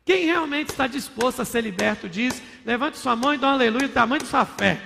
Quem 0.05 0.25
realmente 0.25 0.69
está 0.69 0.85
disposto 0.85 1.41
a 1.41 1.45
ser 1.45 1.61
liberto 1.61 2.07
disso, 2.07 2.41
levante 2.63 2.97
sua 2.97 3.15
mão 3.15 3.33
e 3.33 3.37
dá 3.37 3.47
um 3.47 3.53
aleluia 3.53 3.87
do 3.87 3.93
tamanho 3.93 4.21
de 4.21 4.27
sua 4.27 4.45
fé. 4.45 4.81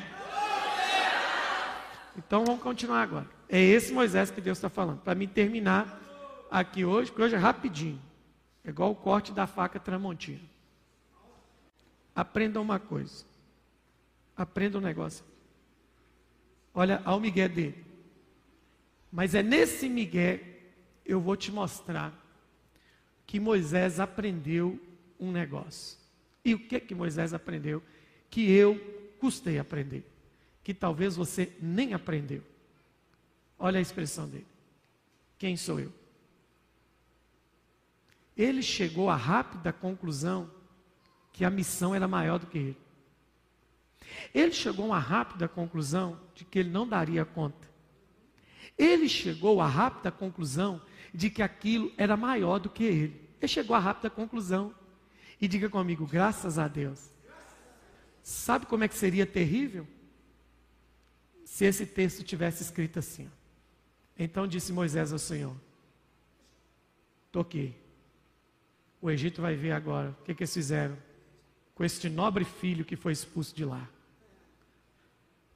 Então 2.18 2.46
vamos 2.46 2.62
continuar 2.62 3.02
agora. 3.02 3.28
É 3.48 3.60
esse 3.60 3.92
Moisés 3.92 4.32
que 4.32 4.40
Deus 4.40 4.58
está 4.58 4.70
falando. 4.70 5.00
Para 5.00 5.16
me 5.16 5.28
terminar 5.28 6.00
aqui 6.50 6.86
hoje, 6.86 7.12
porque 7.12 7.24
hoje 7.24 7.36
é 7.36 7.40
rapidinho. 7.40 8.02
É 8.64 8.70
igual 8.70 8.92
o 8.92 8.96
corte 8.96 9.32
da 9.32 9.48
faca 9.48 9.80
tramontina. 9.80 10.42
Aprenda 12.16 12.62
uma 12.62 12.80
coisa. 12.80 13.26
Aprenda 14.36 14.78
um 14.78 14.82
negócio. 14.82 15.24
Olha, 16.80 17.02
ao 17.04 17.20
Miguel 17.20 17.50
dele. 17.50 17.86
Mas 19.12 19.36
é 19.36 19.44
nesse 19.44 19.90
Miguel 19.90 20.40
eu 21.06 21.20
vou 21.20 21.36
te 21.36 21.52
mostrar 21.52 22.14
que 23.28 23.38
Moisés 23.38 24.00
aprendeu 24.00 24.80
um 25.20 25.30
negócio. 25.30 25.98
E 26.42 26.54
o 26.54 26.68
que 26.70 26.80
que 26.80 26.96
Moisés 26.96 27.34
aprendeu? 27.34 27.84
Que 28.30 28.50
eu 28.50 28.80
custei 29.20 29.60
aprender. 29.60 30.10
Que 30.64 30.74
talvez 30.74 31.18
você 31.18 31.52
nem 31.62 31.94
aprendeu. 31.94 32.42
Olha 33.60 33.78
a 33.78 33.82
expressão 33.82 34.30
dele. 34.30 34.48
Quem 35.38 35.58
sou 35.58 35.82
eu? 35.82 35.92
Ele 38.38 38.62
chegou 38.62 39.10
à 39.10 39.18
rápida 39.18 39.74
conclusão 39.74 40.50
que 41.34 41.44
a 41.44 41.50
missão 41.50 41.94
era 41.94 42.08
maior 42.08 42.40
do 42.40 42.48
que 42.48 42.58
ele. 42.58 42.78
Ele 44.34 44.52
chegou 44.52 44.86
a 44.86 44.88
uma 44.90 45.00
rápida 45.00 45.48
conclusão 45.48 46.20
de 46.36 46.46
que 46.46 46.60
ele 46.60 46.70
não 46.70 46.88
daria 46.88 47.26
conta. 47.26 47.68
Ele 48.78 49.10
chegou 49.10 49.62
à 49.62 49.68
rápida 49.68 50.12
conclusão 50.12 50.82
de 51.14 51.30
que 51.30 51.42
aquilo 51.42 51.92
era 51.98 52.16
maior 52.16 52.60
do 52.60 52.70
que 52.70 52.84
ele. 52.84 53.30
Ele 53.42 53.48
chegou 53.48 53.76
à 53.76 53.80
rápida 53.80 54.10
conclusão. 54.10 54.74
E 55.42 55.48
diga 55.48 55.70
comigo, 55.70 56.06
graças 56.06 56.58
a 56.58 56.68
Deus. 56.68 57.10
Sabe 58.22 58.66
como 58.66 58.84
é 58.84 58.88
que 58.88 58.96
seria 58.96 59.26
terrível? 59.26 59.88
Se 61.44 61.66
esse 61.66 61.86
texto 61.86 62.24
tivesse 62.24 62.64
escrito 62.64 63.00
assim. 63.00 63.30
Então 64.18 64.48
disse 64.48 64.72
Moisés 64.72 65.12
ao 65.12 65.20
Senhor: 65.20 65.56
Toquei. 67.32 67.76
O 69.02 69.10
Egito 69.10 69.42
vai 69.42 69.56
ver 69.56 69.72
agora 69.72 70.10
o 70.10 70.24
que, 70.24 70.36
que 70.36 70.44
eles 70.44 70.54
fizeram 70.54 70.98
com 71.74 71.84
este 71.86 72.10
nobre 72.10 72.44
filho 72.44 72.84
que 72.84 72.98
foi 72.98 73.14
expulso 73.14 73.56
de 73.56 73.64
lá. 73.64 73.90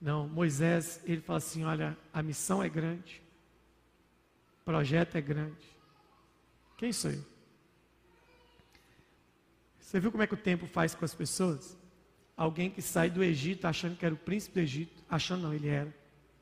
Não, 0.04 0.28
Moisés, 0.28 0.99
ele 1.06 1.22
fala 1.22 1.38
assim: 1.38 1.64
olha, 1.64 1.97
a 2.12 2.22
missão 2.22 2.62
é 2.62 2.68
grande, 2.68 3.24
o 4.62 4.66
projeto 4.66 5.16
é 5.16 5.22
grande. 5.22 5.66
Quem 6.76 6.91
sou 6.91 7.10
eu? 7.10 7.24
Você 9.80 10.01
viu 10.01 10.12
como 10.12 10.22
é 10.22 10.28
que 10.28 10.34
o 10.34 10.38
tempo 10.38 10.68
faz 10.68 10.93
com 10.93 11.06
as 11.06 11.14
pessoas? 11.14 11.78
Alguém 12.36 12.70
que 12.70 12.82
sai 12.82 13.10
do 13.10 13.24
Egito 13.24 13.66
achando 13.66 13.95
que 13.95 14.06
era 14.06 14.14
o 14.14 14.18
príncipe 14.18 14.56
do 14.56 14.60
Egito, 14.60 15.01
achando 15.10 15.43
não, 15.43 15.54
ele 15.54 15.70
era. 15.70 15.95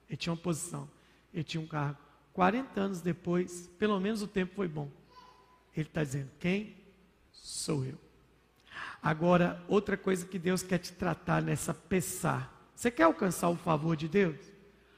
Ele 0.09 0.17
tinha 0.17 0.33
uma 0.33 0.41
posição, 0.41 0.89
ele 1.31 1.43
tinha 1.43 1.61
um 1.61 1.67
cargo. 1.67 1.99
40 2.33 2.81
anos 2.81 2.99
depois, 2.99 3.69
pelo 3.77 3.99
menos 3.99 4.23
o 4.23 4.27
tempo 4.27 4.55
foi 4.55 4.67
bom. 4.67 4.89
Ele 5.77 5.85
está 5.85 6.03
dizendo: 6.03 6.31
quem 6.39 6.75
sou 7.31 7.85
eu? 7.85 7.99
Agora, 9.03 9.63
outra 9.67 9.95
coisa 9.95 10.25
que 10.25 10.39
Deus 10.39 10.63
quer 10.63 10.79
te 10.79 10.93
tratar 10.93 11.43
nessa 11.43 11.75
pensar 11.75 12.60
você 12.81 12.89
quer 12.89 13.03
alcançar 13.03 13.47
o 13.47 13.55
favor 13.55 13.95
de 13.95 14.07
Deus? 14.07 14.39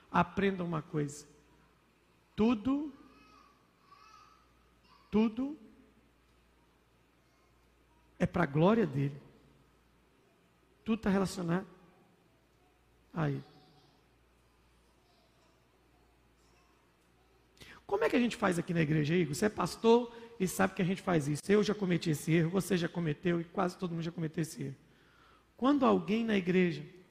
Aprenda 0.09 0.63
uma 0.63 0.81
coisa. 0.81 1.27
Tudo, 2.34 2.93
tudo 5.11 5.57
é 8.17 8.25
para 8.25 8.43
a 8.43 8.45
glória 8.45 8.88
dele. 8.88 9.21
Tudo 10.86 10.99
está 10.99 11.09
relacionado 11.09 11.67
a 13.13 13.29
ele. 13.29 13.43
Como 17.86 18.05
é 18.05 18.09
que 18.09 18.15
a 18.15 18.19
gente 18.19 18.38
faz 18.38 18.57
aqui 18.57 18.73
na 18.73 18.79
igreja, 18.79 19.13
Igor? 19.13 19.36
Você 19.36 19.47
é 19.47 19.49
pastor 19.49 20.15
e 20.39 20.47
sabe 20.47 20.73
que 20.73 20.81
a 20.81 20.86
gente 20.86 21.01
faz 21.01 21.27
isso. 21.27 21.41
Eu 21.49 21.61
já 21.61 21.75
cometi 21.75 22.11
esse 22.11 22.31
erro, 22.31 22.49
você 22.49 22.77
já 22.77 22.88
cometeu 22.88 23.41
e 23.41 23.43
quase 23.43 23.77
todo 23.77 23.91
mundo 23.91 24.03
já 24.03 24.11
cometeu 24.11 24.41
esse 24.41 24.63
erro. 24.63 24.75
Quando 25.57 25.86
alguém 25.86 26.23
na 26.23 26.38
igreja 26.38 27.03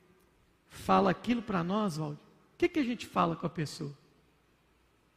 fala 0.73 1.11
aquilo 1.11 1.43
para 1.43 1.63
nós, 1.63 1.97
Valdir, 1.97 2.19
o 2.19 2.59
que, 2.59 2.69
que 2.69 2.79
a 2.79 2.85
gente 2.85 3.07
fala 3.07 3.37
com 3.37 3.47
a 3.47 3.51
pessoa? 3.51 3.97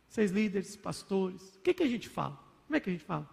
Vocês 0.08 0.32
líderes, 0.32 0.76
pastores, 0.76 1.56
o 1.56 1.60
que, 1.62 1.74
que 1.74 1.84
a 1.84 1.88
gente 1.88 2.08
fala? 2.08 2.40
Como 2.66 2.76
é 2.76 2.80
que 2.80 2.90
a 2.90 2.94
gente 2.94 3.04
fala? 3.04 3.30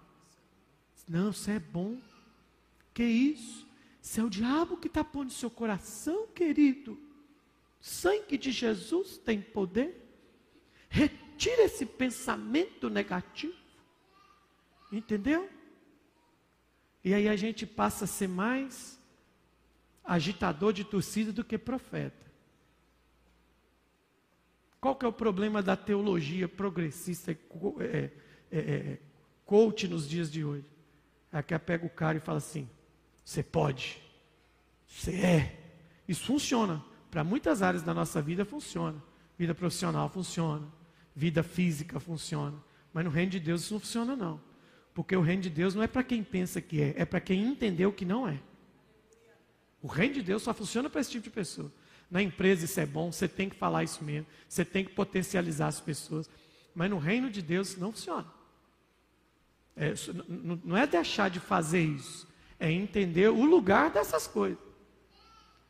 Não, 1.09 1.33
você 1.33 1.53
é 1.53 1.59
bom. 1.59 1.99
Que 2.95 3.05
isso? 3.05 3.67
Isso 4.01 4.21
é 4.21 4.25
o 4.25 4.31
diabo 4.31 4.77
que 4.77 4.87
está 4.87 5.03
pondo 5.03 5.27
no 5.27 5.31
seu 5.31 5.51
coração, 5.51 6.27
querido. 6.29 6.99
Sangue 7.81 8.39
de 8.39 8.51
Jesus 8.51 9.19
tem 9.19 9.41
poder. 9.41 10.01
Retira 10.89 11.63
esse 11.63 11.85
pensamento 11.85 12.89
negativo. 12.89 13.57
Entendeu? 14.91 15.49
E 17.05 17.13
aí 17.15 17.29
a 17.29 17.37
gente 17.37 17.67
passa 17.67 18.05
a 18.05 18.09
ser 18.09 18.29
mais 18.29 18.99
agitador 20.05 20.73
de 20.73 20.85
torcida 20.85 21.33
do 21.33 21.45
que 21.45 21.57
profeta. 21.57 22.23
Qual 24.81 24.97
que 24.97 25.05
é 25.05 25.09
o 25.09 25.13
problema 25.13 25.63
da 25.63 25.77
teologia 25.77 26.49
progressista 26.49 27.31
é, 27.31 27.37
é, 27.79 28.11
é, 28.51 28.59
é, 28.59 28.99
coach 29.47 29.87
nos 29.87 30.09
dias 30.09 30.31
de 30.31 30.45
hoje? 30.45 30.65
É 31.33 31.41
que 31.41 31.57
pega 31.59 31.87
o 31.87 31.91
cara 31.91 32.19
e 32.19 32.21
fala 32.21 32.39
assim: 32.39 32.69
você 33.25 33.43
pode, 33.43 34.03
você 34.87 35.13
é. 35.13 35.59
Isso 36.09 36.27
funciona. 36.27 36.85
Para 37.11 37.23
muitas 37.23 37.63
áreas 37.63 37.83
da 37.83 37.95
nossa 37.95 38.21
vida 38.21 38.45
funciona. 38.45 39.01
Vida 39.39 39.55
profissional 39.55 40.09
funciona. 40.09 40.67
Vida 41.15 41.43
física 41.43 42.01
funciona. 42.01 42.57
Mas 42.93 43.05
no 43.05 43.11
reino 43.11 43.31
de 43.31 43.41
Deus 43.41 43.63
isso 43.63 43.75
não 43.75 43.81
funciona, 43.81 44.17
não. 44.17 44.41
Porque 44.93 45.17
o 45.17 45.21
reino 45.21 45.43
de 45.43 45.51
Deus 45.51 45.75
não 45.75 45.83
é 45.83 45.87
para 45.87 46.03
quem 46.03 46.23
pensa 46.23 46.61
que 46.61 46.83
é, 46.83 46.95
é 46.97 47.05
para 47.05 47.21
quem 47.21 47.45
entendeu 47.45 47.93
que 47.93 48.05
não 48.05 48.27
é. 48.27 48.41
O 49.83 49.89
reino 49.89 50.15
de 50.15 50.23
Deus 50.23 50.43
só 50.43 50.55
funciona 50.55 50.89
para 50.89 51.01
esse 51.01 51.11
tipo 51.11 51.25
de 51.25 51.31
pessoa. 51.31 51.71
Na 52.11 52.23
empresa 52.23 52.65
isso 52.65 52.79
é 52.79 52.87
bom, 52.87 53.11
você 53.11 53.27
tem 53.27 53.49
que 53.49 53.57
falar 53.57 53.83
isso 53.83 54.05
mesmo, 54.05 54.27
você 54.49 54.65
tem 54.65 54.85
que 54.85 54.93
potencializar 54.93 55.67
as 55.67 55.81
pessoas. 55.81 56.31
Mas 56.75 56.89
no 56.89 56.99
reino 56.99 57.29
de 57.31 57.43
Deus 57.43 57.77
não 57.77 57.91
funciona. 57.91 58.27
É, 59.77 59.95
não 60.63 60.77
é 60.77 60.87
deixar 60.87 61.31
de 61.31 61.41
fazer 61.41 61.81
isso, 61.81 62.29
é 62.61 62.71
entender 62.71 63.29
o 63.29 63.45
lugar 63.45 63.91
dessas 63.91 64.27
coisas. 64.27 64.59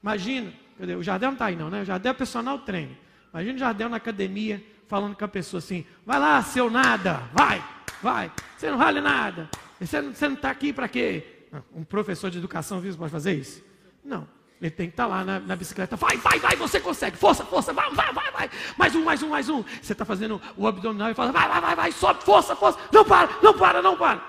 Imagina, 0.03 0.53
o 0.99 1.03
Jardel 1.03 1.29
não 1.29 1.35
está 1.37 1.47
aí 1.47 1.57
não, 1.57 1.71
né? 1.71 1.83
O 1.83 1.85
Jardel 1.85 2.11
é 2.11 2.15
personal 2.15 2.59
treino. 2.59 2.97
Imagina 3.33 3.55
o 3.55 3.59
Jardel 3.59 3.89
na 3.89 3.97
academia 3.97 4.63
falando 4.89 5.17
com 5.17 5.25
a 5.25 5.29
pessoa 5.29 5.59
assim, 5.59 5.87
vai 6.05 6.19
lá, 6.19 6.43
seu 6.43 6.69
nada, 6.69 7.19
vai, 7.33 7.65
vai, 8.03 8.31
você 8.59 8.71
não 8.71 8.77
vale 8.77 9.01
nada, 9.01 9.49
você 9.81 10.03
não 10.03 10.35
está 10.35 10.51
aqui 10.51 10.71
para 10.71 10.87
quê? 10.87 11.47
Um 11.75 11.83
professor 11.83 12.31
de 12.31 12.37
educação 12.37 12.79
vivo 12.79 12.99
pode 12.99 13.11
fazer 13.11 13.33
isso? 13.33 13.63
Não. 14.05 14.27
Ele 14.61 14.71
tem 14.71 14.87
que 14.87 14.93
estar 14.93 15.05
tá 15.05 15.09
lá 15.09 15.25
na, 15.25 15.41
na, 15.41 15.57
bicicleta. 15.57 15.97
Vai, 15.97 16.17
vai, 16.19 16.39
vai, 16.39 16.55
você 16.55 16.79
consegue. 16.79 17.17
Força, 17.17 17.45
força, 17.45 17.73
vai, 17.73 17.91
vai, 17.91 18.13
vai, 18.13 18.31
vai. 18.31 18.51
Mais 18.79 18.95
um, 18.95 19.03
mais 19.03 19.21
um, 19.21 19.29
mais 19.29 19.49
um. 19.49 19.63
Você 19.83 19.93
está 19.93 20.05
fazendo 20.05 20.41
o 20.57 20.69
abdominal 20.69 21.11
e 21.11 21.15
fala, 21.15 21.33
vai, 21.33 21.49
vai, 21.49 21.61
vai, 21.61 21.77
vai, 21.77 21.93
sobe, 21.93 22.23
força, 22.23 22.55
força. 22.55 22.79
Não 22.93 23.05
para, 23.05 23.41
não 23.43 23.59
para, 23.59 23.83
não 23.83 23.97
para. 23.97 24.23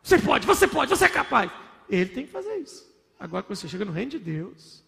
Você 0.00 0.16
pode, 0.16 0.46
você 0.46 0.68
pode, 0.68 0.90
você 0.90 1.06
é 1.06 1.08
capaz. 1.08 1.50
Ele 1.88 2.08
tem 2.08 2.24
que 2.24 2.30
fazer 2.30 2.54
isso. 2.58 2.88
Agora, 3.18 3.42
quando 3.42 3.56
você 3.56 3.66
chega 3.66 3.84
no 3.84 3.90
reino 3.90 4.12
de 4.12 4.18
Deus, 4.20 4.84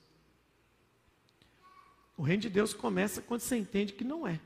o 2.17 2.23
reino 2.23 2.43
de 2.43 2.49
Deus 2.49 2.73
começa 2.73 3.21
quando 3.21 3.41
você 3.41 3.57
entende 3.57 3.93
que 3.93 4.05
não 4.05 4.25
é. 4.25 4.39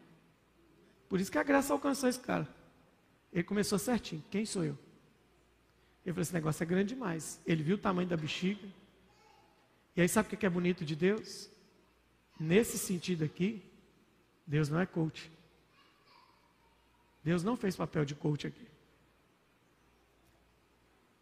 Por 1.06 1.20
isso 1.20 1.30
que 1.30 1.38
a 1.38 1.42
graça 1.42 1.74
alcançou 1.74 2.08
esse 2.08 2.18
cara. 2.18 2.48
Ele 3.30 3.44
começou 3.44 3.78
certinho. 3.78 4.24
Quem 4.30 4.46
sou 4.46 4.64
eu? 4.64 4.78
Ele 6.06 6.14
falou: 6.14 6.22
esse 6.22 6.32
negócio 6.32 6.62
é 6.62 6.66
grande 6.66 6.94
demais. 6.94 7.40
Ele 7.44 7.62
viu 7.62 7.76
o 7.76 7.78
tamanho 7.78 8.08
da 8.08 8.16
bexiga 8.16 8.66
e 9.96 10.00
aí 10.00 10.08
sabe 10.08 10.34
o 10.34 10.36
que 10.36 10.46
é 10.46 10.50
bonito 10.50 10.84
de 10.84 10.94
Deus? 10.94 11.50
Nesse 12.38 12.78
sentido 12.78 13.24
aqui, 13.24 13.62
Deus 14.46 14.68
não 14.68 14.80
é 14.80 14.86
coach. 14.86 15.30
Deus 17.22 17.42
não 17.42 17.56
fez 17.56 17.76
papel 17.76 18.04
de 18.04 18.14
coach 18.14 18.46
aqui. 18.46 18.66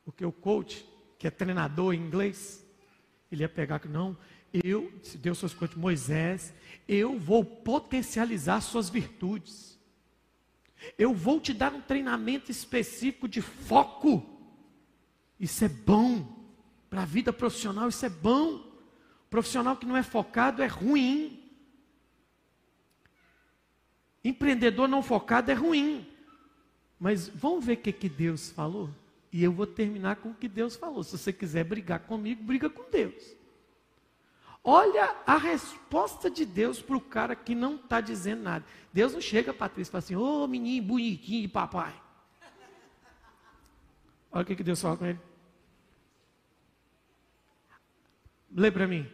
Porque 0.04 0.24
o 0.24 0.32
coach, 0.32 0.86
que 1.18 1.26
é 1.26 1.30
treinador 1.30 1.92
em 1.92 2.00
inglês, 2.00 2.64
ele 3.30 3.42
ia 3.42 3.48
pegar 3.48 3.80
que 3.80 3.88
não, 3.88 4.16
eu, 4.52 4.92
se 5.02 5.18
Deus 5.18 5.40
fosse 5.40 5.54
coach 5.54 5.78
Moisés, 5.78 6.54
eu 6.86 7.18
vou 7.18 7.44
potencializar 7.44 8.60
suas 8.60 8.88
virtudes. 8.88 9.78
Eu 10.96 11.12
vou 11.12 11.40
te 11.40 11.52
dar 11.52 11.74
um 11.74 11.80
treinamento 11.80 12.50
específico 12.50 13.28
de 13.28 13.42
foco. 13.42 14.24
Isso 15.38 15.64
é 15.64 15.68
bom. 15.68 16.37
Para 16.88 17.02
a 17.02 17.06
vida 17.06 17.32
profissional 17.32 17.88
isso 17.88 18.04
é 18.04 18.08
bom. 18.08 18.64
Profissional 19.28 19.76
que 19.76 19.86
não 19.86 19.96
é 19.96 20.02
focado 20.02 20.62
é 20.62 20.66
ruim. 20.66 21.44
Empreendedor 24.24 24.88
não 24.88 25.02
focado 25.02 25.50
é 25.50 25.54
ruim. 25.54 26.06
Mas 26.98 27.28
vamos 27.28 27.64
ver 27.64 27.74
o 27.74 27.76
que, 27.76 27.92
que 27.92 28.08
Deus 28.08 28.50
falou? 28.50 28.90
E 29.32 29.44
eu 29.44 29.52
vou 29.52 29.66
terminar 29.66 30.16
com 30.16 30.30
o 30.30 30.34
que 30.34 30.48
Deus 30.48 30.76
falou. 30.76 31.04
Se 31.04 31.16
você 31.16 31.32
quiser 31.32 31.64
brigar 31.64 32.00
comigo, 32.00 32.42
briga 32.42 32.68
com 32.68 32.90
Deus. 32.90 33.36
Olha 34.64 35.16
a 35.26 35.36
resposta 35.36 36.30
de 36.30 36.44
Deus 36.44 36.82
para 36.82 36.96
o 36.96 37.00
cara 37.00 37.36
que 37.36 37.54
não 37.54 37.76
está 37.76 38.00
dizendo 38.00 38.42
nada. 38.42 38.64
Deus 38.92 39.12
não 39.12 39.20
chega 39.20 39.52
Patrícia 39.54 39.90
e 39.90 39.92
fala 39.92 39.98
assim: 40.00 40.16
Ô 40.16 40.44
oh, 40.44 40.48
menino 40.48 40.86
bonitinho 40.86 41.42
de 41.42 41.48
papai. 41.48 41.94
Olha 44.30 44.42
o 44.42 44.44
que, 44.44 44.56
que 44.56 44.64
Deus 44.64 44.80
fala 44.80 44.96
com 44.96 45.06
ele. 45.06 45.20
Lê 48.54 48.70
para 48.70 48.86
mim. 48.86 49.06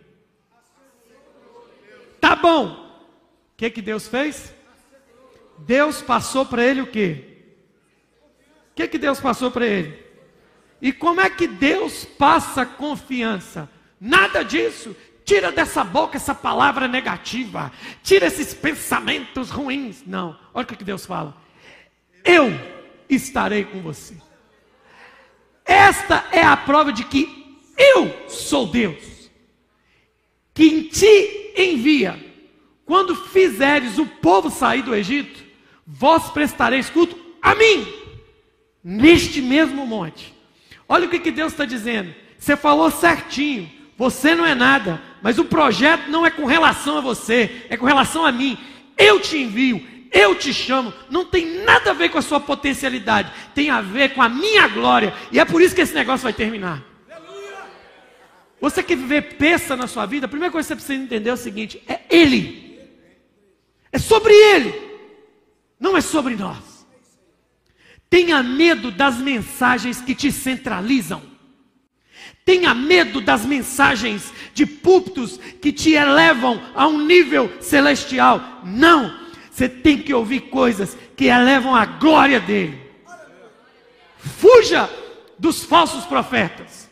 Tá 2.20 2.34
bom. 2.34 2.68
O 2.68 3.56
que, 3.56 3.70
que 3.70 3.82
Deus 3.82 4.08
fez? 4.08 4.54
Deus 5.58 6.02
passou 6.02 6.44
para 6.44 6.64
ele 6.64 6.80
o 6.80 6.86
quê? 6.86 7.24
O 8.70 8.74
que, 8.74 8.88
que 8.88 8.98
Deus 8.98 9.20
passou 9.20 9.50
para 9.50 9.66
ele? 9.66 10.02
E 10.80 10.92
como 10.92 11.20
é 11.20 11.30
que 11.30 11.46
Deus 11.46 12.04
passa 12.04 12.66
confiança? 12.66 13.70
Nada 14.00 14.42
disso. 14.42 14.96
Tira 15.24 15.50
dessa 15.50 15.82
boca 15.82 16.16
essa 16.16 16.34
palavra 16.34 16.86
negativa. 16.86 17.72
Tira 18.02 18.26
esses 18.26 18.52
pensamentos 18.52 19.50
ruins. 19.50 20.02
Não. 20.06 20.38
Olha 20.52 20.64
o 20.64 20.66
que, 20.66 20.76
que 20.76 20.84
Deus 20.84 21.06
fala. 21.06 21.36
Eu 22.24 22.50
estarei 23.08 23.64
com 23.64 23.80
você. 23.80 24.16
Esta 25.64 26.26
é 26.32 26.42
a 26.42 26.56
prova 26.56 26.92
de 26.92 27.04
que 27.04 27.62
eu 27.76 28.28
sou 28.28 28.66
Deus. 28.66 29.13
Que 30.54 30.84
te 30.84 31.52
envia. 31.56 32.18
Quando 32.86 33.16
fizeres 33.16 33.98
o 33.98 34.06
povo 34.06 34.50
sair 34.50 34.82
do 34.82 34.94
Egito, 34.94 35.42
vós 35.86 36.30
prestareis 36.30 36.88
culto 36.88 37.16
a 37.42 37.54
mim, 37.54 37.86
neste 38.82 39.42
mesmo 39.42 39.86
monte. 39.86 40.32
Olha 40.88 41.06
o 41.06 41.10
que, 41.10 41.18
que 41.18 41.30
Deus 41.30 41.52
está 41.52 41.64
dizendo. 41.64 42.14
Você 42.38 42.56
falou 42.56 42.90
certinho. 42.90 43.70
Você 43.96 44.34
não 44.34 44.44
é 44.44 44.54
nada, 44.54 45.00
mas 45.22 45.38
o 45.38 45.44
projeto 45.44 46.08
não 46.08 46.26
é 46.26 46.30
com 46.30 46.44
relação 46.46 46.98
a 46.98 47.00
você, 47.00 47.64
é 47.68 47.76
com 47.76 47.86
relação 47.86 48.26
a 48.26 48.32
mim. 48.32 48.58
Eu 48.98 49.20
te 49.20 49.38
envio, 49.38 49.86
eu 50.10 50.34
te 50.34 50.52
chamo. 50.52 50.92
Não 51.08 51.24
tem 51.24 51.62
nada 51.62 51.90
a 51.90 51.94
ver 51.94 52.08
com 52.08 52.18
a 52.18 52.22
sua 52.22 52.40
potencialidade, 52.40 53.30
tem 53.54 53.70
a 53.70 53.80
ver 53.80 54.12
com 54.12 54.20
a 54.20 54.28
minha 54.28 54.66
glória. 54.66 55.14
E 55.30 55.38
é 55.38 55.44
por 55.44 55.62
isso 55.62 55.74
que 55.74 55.80
esse 55.80 55.94
negócio 55.94 56.24
vai 56.24 56.32
terminar. 56.32 56.82
Você 58.64 58.82
quer 58.82 58.96
viver 58.96 59.34
peça 59.34 59.76
na 59.76 59.86
sua 59.86 60.06
vida? 60.06 60.24
A 60.24 60.28
primeira 60.28 60.50
coisa 60.50 60.66
que 60.66 60.68
você 60.68 60.86
precisa 60.86 61.04
entender 61.04 61.28
é 61.28 61.34
o 61.34 61.36
seguinte: 61.36 61.82
é 61.86 62.00
Ele. 62.08 62.80
É 63.92 63.98
sobre 63.98 64.32
Ele, 64.32 64.74
não 65.78 65.94
é 65.94 66.00
sobre 66.00 66.34
nós. 66.34 66.86
Tenha 68.08 68.42
medo 68.42 68.90
das 68.90 69.18
mensagens 69.18 70.00
que 70.00 70.14
te 70.14 70.32
centralizam. 70.32 71.20
Tenha 72.42 72.72
medo 72.72 73.20
das 73.20 73.44
mensagens 73.44 74.32
de 74.54 74.64
púlpitos 74.64 75.36
que 75.60 75.70
te 75.70 75.92
elevam 75.92 76.58
a 76.74 76.88
um 76.88 77.04
nível 77.04 77.52
celestial. 77.60 78.62
Não, 78.64 79.14
você 79.50 79.68
tem 79.68 79.98
que 79.98 80.14
ouvir 80.14 80.40
coisas 80.40 80.96
que 81.14 81.26
elevam 81.26 81.76
a 81.76 81.84
glória 81.84 82.40
dele. 82.40 82.80
Fuja 84.16 84.88
dos 85.38 85.62
falsos 85.62 86.06
profetas. 86.06 86.83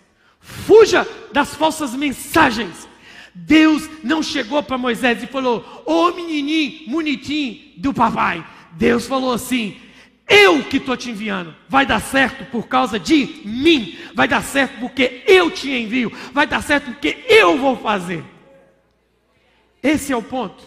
Fuja 0.66 1.06
das 1.32 1.54
falsas 1.54 1.94
mensagens. 1.94 2.88
Deus 3.34 3.88
não 4.02 4.22
chegou 4.22 4.62
para 4.62 4.78
Moisés 4.78 5.22
e 5.22 5.26
falou: 5.26 5.82
Ô 5.86 5.92
oh, 5.92 6.12
menininho, 6.12 6.90
bonitinho 6.90 7.72
do 7.78 7.92
papai. 7.94 8.44
Deus 8.72 9.06
falou 9.06 9.32
assim: 9.32 9.80
eu 10.32 10.64
que 10.64 10.78
estou 10.78 10.96
te 10.96 11.10
enviando. 11.10 11.54
Vai 11.68 11.84
dar 11.84 12.00
certo 12.00 12.44
por 12.50 12.66
causa 12.66 12.98
de 12.98 13.42
mim. 13.44 13.98
Vai 14.14 14.26
dar 14.26 14.42
certo 14.42 14.80
porque 14.80 15.22
eu 15.26 15.50
te 15.50 15.70
envio. 15.70 16.10
Vai 16.32 16.46
dar 16.46 16.62
certo 16.62 16.86
porque 16.86 17.24
eu 17.28 17.58
vou 17.58 17.76
fazer. 17.76 18.24
Esse 19.82 20.10
é 20.12 20.16
o 20.16 20.22
ponto. 20.22 20.64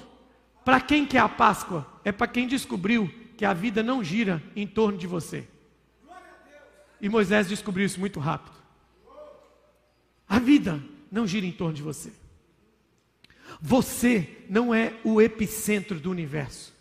Para 0.63 0.79
quem 0.79 1.05
quer 1.05 1.19
a 1.19 1.29
Páscoa? 1.29 1.87
É 2.03 2.11
para 2.11 2.27
quem 2.27 2.47
descobriu 2.47 3.11
que 3.37 3.43
a 3.43 3.53
vida 3.53 3.81
não 3.81 4.03
gira 4.03 4.41
em 4.55 4.67
torno 4.67 4.97
de 4.97 5.07
você. 5.07 5.47
E 7.01 7.09
Moisés 7.09 7.47
descobriu 7.47 7.85
isso 7.85 7.99
muito 7.99 8.19
rápido. 8.19 8.54
A 10.27 10.39
vida 10.39 10.81
não 11.11 11.27
gira 11.27 11.45
em 11.45 11.51
torno 11.51 11.73
de 11.73 11.81
você. 11.81 12.11
Você 13.61 14.43
não 14.49 14.73
é 14.73 14.93
o 15.03 15.21
epicentro 15.21 15.99
do 15.99 16.11
universo. 16.11 16.73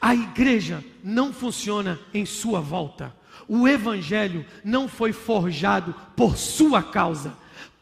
A 0.00 0.14
igreja 0.14 0.84
não 1.02 1.32
funciona 1.32 1.98
em 2.12 2.26
sua 2.26 2.60
volta. 2.60 3.14
O 3.48 3.66
evangelho 3.66 4.44
não 4.64 4.88
foi 4.88 5.12
forjado 5.12 5.94
por 6.16 6.36
sua 6.36 6.82
causa. 6.82 7.36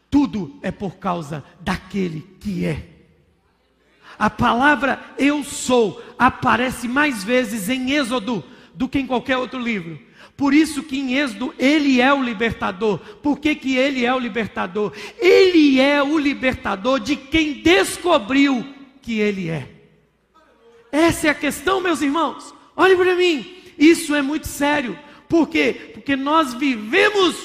Tudo 0.09 0.57
é 0.61 0.71
por 0.71 0.97
causa 0.97 1.43
daquele 1.59 2.21
que 2.39 2.65
é. 2.65 2.87
A 4.17 4.29
palavra 4.29 4.99
eu 5.17 5.43
sou 5.43 6.03
aparece 6.17 6.87
mais 6.87 7.23
vezes 7.23 7.69
em 7.69 7.91
Êxodo 7.91 8.43
do 8.73 8.87
que 8.87 8.99
em 8.99 9.07
qualquer 9.07 9.37
outro 9.37 9.59
livro. 9.59 9.99
Por 10.39 10.53
isso 10.53 10.81
que 10.83 10.97
em 10.97 11.17
Êxodo 11.17 11.53
ele 11.59 11.99
é 11.99 12.13
o 12.13 12.23
libertador. 12.23 12.97
Por 13.21 13.37
que, 13.39 13.53
que 13.53 13.75
ele 13.75 14.05
é 14.05 14.15
o 14.15 14.17
libertador? 14.17 14.93
Ele 15.19 15.81
é 15.81 16.01
o 16.01 16.17
libertador 16.17 16.97
de 16.97 17.17
quem 17.17 17.55
descobriu 17.55 18.65
que 19.01 19.19
ele 19.19 19.49
é. 19.49 19.67
Essa 20.93 21.27
é 21.27 21.29
a 21.31 21.35
questão, 21.35 21.81
meus 21.81 22.01
irmãos. 22.01 22.55
Olhe 22.73 22.95
para 22.95 23.17
mim. 23.17 23.53
Isso 23.77 24.15
é 24.15 24.21
muito 24.21 24.47
sério. 24.47 24.97
Por 25.27 25.49
quê? 25.49 25.91
Porque 25.93 26.15
nós 26.15 26.53
vivemos, 26.53 27.35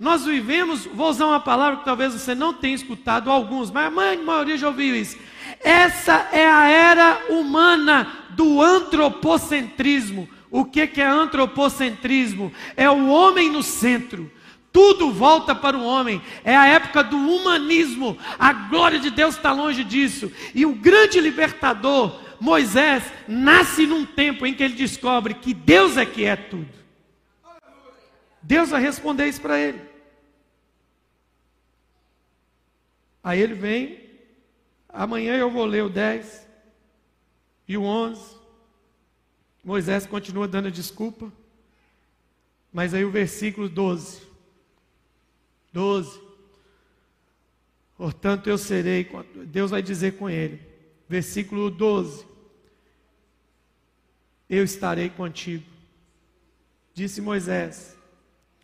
nós 0.00 0.24
vivemos, 0.24 0.86
vou 0.86 1.10
usar 1.10 1.26
uma 1.26 1.40
palavra 1.40 1.80
que 1.80 1.84
talvez 1.84 2.14
você 2.14 2.34
não 2.34 2.54
tenha 2.54 2.74
escutado 2.74 3.30
alguns, 3.30 3.70
mas 3.70 3.88
a 3.88 4.22
maioria 4.22 4.56
já 4.56 4.68
ouviu 4.68 4.96
isso. 4.96 5.18
Essa 5.60 6.30
é 6.32 6.46
a 6.48 6.66
era 6.66 7.26
humana 7.28 8.10
do 8.30 8.62
antropocentrismo. 8.62 10.26
O 10.50 10.64
que, 10.64 11.00
é 11.00 11.06
antropocentrismo? 11.06 12.52
É 12.76 12.88
o 12.88 13.08
homem 13.08 13.50
no 13.50 13.62
centro. 13.62 14.30
Tudo 14.72 15.12
volta 15.12 15.54
para 15.54 15.76
o 15.76 15.84
homem. 15.84 16.22
É 16.44 16.56
a 16.56 16.66
época 16.66 17.02
do 17.02 17.16
humanismo. 17.16 18.18
A 18.38 18.52
glória 18.52 18.98
de 18.98 19.10
Deus 19.10 19.36
está 19.36 19.52
longe 19.52 19.84
disso. 19.84 20.32
E 20.54 20.64
o 20.64 20.74
grande 20.74 21.20
libertador, 21.20 22.20
Moisés 22.40 23.02
nasce 23.26 23.86
num 23.86 24.06
tempo 24.06 24.46
em 24.46 24.54
que 24.54 24.62
ele 24.62 24.74
descobre 24.74 25.34
que 25.34 25.52
Deus 25.52 25.96
é 25.96 26.06
que 26.06 26.24
é 26.24 26.36
tudo. 26.36 26.68
Deus 28.42 28.70
vai 28.70 28.80
responder 28.80 29.26
isso 29.26 29.40
para 29.40 29.58
ele. 29.58 29.80
Aí 33.22 33.40
ele 33.40 33.54
vem, 33.54 34.00
amanhã 34.88 35.36
eu 35.36 35.50
vou 35.50 35.66
ler 35.66 35.84
o 35.84 35.90
10 35.90 36.48
e 37.66 37.76
o 37.76 37.82
11. 37.82 38.37
Moisés 39.68 40.06
continua 40.06 40.48
dando 40.48 40.70
desculpa, 40.70 41.30
mas 42.72 42.94
aí 42.94 43.04
o 43.04 43.10
versículo 43.10 43.68
12. 43.68 44.22
12. 45.70 46.22
Portanto, 47.94 48.48
eu 48.48 48.56
serei, 48.56 49.06
Deus 49.44 49.70
vai 49.70 49.82
dizer 49.82 50.16
com 50.16 50.30
ele, 50.30 50.66
versículo 51.06 51.70
12: 51.70 52.26
Eu 54.48 54.64
estarei 54.64 55.10
contigo, 55.10 55.66
disse 56.94 57.20
Moisés. 57.20 57.94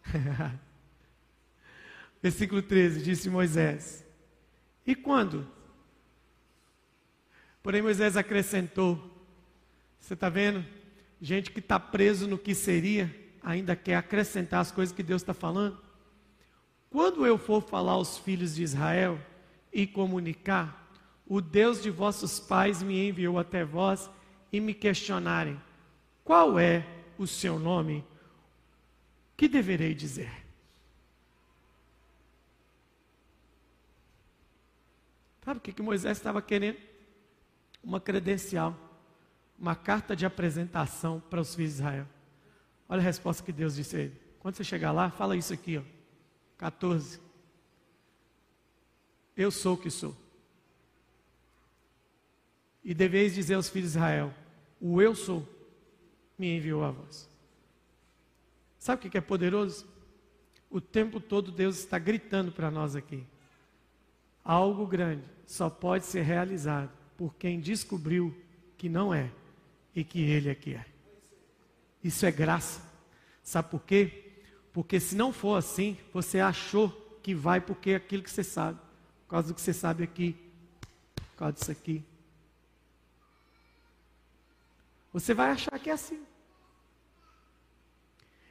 versículo 2.22 2.62
13: 2.62 3.02
Disse 3.02 3.28
Moisés. 3.28 4.02
E 4.86 4.94
quando? 4.94 5.46
Porém, 7.62 7.82
Moisés 7.82 8.16
acrescentou: 8.16 8.98
Você 10.00 10.14
está 10.14 10.30
vendo? 10.30 10.64
Gente 11.24 11.50
que 11.50 11.58
está 11.58 11.80
preso 11.80 12.28
no 12.28 12.36
que 12.36 12.54
seria, 12.54 13.10
ainda 13.42 13.74
quer 13.74 13.94
acrescentar 13.94 14.60
as 14.60 14.70
coisas 14.70 14.94
que 14.94 15.02
Deus 15.02 15.22
está 15.22 15.32
falando. 15.32 15.82
Quando 16.90 17.24
eu 17.24 17.38
for 17.38 17.62
falar 17.62 17.92
aos 17.92 18.18
filhos 18.18 18.54
de 18.54 18.62
Israel 18.62 19.18
e 19.72 19.86
comunicar, 19.86 20.86
o 21.26 21.40
Deus 21.40 21.82
de 21.82 21.88
vossos 21.88 22.38
pais 22.38 22.82
me 22.82 23.08
enviou 23.08 23.38
até 23.38 23.64
vós 23.64 24.10
e 24.52 24.60
me 24.60 24.74
questionarem: 24.74 25.58
qual 26.22 26.58
é 26.58 26.86
o 27.16 27.26
seu 27.26 27.58
nome? 27.58 28.04
Que 29.34 29.48
deverei 29.48 29.94
dizer? 29.94 30.30
Sabe 35.42 35.56
o 35.56 35.62
que, 35.62 35.72
que 35.72 35.80
Moisés 35.80 36.18
estava 36.18 36.42
querendo? 36.42 36.76
Uma 37.82 37.98
credencial, 37.98 38.83
uma 39.58 39.74
carta 39.74 40.14
de 40.14 40.26
apresentação 40.26 41.20
para 41.30 41.40
os 41.40 41.54
filhos 41.54 41.72
de 41.72 41.78
Israel. 41.78 42.06
Olha 42.88 43.00
a 43.00 43.04
resposta 43.04 43.42
que 43.42 43.52
Deus 43.52 43.74
disse 43.76 43.96
a 43.96 44.00
ele. 44.00 44.20
Quando 44.38 44.56
você 44.56 44.64
chegar 44.64 44.92
lá, 44.92 45.10
fala 45.10 45.36
isso 45.36 45.52
aqui, 45.52 45.78
ó. 45.78 45.82
14. 46.58 47.20
Eu 49.36 49.50
sou 49.50 49.74
o 49.74 49.78
que 49.78 49.90
sou. 49.90 50.16
E 52.84 52.92
deveis 52.92 53.34
dizer 53.34 53.54
aos 53.54 53.68
filhos 53.68 53.92
de 53.92 53.98
Israel: 53.98 54.32
O 54.80 55.00
eu 55.00 55.14
sou 55.14 55.48
me 56.38 56.56
enviou 56.56 56.84
a 56.84 56.90
vós. 56.90 57.28
Sabe 58.78 59.06
o 59.06 59.10
que 59.10 59.16
é 59.16 59.20
poderoso? 59.20 59.86
O 60.70 60.80
tempo 60.80 61.20
todo 61.20 61.50
Deus 61.50 61.78
está 61.78 61.98
gritando 61.98 62.52
para 62.52 62.70
nós 62.70 62.94
aqui. 62.94 63.24
Algo 64.44 64.86
grande 64.86 65.24
só 65.46 65.70
pode 65.70 66.04
ser 66.04 66.22
realizado 66.22 66.90
por 67.16 67.34
quem 67.36 67.60
descobriu 67.60 68.36
que 68.76 68.88
não 68.88 69.14
é 69.14 69.30
e 69.94 70.02
que 70.02 70.20
ele 70.20 70.48
é 70.48 70.54
que 70.54 70.74
é. 70.74 70.84
Isso 72.02 72.26
é 72.26 72.30
graça. 72.30 72.82
Sabe 73.42 73.70
por 73.70 73.82
quê? 73.82 74.32
Porque 74.72 74.98
se 74.98 75.14
não 75.14 75.32
for 75.32 75.56
assim, 75.56 75.96
você 76.12 76.40
achou 76.40 76.90
que 77.22 77.34
vai 77.34 77.60
porque 77.60 77.90
é 77.90 77.96
aquilo 77.96 78.22
que 78.22 78.30
você 78.30 78.44
sabe. 78.44 78.78
Por 79.22 79.30
causa 79.30 79.48
do 79.48 79.54
que 79.54 79.60
você 79.60 79.72
sabe 79.72 80.02
aqui. 80.02 80.36
Por 81.14 81.36
causa 81.36 81.52
disso 81.54 81.70
aqui. 81.70 82.04
Você 85.12 85.32
vai 85.32 85.50
achar 85.50 85.78
que 85.78 85.88
é 85.88 85.92
assim. 85.92 86.22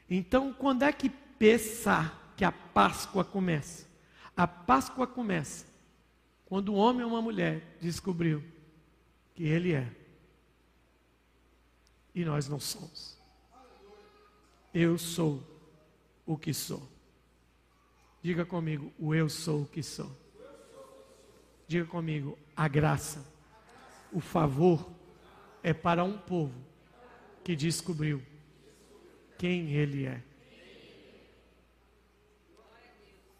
Então, 0.09 0.53
quando 0.53 0.83
é 0.83 0.93
que 0.93 1.09
pensar 1.09 2.33
que 2.37 2.45
a 2.45 2.51
Páscoa 2.51 3.23
começa? 3.23 3.85
A 4.35 4.47
Páscoa 4.47 5.05
começa 5.05 5.65
quando 6.45 6.73
um 6.73 6.77
homem 6.77 7.03
ou 7.03 7.11
uma 7.11 7.21
mulher 7.21 7.77
descobriu 7.81 8.43
que 9.35 9.43
ele 9.43 9.73
é 9.73 9.91
e 12.13 12.23
nós 12.23 12.47
não 12.47 12.59
somos. 12.59 13.17
Eu 14.73 14.97
sou 14.97 15.43
o 16.25 16.37
que 16.37 16.53
sou. 16.53 16.87
Diga 18.21 18.45
comigo, 18.45 18.91
o 18.97 19.13
eu 19.13 19.27
sou 19.29 19.63
o 19.63 19.65
que 19.65 19.83
sou. 19.83 20.11
Diga 21.67 21.85
comigo, 21.85 22.37
a 22.55 22.67
graça, 22.67 23.25
o 24.11 24.19
favor 24.19 24.89
é 25.61 25.73
para 25.73 26.03
um 26.03 26.17
povo 26.17 26.53
que 27.43 27.55
descobriu 27.55 28.21
quem 29.37 29.71
ele 29.71 30.05
é. 30.05 30.23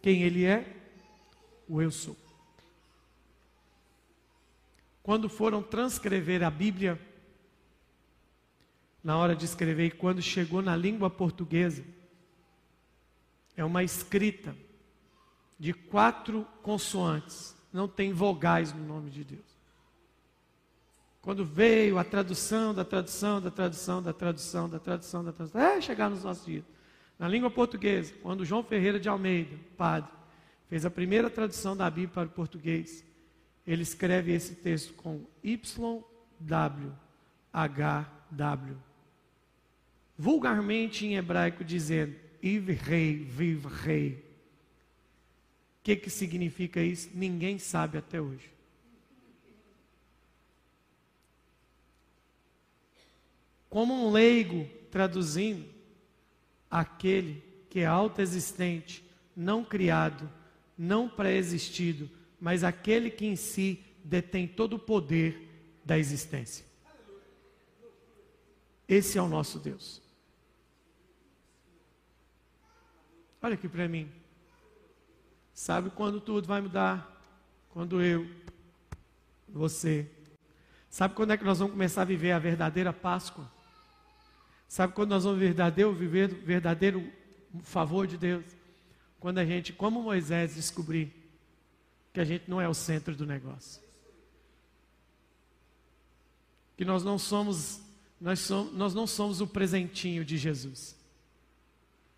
Quem 0.01 0.23
ele 0.23 0.43
é? 0.43 0.75
O 1.67 1.81
eu 1.81 1.91
sou. 1.91 2.17
Quando 5.01 5.29
foram 5.29 5.63
transcrever 5.63 6.43
a 6.43 6.49
Bíblia, 6.49 6.99
na 9.03 9.17
hora 9.17 9.35
de 9.35 9.43
escrever, 9.45 9.87
e 9.87 9.91
quando 9.91 10.21
chegou 10.21 10.61
na 10.61 10.75
língua 10.75 11.09
portuguesa, 11.09 11.83
é 13.55 13.63
uma 13.63 13.83
escrita 13.83 14.55
de 15.59 15.73
quatro 15.73 16.47
consoantes, 16.61 17.55
não 17.71 17.87
tem 17.87 18.13
vogais 18.13 18.73
no 18.73 18.83
nome 18.85 19.09
de 19.09 19.23
Deus. 19.23 19.53
Quando 21.21 21.45
veio 21.45 21.97
a 21.97 22.03
tradução 22.03 22.73
da 22.73 22.83
tradução, 22.83 23.41
da 23.41 23.49
tradução, 23.49 24.01
da 24.01 24.11
tradução, 24.11 24.69
da 24.69 24.79
tradução, 24.79 25.23
da 25.23 25.31
tradução, 25.31 25.61
é 25.61 25.79
chegar 25.79 26.09
nos 26.09 26.23
nossos 26.23 26.45
dias. 26.45 26.65
Na 27.17 27.27
língua 27.27 27.49
portuguesa, 27.49 28.13
quando 28.21 28.43
João 28.43 28.63
Ferreira 28.63 28.99
de 28.99 29.07
Almeida, 29.07 29.57
padre, 29.77 30.11
fez 30.67 30.85
a 30.85 30.89
primeira 30.89 31.29
tradução 31.29 31.77
da 31.77 31.89
Bíblia 31.89 32.13
para 32.13 32.27
o 32.27 32.31
português, 32.31 33.05
ele 33.65 33.83
escreve 33.83 34.33
esse 34.33 34.55
texto 34.55 34.93
com 34.95 35.25
YWHW. 35.43 36.93
Vulgarmente 40.17 41.05
em 41.05 41.15
hebraico 41.15 41.63
dizendo, 41.63 42.15
Iv 42.41 42.71
rei, 42.71 43.23
viv 43.23 43.65
rei. 43.65 44.23
O 45.79 45.83
que, 45.83 45.95
que 45.95 46.09
significa 46.09 46.81
isso? 46.81 47.09
Ninguém 47.13 47.57
sabe 47.57 47.97
até 47.97 48.21
hoje. 48.21 48.51
Como 53.69 53.93
um 53.93 54.11
leigo 54.11 54.69
traduzindo, 54.91 55.65
aquele 56.69 57.43
que 57.69 57.79
é 57.79 57.85
autoexistente, 57.87 59.03
não 59.35 59.65
criado, 59.65 60.29
não 60.77 61.09
pré-existido, 61.09 62.07
mas 62.39 62.63
aquele 62.63 63.09
que 63.09 63.25
em 63.25 63.35
si 63.35 63.83
detém 64.03 64.47
todo 64.47 64.75
o 64.75 64.79
poder 64.79 65.49
da 65.83 65.97
existência. 65.97 66.65
Esse 68.87 69.17
é 69.17 69.21
o 69.21 69.27
nosso 69.27 69.57
Deus. 69.57 70.02
Olha 73.43 73.55
aqui 73.55 73.67
para 73.67 73.89
mim. 73.89 74.09
Sabe 75.53 75.89
quando 75.89 76.21
tudo 76.21 76.47
vai 76.47 76.61
mudar? 76.61 77.11
Quando 77.71 78.01
eu, 78.01 78.25
você. 79.49 80.09
Sabe 80.89 81.13
quando 81.13 81.31
é 81.31 81.37
que 81.37 81.43
nós 81.43 81.59
vamos 81.59 81.73
começar 81.73 82.03
a 82.03 82.05
viver 82.05 82.31
a 82.31 82.39
verdadeira 82.39 82.93
Páscoa? 82.93 83.51
Sabe 84.65 84.93
quando 84.93 85.09
nós 85.09 85.25
vamos 85.25 85.39
verdadeiro, 85.39 85.93
viver 85.93 86.31
o 86.31 86.45
verdadeiro 86.45 87.11
favor 87.63 88.07
de 88.07 88.17
Deus? 88.17 88.45
Quando 89.19 89.39
a 89.39 89.45
gente, 89.45 89.73
como 89.73 90.01
Moisés, 90.01 90.55
descobrir 90.55 91.13
que 92.13 92.21
a 92.21 92.23
gente 92.23 92.49
não 92.49 92.61
é 92.61 92.69
o 92.69 92.73
centro 92.73 93.13
do 93.13 93.25
negócio. 93.25 93.83
Que 96.77 96.85
nós 96.85 97.03
não 97.03 97.19
somos, 97.19 97.81
nós, 98.21 98.39
somos, 98.39 98.73
nós 98.73 98.93
não 98.93 99.05
somos 99.05 99.41
o 99.41 99.47
presentinho 99.47 100.23
de 100.23 100.37
Jesus. 100.37 101.02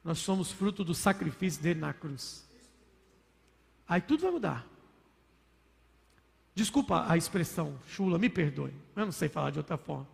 Nós 0.05 0.19
somos 0.19 0.51
fruto 0.51 0.83
do 0.83 0.93
sacrifício 0.93 1.63
dele 1.63 1.79
na 1.79 1.91
cruz. 1.91 2.47
Aí 3.87 3.99
tudo 3.99 4.21
vai 4.21 4.31
mudar. 4.31 4.67
Desculpa 6.53 7.05
a 7.09 7.17
expressão 7.17 7.79
chula, 7.87 8.19
me 8.19 8.29
perdoe. 8.29 8.71
Eu 8.95 9.05
não 9.05 9.11
sei 9.11 9.27
falar 9.27 9.49
de 9.49 9.57
outra 9.57 9.77
forma. 9.77 10.07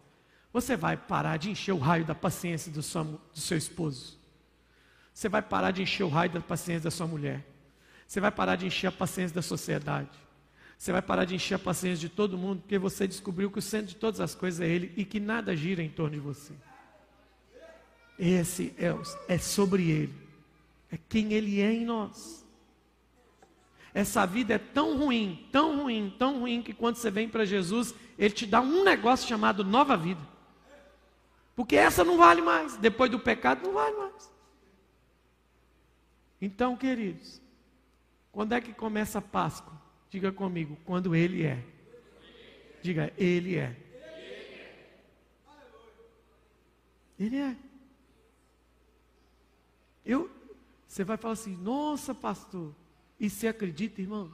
Você 0.54 0.78
vai 0.78 0.96
parar 0.96 1.36
de 1.36 1.52
encher 1.52 1.74
o 1.74 1.78
raio 1.78 2.06
da 2.06 2.16
paciência 2.16 2.72
do 2.72 2.82
seu, 2.82 3.04
do 3.04 3.39
seu 3.39 3.58
esposo. 3.58 4.18
Você 5.14 5.28
vai 5.28 5.42
parar 5.42 5.72
de 5.72 5.82
encher 5.82 6.04
o 6.04 6.10
raio 6.10 6.32
da 6.32 6.39
paciência 6.39 6.86
da 6.86 6.92
sua 6.92 7.06
mulher. 7.06 7.46
Você 8.08 8.22
vai 8.22 8.32
parar 8.32 8.56
de 8.56 8.66
encher 8.66 8.88
a 8.88 8.92
paciência 8.94 9.36
da 9.36 9.42
sociedade. 9.42 10.18
Você 10.78 10.94
vai 10.94 11.02
parar 11.02 11.26
de 11.26 11.36
encher 11.36 11.56
a 11.56 11.60
paciência 11.60 12.00
de 12.00 12.10
todo 12.10 12.38
mundo, 12.38 12.62
porque 12.62 12.80
você 12.80 13.06
descobriu 13.06 13.52
que 13.52 13.60
o 13.60 13.62
centro 13.62 13.88
de 13.88 13.98
todas 13.98 14.22
as 14.22 14.34
coisas 14.34 14.62
é 14.62 14.68
Ele 14.68 14.94
e 14.96 15.04
que 15.04 15.20
nada 15.20 15.54
gira 15.54 15.84
em 15.84 15.89
torno 15.89 16.16
de 16.16 16.20
você. 16.22 16.54
Esse 18.18 18.74
é, 18.78 18.93
é 19.34 19.38
sobre 19.38 19.89
Ele, 19.89 20.14
é 20.91 20.97
quem 21.09 21.34
Ele 21.34 21.59
é 21.62 21.72
em 21.72 21.86
nós. 21.86 22.41
Essa 23.93 24.26
vida 24.26 24.53
é 24.53 24.57
tão 24.57 24.97
ruim, 24.97 25.47
tão 25.51 25.84
ruim, 25.84 26.16
tão 26.18 26.39
ruim, 26.39 26.62
que 26.62 26.74
quando 26.74 26.95
você 26.95 27.12
vem 27.12 27.28
para 27.28 27.43
Jesus, 27.43 27.93
Ele 28.18 28.34
te 28.34 28.45
dá 28.45 28.62
um 28.62 28.84
negócio 28.84 29.28
chamado 29.28 29.64
nova 29.64 29.97
vida. 29.97 30.22
Porque 31.55 31.76
essa 31.76 32.03
não 32.03 32.18
vale 32.18 32.41
mais, 32.41 32.78
depois 32.78 33.12
do 33.12 33.20
pecado 33.20 33.64
não 33.64 33.74
vale 33.74 33.95
mais. 33.97 34.32
Então, 36.41 36.76
queridos, 36.78 37.41
quando 38.32 38.53
é 38.53 38.62
que 38.62 38.74
começa 38.74 39.20
a 39.20 39.22
Páscoa? 39.22 39.74
Diga 40.09 40.32
comigo, 40.32 40.78
quando 40.86 41.14
Ele 41.14 41.43
é. 41.43 41.64
Diga, 42.82 43.14
Ele 43.18 43.57
é. 43.57 43.76
Ele 47.20 47.38
é. 47.38 47.55
Eu, 50.12 50.30
você 50.88 51.03
vai 51.03 51.16
falar 51.18 51.34
assim, 51.34 51.55
nossa 51.55 52.14
pastor, 52.14 52.74
e 53.20 53.30
você 53.30 53.47
acredita, 53.47 54.01
irmão, 54.01 54.32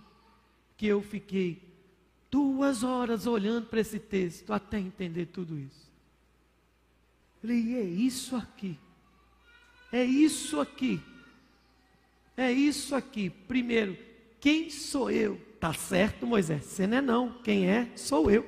que 0.76 0.88
eu 0.88 1.02
fiquei 1.02 1.62
duas 2.32 2.84
horas 2.84 3.28
olhando 3.28 3.68
para 3.68 3.80
esse 3.80 4.00
texto 4.00 4.52
até 4.52 4.80
entender 4.80 5.28
tudo 5.28 5.58
isso. 5.58 5.88
Falei, 7.42 7.76
é 7.76 7.84
isso 7.84 8.36
aqui. 8.36 8.78
É 9.92 10.04
isso 10.04 10.60
aqui. 10.60 11.00
É 12.36 12.52
isso 12.52 12.96
aqui. 12.96 13.30
Primeiro, 13.30 13.98
quem 14.40 14.70
sou 14.70 15.12
eu? 15.12 15.40
Tá 15.60 15.74
certo, 15.74 16.26
Moisés? 16.26 16.66
Você 16.66 16.88
não 16.88 16.98
é 16.98 17.02
não. 17.02 17.42
Quem 17.42 17.70
é? 17.70 17.92
Sou 17.96 18.30
eu. 18.30 18.48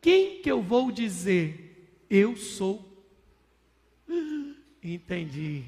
Quem 0.00 0.42
que 0.42 0.50
eu 0.50 0.62
vou 0.62 0.92
dizer? 0.92 2.04
Eu 2.10 2.36
sou. 2.36 2.84
Entendi. 4.84 5.64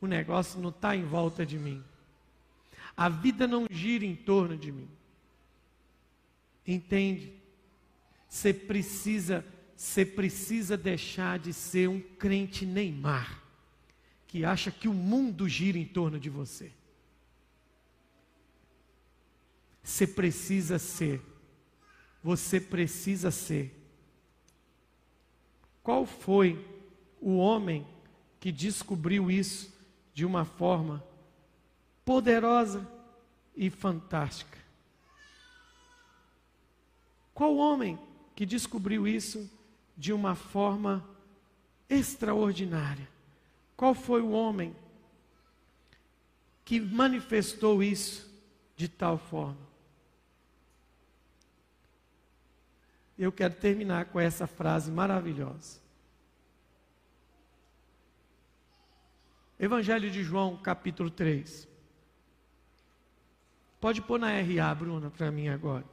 O 0.00 0.06
negócio 0.06 0.60
não 0.60 0.70
está 0.70 0.96
em 0.96 1.04
volta 1.04 1.46
de 1.46 1.56
mim. 1.56 1.82
A 2.96 3.08
vida 3.08 3.46
não 3.46 3.66
gira 3.70 4.04
em 4.04 4.16
torno 4.16 4.56
de 4.56 4.72
mim. 4.72 4.88
Entende? 6.66 7.32
Você 8.28 8.52
precisa, 8.52 9.44
você 9.76 10.04
precisa 10.04 10.76
deixar 10.76 11.38
de 11.38 11.52
ser 11.52 11.88
um 11.88 12.00
crente 12.00 12.66
Neymar 12.66 13.42
que 14.32 14.46
acha 14.46 14.70
que 14.70 14.88
o 14.88 14.94
mundo 14.94 15.46
gira 15.46 15.76
em 15.76 15.84
torno 15.84 16.18
de 16.18 16.30
você. 16.30 16.72
Você 19.82 20.06
precisa 20.06 20.78
ser. 20.78 21.20
Você 22.24 22.58
precisa 22.58 23.30
ser. 23.30 23.78
Qual 25.82 26.06
foi 26.06 26.66
o 27.20 27.36
homem 27.36 27.86
que 28.42 28.50
descobriu 28.50 29.30
isso 29.30 29.72
de 30.12 30.24
uma 30.24 30.44
forma 30.44 31.00
poderosa 32.04 32.84
e 33.54 33.70
fantástica. 33.70 34.58
Qual 37.32 37.54
homem 37.54 37.96
que 38.34 38.44
descobriu 38.44 39.06
isso 39.06 39.48
de 39.96 40.12
uma 40.12 40.34
forma 40.34 41.08
extraordinária? 41.88 43.08
Qual 43.76 43.94
foi 43.94 44.20
o 44.20 44.32
homem 44.32 44.74
que 46.64 46.80
manifestou 46.80 47.80
isso 47.80 48.28
de 48.74 48.88
tal 48.88 49.18
forma? 49.18 49.68
Eu 53.16 53.30
quero 53.30 53.54
terminar 53.54 54.06
com 54.06 54.18
essa 54.18 54.48
frase 54.48 54.90
maravilhosa. 54.90 55.81
Evangelho 59.62 60.10
de 60.10 60.24
João, 60.24 60.56
capítulo 60.56 61.08
3. 61.08 61.68
Pode 63.80 64.02
pôr 64.02 64.18
na 64.18 64.26
RA, 64.26 64.74
Bruna, 64.74 65.08
para 65.08 65.30
mim 65.30 65.46
agora. 65.46 65.84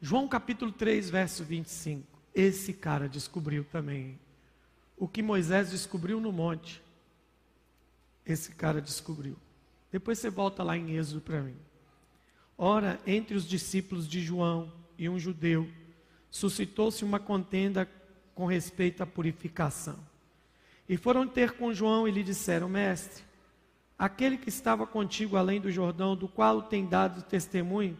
João 0.00 0.28
capítulo 0.28 0.70
3, 0.70 1.10
verso 1.10 1.42
25. 1.42 2.06
Esse 2.32 2.72
cara 2.72 3.08
descobriu 3.08 3.64
também 3.64 4.20
o 4.96 5.08
que 5.08 5.20
Moisés 5.20 5.72
descobriu 5.72 6.20
no 6.20 6.30
monte. 6.30 6.80
Esse 8.24 8.54
cara 8.54 8.80
descobriu. 8.80 9.36
Depois 9.90 10.20
você 10.20 10.30
volta 10.30 10.62
lá 10.62 10.76
em 10.76 10.96
Êxodo 10.96 11.20
para 11.20 11.42
mim. 11.42 11.56
Ora, 12.62 13.00
entre 13.06 13.34
os 13.34 13.48
discípulos 13.48 14.06
de 14.06 14.20
João 14.20 14.70
e 14.98 15.08
um 15.08 15.18
judeu, 15.18 15.66
suscitou-se 16.28 17.02
uma 17.02 17.18
contenda 17.18 17.88
com 18.34 18.44
respeito 18.44 19.02
à 19.02 19.06
purificação. 19.06 19.98
E 20.86 20.98
foram 20.98 21.26
ter 21.26 21.52
com 21.52 21.72
João 21.72 22.06
e 22.06 22.10
lhe 22.10 22.22
disseram: 22.22 22.68
Mestre, 22.68 23.24
aquele 23.98 24.36
que 24.36 24.50
estava 24.50 24.86
contigo 24.86 25.38
além 25.38 25.58
do 25.58 25.70
Jordão, 25.70 26.14
do 26.14 26.28
qual 26.28 26.60
tem 26.60 26.84
dado 26.84 27.22
testemunho, 27.22 27.96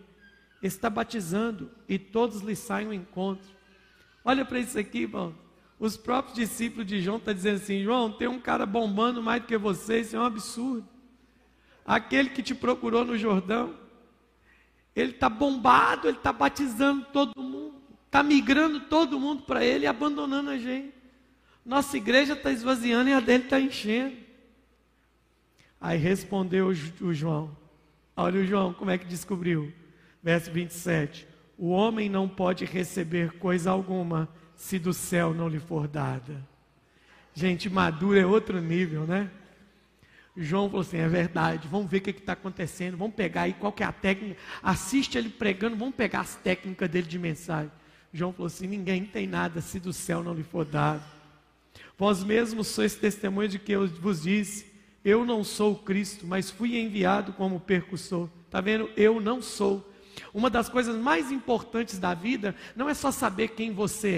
está 0.63 0.91
batizando 0.91 1.71
e 1.89 1.99
todos 1.99 2.43
lhe 2.43 2.55
saem 2.55 2.89
ao 2.89 2.93
encontro. 2.93 3.49
Olha 4.23 4.45
para 4.45 4.59
isso 4.61 4.79
aqui, 4.79 5.05
irmão. 5.05 5.35
Os 5.79 5.97
próprios 5.97 6.37
discípulos 6.37 6.87
de 6.87 7.01
João 7.01 7.17
estão 7.17 7.33
dizendo 7.33 7.57
assim: 7.57 7.83
João, 7.83 8.13
tem 8.13 8.29
um 8.29 8.39
cara 8.39 8.67
bombando 8.67 9.23
mais 9.23 9.41
do 9.41 9.49
que 9.49 9.57
você, 9.57 10.01
isso 10.01 10.17
é 10.17 10.21
um 10.21 10.25
absurdo. 10.25 10.87
Aquele 11.83 12.29
que 12.29 12.43
te 12.43 12.55
procurou 12.55 13.07
no 13.07 13.17
Jordão, 13.17 13.81
ele 15.01 15.13
está 15.13 15.29
bombado, 15.29 16.09
ele 16.09 16.17
está 16.17 16.33
batizando 16.33 17.07
todo 17.13 17.41
mundo, 17.41 17.75
está 18.07 18.23
migrando 18.23 18.81
todo 18.81 19.19
mundo 19.19 19.43
para 19.43 19.65
ele 19.65 19.85
e 19.85 19.89
abandonando 19.89 20.51
a 20.51 20.59
gente. 20.59 20.95
Nossa 21.65 21.97
igreja 21.97 22.35
está 22.35 22.51
esvaziando 22.51 23.11
e 23.11 23.13
a 23.13 23.21
dele 23.21 23.45
está 23.45 23.61
enchendo. 23.61 24.17
Aí 25.81 25.99
respondeu 25.99 26.69
o 26.69 27.13
João: 27.13 27.57
Olha 28.17 28.41
o 28.41 28.47
João, 28.47 28.73
como 28.73 28.91
é 28.91 28.99
que 28.99 29.07
descobriu? 29.07 29.73
verso 30.23 30.51
27. 30.51 31.27
O 31.57 31.69
homem 31.69 32.09
não 32.09 32.29
pode 32.29 32.65
receber 32.65 33.33
coisa 33.39 33.71
alguma 33.71 34.29
se 34.55 34.79
do 34.79 34.93
céu 34.93 35.33
não 35.35 35.49
lhe 35.49 35.59
for 35.59 35.89
dada. 35.89 36.47
Gente 37.35 37.71
madura 37.71 38.21
é 38.21 38.27
outro 38.27 38.61
nível, 38.61 39.07
né? 39.07 39.31
João 40.41 40.69
falou 40.69 40.81
assim: 40.81 40.97
é 40.97 41.09
verdade, 41.09 41.69
vamos 41.69 41.91
ver 41.91 41.99
o 41.99 42.01
que 42.01 42.11
está 42.11 42.33
acontecendo, 42.33 42.97
vamos 42.97 43.15
pegar 43.15 43.43
aí 43.43 43.53
qual 43.53 43.73
que 43.73 43.83
é 43.83 43.87
a 43.87 43.93
técnica, 43.93 44.41
assiste 44.63 45.19
ele 45.19 45.29
pregando, 45.29 45.77
vamos 45.77 45.95
pegar 45.95 46.21
as 46.21 46.35
técnicas 46.37 46.89
dele 46.89 47.07
de 47.07 47.19
mensagem. 47.19 47.71
João 48.13 48.33
falou 48.33 48.47
assim: 48.47 48.67
ninguém 48.67 49.05
tem 49.05 49.27
nada 49.27 49.61
se 49.61 49.79
do 49.79 49.93
céu 49.93 50.23
não 50.23 50.35
lhe 50.35 50.43
for 50.43 50.65
dado. 50.65 51.05
Vós 51.99 52.25
mesmos 52.25 52.69
sois 52.69 52.95
testemunho 52.95 53.49
de 53.49 53.59
que 53.59 53.73
eu 53.73 53.87
vos 53.87 54.23
disse: 54.23 54.67
eu 55.05 55.25
não 55.25 55.45
sou 55.45 55.73
o 55.73 55.79
Cristo, 55.79 56.27
mas 56.27 56.51
fui 56.51 56.79
enviado 56.79 57.33
como 57.35 57.61
percussor. 57.61 58.29
Está 58.47 58.61
vendo? 58.61 58.91
Eu 58.97 59.21
não 59.21 59.43
sou. 59.43 59.87
Uma 60.33 60.51
das 60.51 60.69
coisas 60.69 60.97
mais 60.97 61.31
importantes 61.31 61.99
da 61.99 62.15
vida 62.15 62.55
não 62.75 62.89
é 62.89 62.95
só 62.95 63.11
saber 63.11 63.49
quem 63.49 63.73
você 63.73 64.11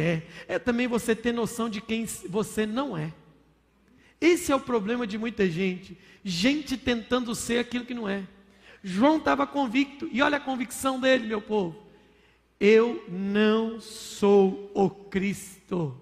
é, 0.49 0.55
é 0.55 0.59
também 0.59 0.87
você 0.87 1.15
ter 1.15 1.33
noção 1.33 1.69
de 1.69 1.81
quem 1.81 2.07
você 2.29 2.67
não 2.67 2.97
é. 2.97 3.13
Esse 4.23 4.53
é 4.53 4.57
o 4.57 4.61
problema 4.61 5.07
de 5.07 5.19
muita 5.19 5.51
gente, 5.51 5.99
gente 6.25 6.77
tentando 6.77 7.35
ser 7.35 7.59
aquilo 7.59 7.85
que 7.85 7.93
não 7.93 8.09
é. 8.09 8.23
João 8.83 9.19
estava 9.19 9.47
convicto, 9.47 10.09
e 10.13 10.23
olha 10.23 10.37
a 10.37 10.41
convicção 10.41 10.99
dele, 11.01 11.27
meu 11.27 11.43
povo. 11.43 11.77
Eu 12.59 13.05
não 13.09 13.81
sou 13.81 14.71
o 14.75 14.89
Cristo. 14.89 16.01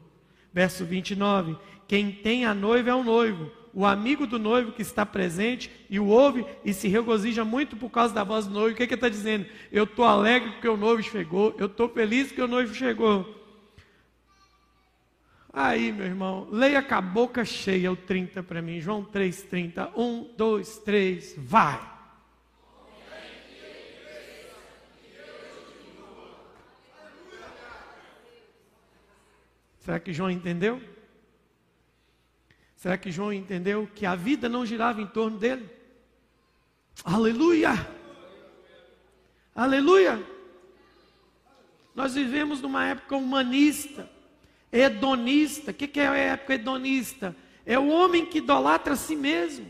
Verso 0.53 0.85
29. 0.85 1.57
Quem 1.89 2.12
tem 2.12 2.45
a 2.45 2.55
noiva 2.55 2.91
é 2.91 2.95
o 2.95 3.03
noivo 3.03 3.51
o 3.73 3.87
amigo 3.87 4.27
do 4.27 4.39
noivo 4.39 4.73
que 4.73 4.83
está 4.83 5.07
presente 5.07 5.71
e 5.89 5.99
o 6.01 6.07
ouve 6.07 6.45
e 6.64 6.73
se 6.73 6.89
regozija 6.89 7.45
muito 7.45 7.77
por 7.77 7.91
causa 7.91 8.12
da 8.12 8.25
voz 8.25 8.47
do 8.47 8.53
noivo. 8.53 8.75
O 8.75 8.77
que, 8.77 8.83
é 8.83 8.87
que 8.87 8.95
ele 8.95 8.99
está 8.99 9.09
dizendo? 9.09 9.47
Eu 9.71 9.85
estou 9.85 10.05
alegre 10.05 10.51
porque 10.51 10.68
o 10.68 10.77
noivo 10.77 11.03
chegou, 11.03 11.55
eu 11.59 11.66
estou 11.66 11.89
feliz 11.89 12.29
porque 12.29 12.43
o 12.43 12.49
noivo 12.49 12.75
chegou. 12.75 13.39
Aí, 15.53 15.90
meu 15.90 16.07
irmão, 16.07 16.48
leia 16.51 16.80
com 16.80 16.94
a 16.94 17.01
boca 17.01 17.44
cheia 17.44 17.90
o 17.90 17.96
30 17.96 18.42
para 18.42 18.62
mim. 18.62 18.80
João 18.80 19.05
3,30. 19.05 19.90
1, 19.96 20.34
2, 20.36 20.78
3, 20.78 21.34
vai. 21.38 21.90
Será 29.80 29.98
que 29.98 30.12
João 30.12 30.30
entendeu? 30.30 30.80
Será 32.76 32.96
que 32.96 33.11
João 33.11 33.32
entendeu 33.32 33.90
que 33.94 34.07
a 34.07 34.14
vida 34.14 34.48
não 34.48 34.64
girava 34.64 35.03
em 35.03 35.07
torno 35.07 35.36
dele? 35.36 35.68
Aleluia! 37.05 37.70
Aleluia! 39.55 40.24
Nós 41.94 42.14
vivemos 42.14 42.62
numa 42.62 42.86
época 42.86 43.16
humanista, 43.16 44.09
hedonista. 44.73 45.71
O 45.71 45.75
que 45.75 46.01
é 46.01 46.07
a 46.07 46.16
época 46.16 46.55
hedonista? 46.55 47.35
É 47.64 47.79
o 47.79 47.89
homem 47.89 48.27
que 48.27 48.39
idolatra 48.39 48.95
a 48.95 48.97
si 48.97 49.16
mesmo. 49.16 49.66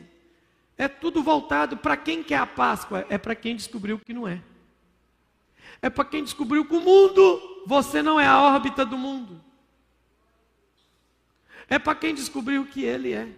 É 0.77 0.89
tudo 0.89 1.23
voltado 1.23 1.77
para 1.77 1.97
quem 1.97 2.23
quer 2.23 2.39
a 2.39 2.47
Páscoa? 2.47 3.07
É 3.09 3.19
para 3.19 3.35
quem 3.35 3.55
descobriu 3.55 3.99
que 3.99 4.15
não 4.15 4.27
é. 4.27 4.43
É 5.83 5.91
para 5.91 6.05
quem 6.05 6.23
descobriu 6.23 6.65
que 6.65 6.75
o 6.75 6.81
mundo, 6.81 7.65
você 7.67 8.03
não 8.03 8.19
é 8.19 8.27
a 8.27 8.41
órbita 8.41 8.85
do 8.85 8.97
mundo. 8.97 9.41
É 11.69 11.79
para 11.79 11.95
quem 11.95 12.15
descobriu 12.15 12.67
que 12.67 12.83
ele 12.83 13.13
é. 13.13 13.29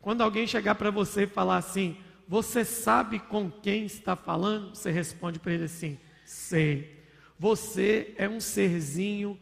Quando 0.00 0.22
alguém 0.22 0.46
chegar 0.46 0.74
para 0.76 0.90
você 0.90 1.24
e 1.24 1.26
falar 1.26 1.56
assim, 1.56 1.96
você 2.28 2.64
sabe 2.64 3.18
com 3.18 3.50
quem 3.50 3.86
está 3.86 4.14
falando? 4.14 4.74
Você 4.74 4.90
responde 4.90 5.38
para 5.38 5.52
ele 5.52 5.64
assim: 5.64 5.98
sei. 6.24 7.04
Você 7.38 8.14
é 8.16 8.28
um 8.28 8.40
serzinho 8.40 9.38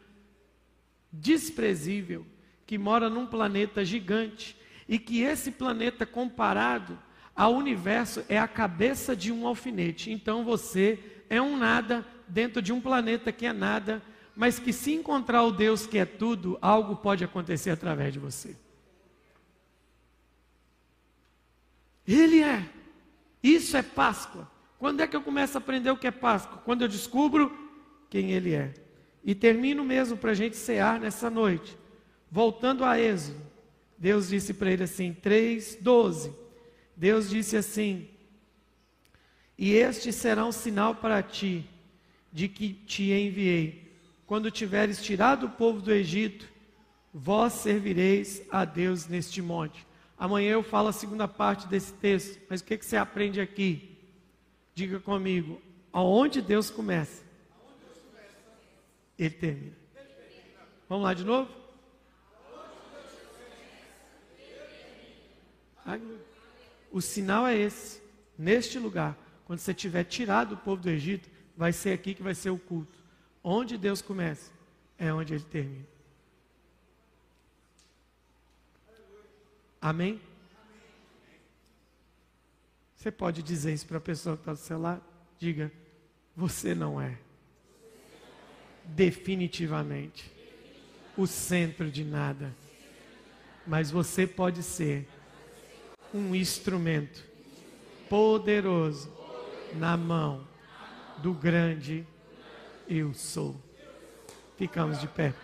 desprezível 1.20 2.26
que 2.66 2.78
mora 2.78 3.10
num 3.10 3.26
planeta 3.26 3.84
gigante 3.84 4.56
e 4.88 4.98
que 4.98 5.22
esse 5.22 5.50
planeta 5.50 6.04
comparado 6.06 6.98
ao 7.34 7.54
universo 7.54 8.24
é 8.28 8.38
a 8.38 8.48
cabeça 8.48 9.14
de 9.14 9.32
um 9.32 9.46
alfinete. 9.46 10.10
Então 10.10 10.44
você 10.44 10.98
é 11.28 11.40
um 11.40 11.56
nada 11.56 12.06
dentro 12.28 12.62
de 12.62 12.72
um 12.72 12.80
planeta 12.80 13.32
que 13.32 13.46
é 13.46 13.52
nada 13.52 14.02
mas 14.36 14.58
que 14.58 14.72
se 14.72 14.92
encontrar 14.92 15.44
o 15.44 15.52
Deus 15.52 15.86
que 15.86 15.98
é 15.98 16.04
tudo, 16.04 16.58
algo 16.60 16.96
pode 16.96 17.22
acontecer 17.24 17.70
através 17.70 18.12
de 18.12 18.18
você. 18.18 18.56
Ele 22.06 22.42
é. 22.42 22.68
Isso 23.42 23.76
é 23.76 23.82
Páscoa. 23.82 24.50
Quando 24.78 25.00
é 25.00 25.06
que 25.06 25.16
eu 25.16 25.22
começo 25.22 25.56
a 25.56 25.60
aprender 25.60 25.90
o 25.90 25.96
que 25.96 26.06
é 26.06 26.10
Páscoa? 26.10 26.58
Quando 26.64 26.82
eu 26.82 26.88
descubro 26.88 27.56
quem 28.10 28.32
Ele 28.32 28.54
é. 28.54 28.74
E 29.24 29.34
termino 29.34 29.84
mesmo 29.84 30.16
para 30.16 30.32
a 30.32 30.34
gente 30.34 30.56
cear 30.56 31.00
nessa 31.00 31.30
noite. 31.30 31.76
Voltando 32.30 32.84
a 32.84 33.00
Êxodo, 33.00 33.40
Deus 33.96 34.28
disse 34.28 34.52
para 34.52 34.70
ele 34.70 34.84
assim, 34.84 35.16
3,12. 35.22 36.32
Deus 36.96 37.30
disse 37.30 37.56
assim: 37.56 38.08
E 39.56 39.72
este 39.72 40.12
será 40.12 40.44
um 40.44 40.52
sinal 40.52 40.94
para 40.94 41.22
ti, 41.22 41.64
de 42.32 42.48
que 42.48 42.72
te 42.72 43.12
enviei 43.12 43.84
quando 44.26 44.50
tiveres 44.50 45.02
tirado 45.02 45.46
o 45.46 45.50
povo 45.50 45.80
do 45.80 45.92
Egito, 45.92 46.48
vós 47.12 47.52
servireis 47.52 48.42
a 48.50 48.64
Deus 48.64 49.06
neste 49.06 49.42
monte. 49.42 49.86
Amanhã 50.18 50.52
eu 50.52 50.62
falo 50.62 50.88
a 50.88 50.92
segunda 50.92 51.28
parte 51.28 51.68
desse 51.68 51.92
texto, 51.92 52.40
mas 52.48 52.60
o 52.60 52.64
que, 52.64 52.78
que 52.78 52.86
você 52.86 52.96
aprende 52.96 53.40
aqui? 53.40 53.96
Diga 54.74 54.98
comigo, 54.98 55.60
aonde 55.92 56.40
Deus 56.40 56.70
começa, 56.70 57.22
Ele 59.18 59.30
termina. 59.30 59.76
Vamos 60.88 61.04
lá 61.04 61.14
de 61.14 61.24
novo? 61.24 61.50
O 66.90 67.00
sinal 67.00 67.46
é 67.46 67.56
esse, 67.56 68.00
neste 68.38 68.78
lugar. 68.78 69.18
Quando 69.44 69.58
você 69.58 69.74
tiver 69.74 70.04
tirado 70.04 70.52
o 70.52 70.56
povo 70.56 70.82
do 70.82 70.88
Egito, 70.88 71.28
vai 71.56 71.72
ser 71.72 71.92
aqui 71.92 72.14
que 72.14 72.22
vai 72.22 72.34
ser 72.34 72.50
o 72.50 72.58
culto. 72.58 72.98
Onde 73.42 73.76
Deus 73.76 74.00
começa, 74.00 74.52
é 74.98 75.12
onde 75.12 75.34
Ele 75.34 75.44
termina. 75.44 75.86
Amém? 79.80 80.20
Você 82.96 83.10
pode 83.10 83.42
dizer 83.42 83.74
isso 83.74 83.86
para 83.86 83.98
a 83.98 84.00
pessoa 84.00 84.34
que 84.36 84.42
está 84.42 84.52
do 84.52 84.58
seu 84.58 84.80
lado? 84.80 85.02
Diga, 85.38 85.70
você 86.34 86.74
não 86.74 86.98
é. 86.98 87.18
Definitivamente. 88.84 90.30
O 91.16 91.26
centro 91.26 91.90
de 91.90 92.04
nada. 92.04 92.54
Mas 93.66 93.90
você 93.90 94.26
pode 94.26 94.62
ser 94.62 95.08
um 96.12 96.34
instrumento 96.34 97.24
poderoso 98.08 99.12
na 99.74 99.96
mão 99.96 100.46
do 101.18 101.32
grande 101.32 102.06
eu 102.88 103.14
sou. 103.14 103.56
Ficamos 104.56 105.00
de 105.00 105.08
pé. 105.08 105.34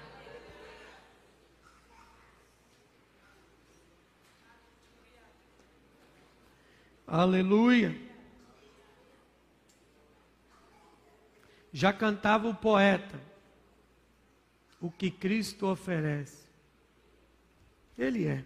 Aleluia. 7.07 7.97
Já 11.73 11.93
cantava 11.93 12.49
o 12.49 12.55
poeta, 12.55 13.21
o 14.81 14.91
que 14.91 15.11
Cristo 15.11 15.67
oferece. 15.67 16.45
Ele 17.99 18.27
é. 18.27 18.45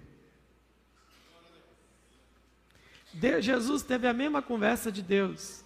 Deus, 3.12 3.44
Jesus 3.44 3.82
teve 3.82 4.08
a 4.08 4.12
mesma 4.12 4.42
conversa 4.42 4.90
de 4.90 5.00
Deus. 5.00 5.64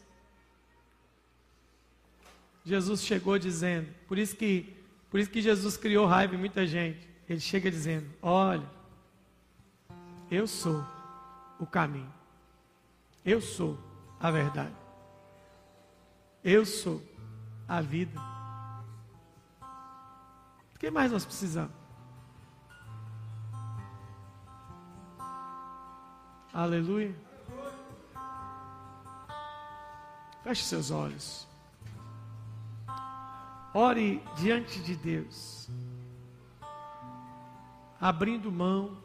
Jesus 2.64 3.02
chegou 3.02 3.38
dizendo, 3.38 3.88
por 4.06 4.18
isso 4.18 4.36
que, 4.36 4.76
por 5.10 5.18
isso 5.18 5.30
que 5.30 5.40
Jesus 5.40 5.78
criou 5.78 6.04
raiva 6.04 6.34
em 6.34 6.38
muita 6.38 6.66
gente. 6.66 7.08
Ele 7.26 7.40
chega 7.40 7.70
dizendo: 7.70 8.06
Olha, 8.20 8.68
eu 10.30 10.46
sou 10.46 10.84
o 11.58 11.66
caminho, 11.66 12.12
eu 13.24 13.40
sou 13.40 13.78
a 14.20 14.30
verdade, 14.30 14.74
eu 16.44 16.66
sou 16.66 17.02
a 17.66 17.80
vida. 17.80 18.37
O 20.78 20.80
que 20.80 20.92
mais 20.92 21.10
nós 21.10 21.24
precisamos? 21.24 21.74
Aleluia. 26.54 27.12
Feche 30.44 30.62
seus 30.62 30.92
olhos. 30.92 31.48
Ore 33.74 34.22
diante 34.36 34.80
de 34.80 34.94
Deus, 34.94 35.68
abrindo 38.00 38.52
mão 38.52 38.96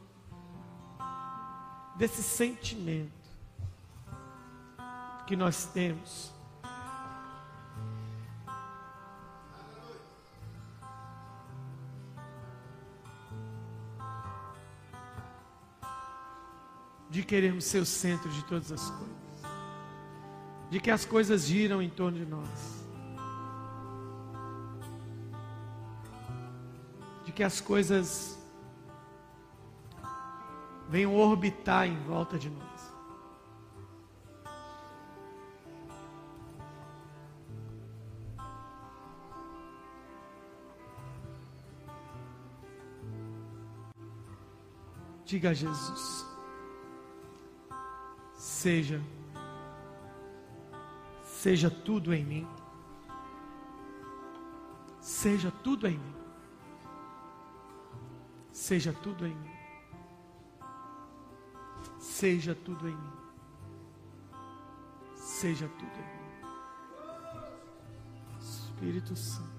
desse 1.96 2.22
sentimento 2.22 3.12
que 5.26 5.36
nós 5.36 5.66
temos. 5.66 6.33
De 17.14 17.22
queremos 17.24 17.66
ser 17.66 17.78
o 17.80 17.86
centro 17.86 18.30
de 18.32 18.44
todas 18.46 18.72
as 18.72 18.90
coisas, 18.90 19.52
de 20.72 20.80
que 20.80 20.90
as 20.90 21.06
coisas 21.06 21.46
giram 21.46 21.80
em 21.80 21.90
torno 21.90 22.18
de 22.18 22.26
nós. 22.26 22.84
que 27.34 27.44
as 27.44 27.60
coisas 27.60 28.40
venham 30.88 31.16
orbitar 31.16 31.88
em 31.88 31.98
volta 32.04 32.38
de 32.38 32.50
nós. 32.50 32.64
Diga 45.26 45.50
a 45.50 45.54
Jesus: 45.54 46.33
seja, 48.64 49.02
seja 51.26 51.70
tudo 51.70 52.14
em 52.14 52.24
mim, 52.24 52.48
seja 55.02 55.52
tudo 55.52 55.86
em 55.86 55.98
mim. 55.98 56.14
Seja 58.54 58.94
tudo 58.94 59.26
em 59.28 59.36
mim. 59.36 59.52
Seja 62.00 62.56
tudo 62.56 62.88
em 62.88 62.96
mim. 62.96 63.12
Seja 65.18 65.68
tudo 65.68 66.00
em 66.00 66.08
mim. 66.14 66.24
Espírito 68.40 69.16
Santo. 69.18 69.52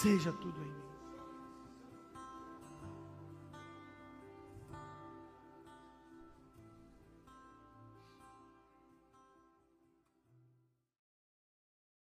Seja 0.00 0.32
tudo 0.32 0.60
em 0.64 0.72
mim. 0.72 0.81